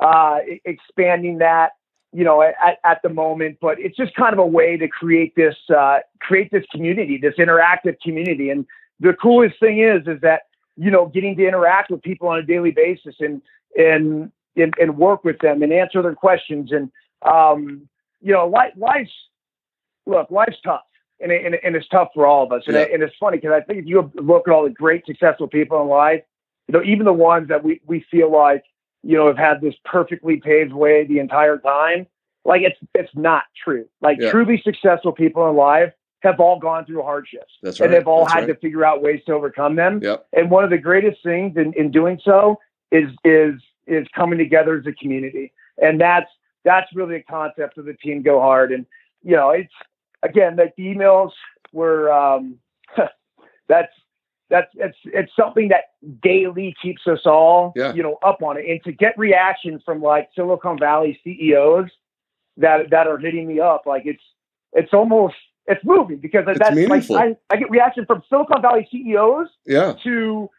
uh, 0.00 0.38
expanding 0.64 1.38
that, 1.38 1.72
you 2.12 2.24
know, 2.24 2.42
at, 2.42 2.78
at 2.84 3.00
the 3.02 3.08
moment. 3.08 3.58
But 3.60 3.78
it's 3.78 3.96
just 3.96 4.14
kind 4.14 4.32
of 4.32 4.38
a 4.38 4.46
way 4.46 4.76
to 4.76 4.88
create 4.88 5.34
this 5.36 5.56
uh, 5.74 5.98
create 6.20 6.50
this 6.50 6.64
community, 6.72 7.18
this 7.18 7.34
interactive 7.38 7.96
community. 8.02 8.50
And 8.50 8.66
the 8.98 9.14
coolest 9.14 9.58
thing 9.60 9.80
is, 9.80 10.06
is 10.06 10.20
that 10.22 10.42
you 10.80 10.90
know, 10.90 11.06
getting 11.06 11.36
to 11.36 11.46
interact 11.46 11.90
with 11.90 12.02
people 12.02 12.28
on 12.28 12.38
a 12.38 12.42
daily 12.42 12.70
basis 12.70 13.14
and 13.20 13.42
and 13.76 14.32
and, 14.56 14.74
and 14.80 14.96
work 14.96 15.24
with 15.24 15.38
them 15.40 15.62
and 15.62 15.72
answer 15.72 16.02
their 16.02 16.14
questions. 16.14 16.72
And 16.72 16.90
um, 17.22 17.88
you 18.20 18.32
know, 18.32 18.46
life, 18.46 18.72
life's 18.76 19.10
look, 20.06 20.30
life's 20.30 20.56
tough. 20.64 20.82
And, 21.22 21.30
it, 21.30 21.44
and, 21.44 21.54
it- 21.54 21.60
and 21.64 21.76
it's 21.76 21.88
tough 21.88 22.08
for 22.14 22.26
all 22.26 22.44
of 22.44 22.52
us. 22.52 22.62
And, 22.66 22.74
Yeah. 22.74 22.82
it, 22.82 22.92
and 22.94 23.02
it's 23.02 23.14
funny 23.20 23.36
because 23.38 23.52
I 23.52 23.60
think 23.60 23.80
if 23.80 23.86
you 23.86 24.10
look 24.14 24.48
at 24.48 24.52
all 24.54 24.64
the 24.64 24.70
great, 24.70 25.04
successful 25.06 25.48
people 25.48 25.80
in 25.82 25.88
life, 25.88 26.22
you 26.68 26.72
know, 26.72 26.82
even 26.84 27.04
the 27.04 27.12
ones 27.12 27.48
that 27.48 27.62
we, 27.62 27.80
we 27.86 28.04
feel 28.10 28.32
like, 28.32 28.64
you 29.02 29.16
know, 29.16 29.26
have 29.26 29.36
had 29.38 29.60
this 29.60 29.74
perfectly 29.84 30.36
paved 30.38 30.72
way 30.72 31.06
the 31.06 31.18
entire 31.18 31.58
time, 31.58 32.06
like 32.44 32.62
it's 32.62 32.78
it's 32.94 33.10
not 33.14 33.42
true. 33.64 33.86
Like 34.00 34.18
Yeah. 34.20 34.30
truly 34.30 34.60
successful 34.64 35.12
people 35.12 35.48
in 35.50 35.56
life 35.56 35.92
have 36.22 36.38
all 36.40 36.58
gone 36.58 36.84
through 36.86 37.02
hardships. 37.02 37.52
That's 37.62 37.80
right. 37.80 37.86
And 37.86 37.94
they've 37.94 38.06
all 38.06 38.24
That's 38.24 38.34
had 38.34 38.40
right. 38.40 38.48
to 38.48 38.54
figure 38.56 38.84
out 38.84 39.02
ways 39.02 39.20
to 39.26 39.32
overcome 39.32 39.76
them. 39.76 40.00
Yep. 40.02 40.26
And 40.34 40.50
one 40.50 40.64
of 40.64 40.70
the 40.70 40.78
greatest 40.78 41.22
things 41.22 41.56
in, 41.56 41.72
in 41.74 41.90
doing 41.90 42.20
so 42.24 42.58
is 42.92 43.10
is 43.24 43.54
is 43.86 44.06
coming 44.14 44.38
together 44.38 44.76
as 44.78 44.86
a 44.86 44.92
community. 44.92 45.52
And 45.82 46.00
that's 46.00 46.30
that's 46.64 46.86
really 46.94 47.16
a 47.16 47.22
concept 47.22 47.78
of 47.78 47.86
the 47.86 47.94
team 47.94 48.22
go 48.22 48.40
hard. 48.40 48.72
And 48.72 48.86
you 49.22 49.36
know, 49.36 49.50
it's 49.50 49.72
again 50.22 50.56
like 50.56 50.74
the 50.76 50.84
emails 50.84 51.30
were 51.72 52.12
um 52.12 52.58
that's 53.68 53.92
that's 54.48 54.68
it's 54.74 54.96
it's 55.04 55.32
something 55.38 55.68
that 55.68 55.84
daily 56.22 56.74
keeps 56.82 57.02
us 57.06 57.20
all 57.24 57.72
Yeah. 57.76 57.94
you 57.94 58.02
know 58.02 58.18
up 58.22 58.42
on 58.42 58.58
it. 58.58 58.64
And 58.68 58.82
to 58.84 58.92
get 58.92 59.16
reaction 59.18 59.80
from 59.84 60.02
like 60.02 60.28
Silicon 60.34 60.78
Valley 60.78 61.18
CEOs 61.24 61.88
that 62.56 62.90
that 62.90 63.06
are 63.06 63.18
hitting 63.18 63.46
me 63.46 63.60
up, 63.60 63.82
like 63.86 64.02
it's 64.06 64.22
it's 64.72 64.92
almost 64.92 65.36
it's 65.66 65.84
moving 65.84 66.18
because 66.18 66.44
It's 66.48 66.58
that's 66.58 66.74
meaningful. 66.74 67.14
like 67.16 67.38
I, 67.50 67.54
I 67.54 67.58
get 67.58 67.70
reaction 67.70 68.04
from 68.06 68.22
Silicon 68.28 68.60
Valley 68.60 68.88
CEOs 68.90 69.48
Yeah. 69.66 69.94
to 70.04 70.50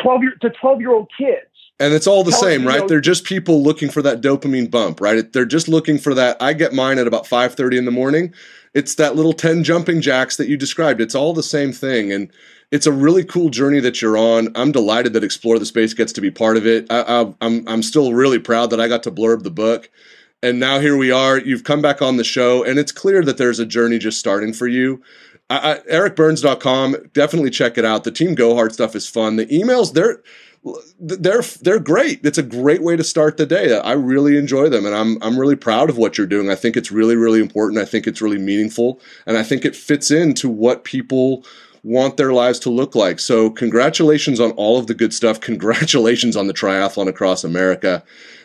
twelve 0.00 0.22
year 0.22 0.34
to 0.40 0.50
twelve 0.50 0.80
year 0.80 0.90
old 0.92 1.08
kids. 1.16 1.46
And 1.80 1.94
it's 1.94 2.08
all 2.08 2.24
the 2.24 2.32
Tell- 2.32 2.40
same, 2.40 2.66
right? 2.66 2.80
know- 2.80 2.88
They're 2.88 3.00
just 3.00 3.24
people 3.24 3.62
looking 3.62 3.88
for 3.88 4.02
that 4.02 4.20
dopamine 4.20 4.68
bump, 4.70 5.00
right? 5.00 5.32
They're 5.32 5.44
just 5.44 5.68
looking 5.68 5.96
for 5.98 6.12
that. 6.14 6.36
I 6.40 6.52
get 6.52 6.72
mine 6.72 6.98
at 6.98 7.06
about 7.06 7.26
5:30 7.26 7.76
in 7.78 7.84
the 7.84 7.90
morning. 7.92 8.32
It's 8.74 8.94
that 8.96 9.16
little 9.16 9.32
10 9.32 9.64
jumping 9.64 10.00
jacks 10.00 10.36
that 10.36 10.48
you 10.48 10.56
described. 10.56 11.00
It's 11.00 11.14
all 11.14 11.32
the 11.32 11.42
same 11.42 11.72
thing 11.72 12.12
and 12.12 12.30
it's 12.70 12.86
a 12.86 12.92
really 12.92 13.24
cool 13.24 13.48
journey 13.48 13.80
that 13.80 14.02
you're 14.02 14.18
on. 14.18 14.48
I'm 14.54 14.72
delighted 14.72 15.14
that 15.14 15.24
Explore 15.24 15.58
the 15.58 15.64
Space 15.64 15.94
gets 15.94 16.12
to 16.12 16.20
be 16.20 16.30
part 16.30 16.58
of 16.58 16.66
it. 16.66 16.86
I, 16.90 17.00
I, 17.00 17.34
I'm 17.40 17.66
I'm 17.66 17.82
still 17.82 18.12
really 18.12 18.38
proud 18.38 18.68
that 18.70 18.80
I 18.80 18.88
got 18.88 19.02
to 19.04 19.10
blurb 19.10 19.42
the 19.42 19.50
book. 19.50 19.88
And 20.42 20.60
now 20.60 20.78
here 20.78 20.96
we 20.96 21.10
are. 21.10 21.38
You've 21.38 21.64
come 21.64 21.80
back 21.80 22.02
on 22.02 22.16
the 22.18 22.24
show, 22.24 22.62
and 22.62 22.78
it's 22.78 22.92
clear 22.92 23.22
that 23.24 23.38
there's 23.38 23.58
a 23.58 23.64
journey 23.66 23.98
just 23.98 24.20
starting 24.20 24.52
for 24.52 24.68
you. 24.68 25.02
I, 25.50 25.72
I, 25.72 25.78
EricByrnes.com, 25.90 27.10
definitely 27.12 27.50
check 27.50 27.78
it 27.78 27.84
out. 27.84 28.04
The 28.04 28.10
Team 28.10 28.34
Go 28.34 28.54
Hard 28.54 28.72
stuff 28.72 28.94
is 28.94 29.08
fun. 29.08 29.36
The 29.36 29.46
emails, 29.46 29.94
they're 29.94 30.22
they're 30.98 31.42
they're 31.62 31.78
great. 31.78 32.24
It's 32.24 32.38
a 32.38 32.42
great 32.42 32.82
way 32.82 32.96
to 32.96 33.04
start 33.04 33.36
the 33.36 33.46
day. 33.46 33.78
I 33.78 33.92
really 33.92 34.36
enjoy 34.36 34.68
them, 34.68 34.84
and 34.84 34.94
I'm 34.94 35.22
I'm 35.22 35.38
really 35.38 35.56
proud 35.56 35.88
of 35.88 35.96
what 35.96 36.18
you're 36.18 36.26
doing. 36.26 36.50
I 36.50 36.54
think 36.54 36.76
it's 36.76 36.90
really 36.90 37.16
really 37.16 37.40
important. 37.40 37.80
I 37.80 37.84
think 37.84 38.06
it's 38.06 38.20
really 38.20 38.38
meaningful, 38.38 39.00
and 39.26 39.36
I 39.38 39.42
think 39.42 39.64
it 39.64 39.76
fits 39.76 40.10
into 40.10 40.48
what 40.48 40.84
people 40.84 41.44
want 41.84 42.16
their 42.16 42.32
lives 42.32 42.58
to 42.60 42.70
look 42.70 42.94
like. 42.94 43.20
So 43.20 43.50
congratulations 43.50 44.40
on 44.40 44.50
all 44.52 44.78
of 44.78 44.88
the 44.88 44.94
good 44.94 45.14
stuff. 45.14 45.40
Congratulations 45.40 46.36
on 46.36 46.48
the 46.48 46.54
triathlon 46.54 47.08
across 47.08 47.44
America, 47.44 48.02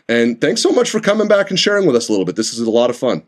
and 0.08 0.40
thanks 0.40 0.62
so 0.62 0.72
much 0.72 0.90
for 0.90 1.00
coming 1.00 1.28
back 1.28 1.50
and 1.50 1.60
sharing 1.60 1.86
with 1.86 1.96
us 1.96 2.10
a 2.10 2.12
little 2.12 2.26
bit. 2.26 2.36
This 2.36 2.54
is 2.54 2.60
a 2.60 2.72
lot 2.72 2.90
of 2.90 2.96
fun. 2.96 3.24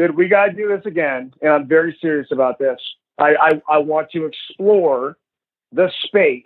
Dude, 0.00 0.16
we 0.16 0.28
got 0.28 0.46
to 0.46 0.52
do 0.52 0.66
this 0.68 0.86
again. 0.86 1.34
And 1.42 1.52
I'm 1.52 1.68
very 1.68 1.94
serious 2.00 2.28
about 2.32 2.58
this. 2.58 2.78
I, 3.18 3.34
I, 3.34 3.62
I 3.68 3.78
want 3.78 4.10
to 4.12 4.24
explore 4.24 5.18
the 5.72 5.90
space 6.04 6.44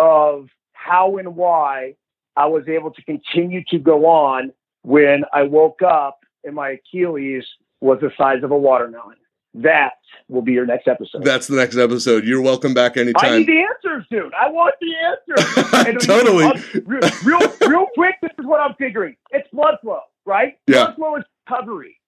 of 0.00 0.48
how 0.72 1.18
and 1.18 1.36
why 1.36 1.94
I 2.36 2.46
was 2.46 2.66
able 2.66 2.90
to 2.90 3.02
continue 3.04 3.62
to 3.68 3.78
go 3.78 4.06
on 4.06 4.52
when 4.82 5.22
I 5.32 5.44
woke 5.44 5.82
up 5.82 6.18
and 6.42 6.56
my 6.56 6.70
Achilles 6.70 7.44
was 7.80 8.00
the 8.00 8.10
size 8.18 8.42
of 8.42 8.50
a 8.50 8.58
watermelon. 8.58 9.18
That 9.54 9.92
will 10.28 10.42
be 10.42 10.50
your 10.50 10.66
next 10.66 10.88
episode. 10.88 11.22
That's 11.22 11.46
the 11.46 11.54
next 11.54 11.76
episode. 11.76 12.24
You're 12.24 12.42
welcome 12.42 12.74
back 12.74 12.96
anytime. 12.96 13.34
I 13.34 13.38
need 13.38 13.46
the 13.46 13.62
answers, 13.62 14.04
dude. 14.10 14.34
I 14.34 14.50
want 14.50 14.74
the 14.80 15.86
answers. 15.86 16.04
Totally. 16.04 16.50
Real, 16.84 17.00
real, 17.24 17.52
real 17.68 17.86
quick, 17.94 18.16
this 18.20 18.32
is 18.36 18.44
what 18.44 18.58
I'm 18.58 18.74
figuring. 18.74 19.14
It's 19.30 19.48
blood 19.52 19.76
flow, 19.80 20.00
right? 20.26 20.58
Yeah. 20.66 20.86
Blood 20.86 20.96
flow 20.96 21.16
is 21.18 21.24
recovery. 21.48 22.00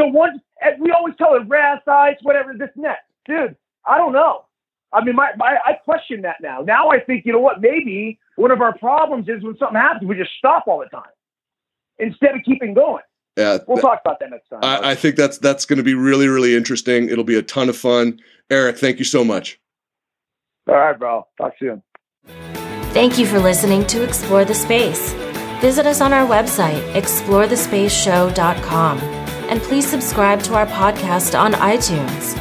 So 0.00 0.06
once 0.06 0.40
and 0.62 0.80
we 0.80 0.92
always 0.92 1.14
tell 1.18 1.34
it 1.34 1.42
rest, 1.46 1.86
ice, 1.86 2.16
whatever, 2.22 2.54
this 2.54 2.70
and 2.74 2.84
that. 2.84 3.00
Dude, 3.26 3.56
I 3.86 3.98
don't 3.98 4.12
know. 4.12 4.46
I 4.92 5.04
mean, 5.04 5.14
my, 5.14 5.30
my 5.36 5.58
I 5.64 5.74
question 5.74 6.22
that 6.22 6.36
now. 6.40 6.62
Now 6.62 6.88
I 6.88 7.00
think, 7.00 7.26
you 7.26 7.32
know 7.32 7.40
what? 7.40 7.60
Maybe 7.60 8.18
one 8.36 8.50
of 8.50 8.60
our 8.60 8.76
problems 8.78 9.28
is 9.28 9.42
when 9.42 9.56
something 9.58 9.76
happens, 9.76 10.08
we 10.08 10.16
just 10.16 10.30
stop 10.38 10.64
all 10.66 10.80
the 10.80 10.86
time 10.86 11.10
instead 11.98 12.34
of 12.34 12.42
keeping 12.44 12.74
going. 12.74 13.02
Yeah, 13.36 13.58
We'll 13.66 13.78
talk 13.78 14.00
about 14.04 14.18
that 14.20 14.30
next 14.30 14.48
time. 14.48 14.60
I, 14.62 14.90
I 14.90 14.94
think 14.94 15.16
that's 15.16 15.38
that's 15.38 15.64
going 15.64 15.76
to 15.76 15.82
be 15.82 15.94
really 15.94 16.28
really 16.28 16.56
interesting. 16.56 17.08
It'll 17.08 17.24
be 17.24 17.36
a 17.36 17.42
ton 17.42 17.68
of 17.68 17.76
fun. 17.76 18.20
Eric, 18.50 18.78
thank 18.78 18.98
you 18.98 19.04
so 19.04 19.24
much. 19.24 19.60
all 20.66 20.74
right, 20.74 20.98
bro. 20.98 21.26
Talk 21.38 21.54
soon. 21.58 21.82
Thank 22.92 23.18
you 23.18 23.26
for 23.26 23.38
listening 23.38 23.86
to 23.86 24.02
Explore 24.02 24.44
the 24.44 24.54
Space. 24.54 25.12
Visit 25.60 25.86
us 25.86 26.00
on 26.00 26.12
our 26.12 26.26
website, 26.26 26.82
explorethespaceshow.com, 26.94 28.98
and 29.50 29.60
please 29.60 29.86
subscribe 29.86 30.42
to 30.44 30.54
our 30.54 30.66
podcast 30.66 31.38
on 31.38 31.52
iTunes. 31.54 32.38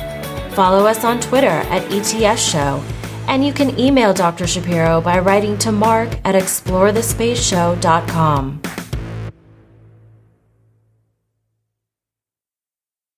Follow 0.54 0.86
us 0.86 1.04
on 1.04 1.20
Twitter 1.20 1.48
at 1.48 1.92
ETS 1.92 2.42
Show, 2.42 2.82
and 3.28 3.46
you 3.46 3.52
can 3.52 3.78
email 3.80 4.14
Dr. 4.14 4.48
Shapiro 4.48 5.02
by 5.02 5.20
writing 5.20 5.58
to 5.60 5.72
mark 5.72 6.10
at 6.24 6.36
explorethespaceshow.com. 6.36 8.62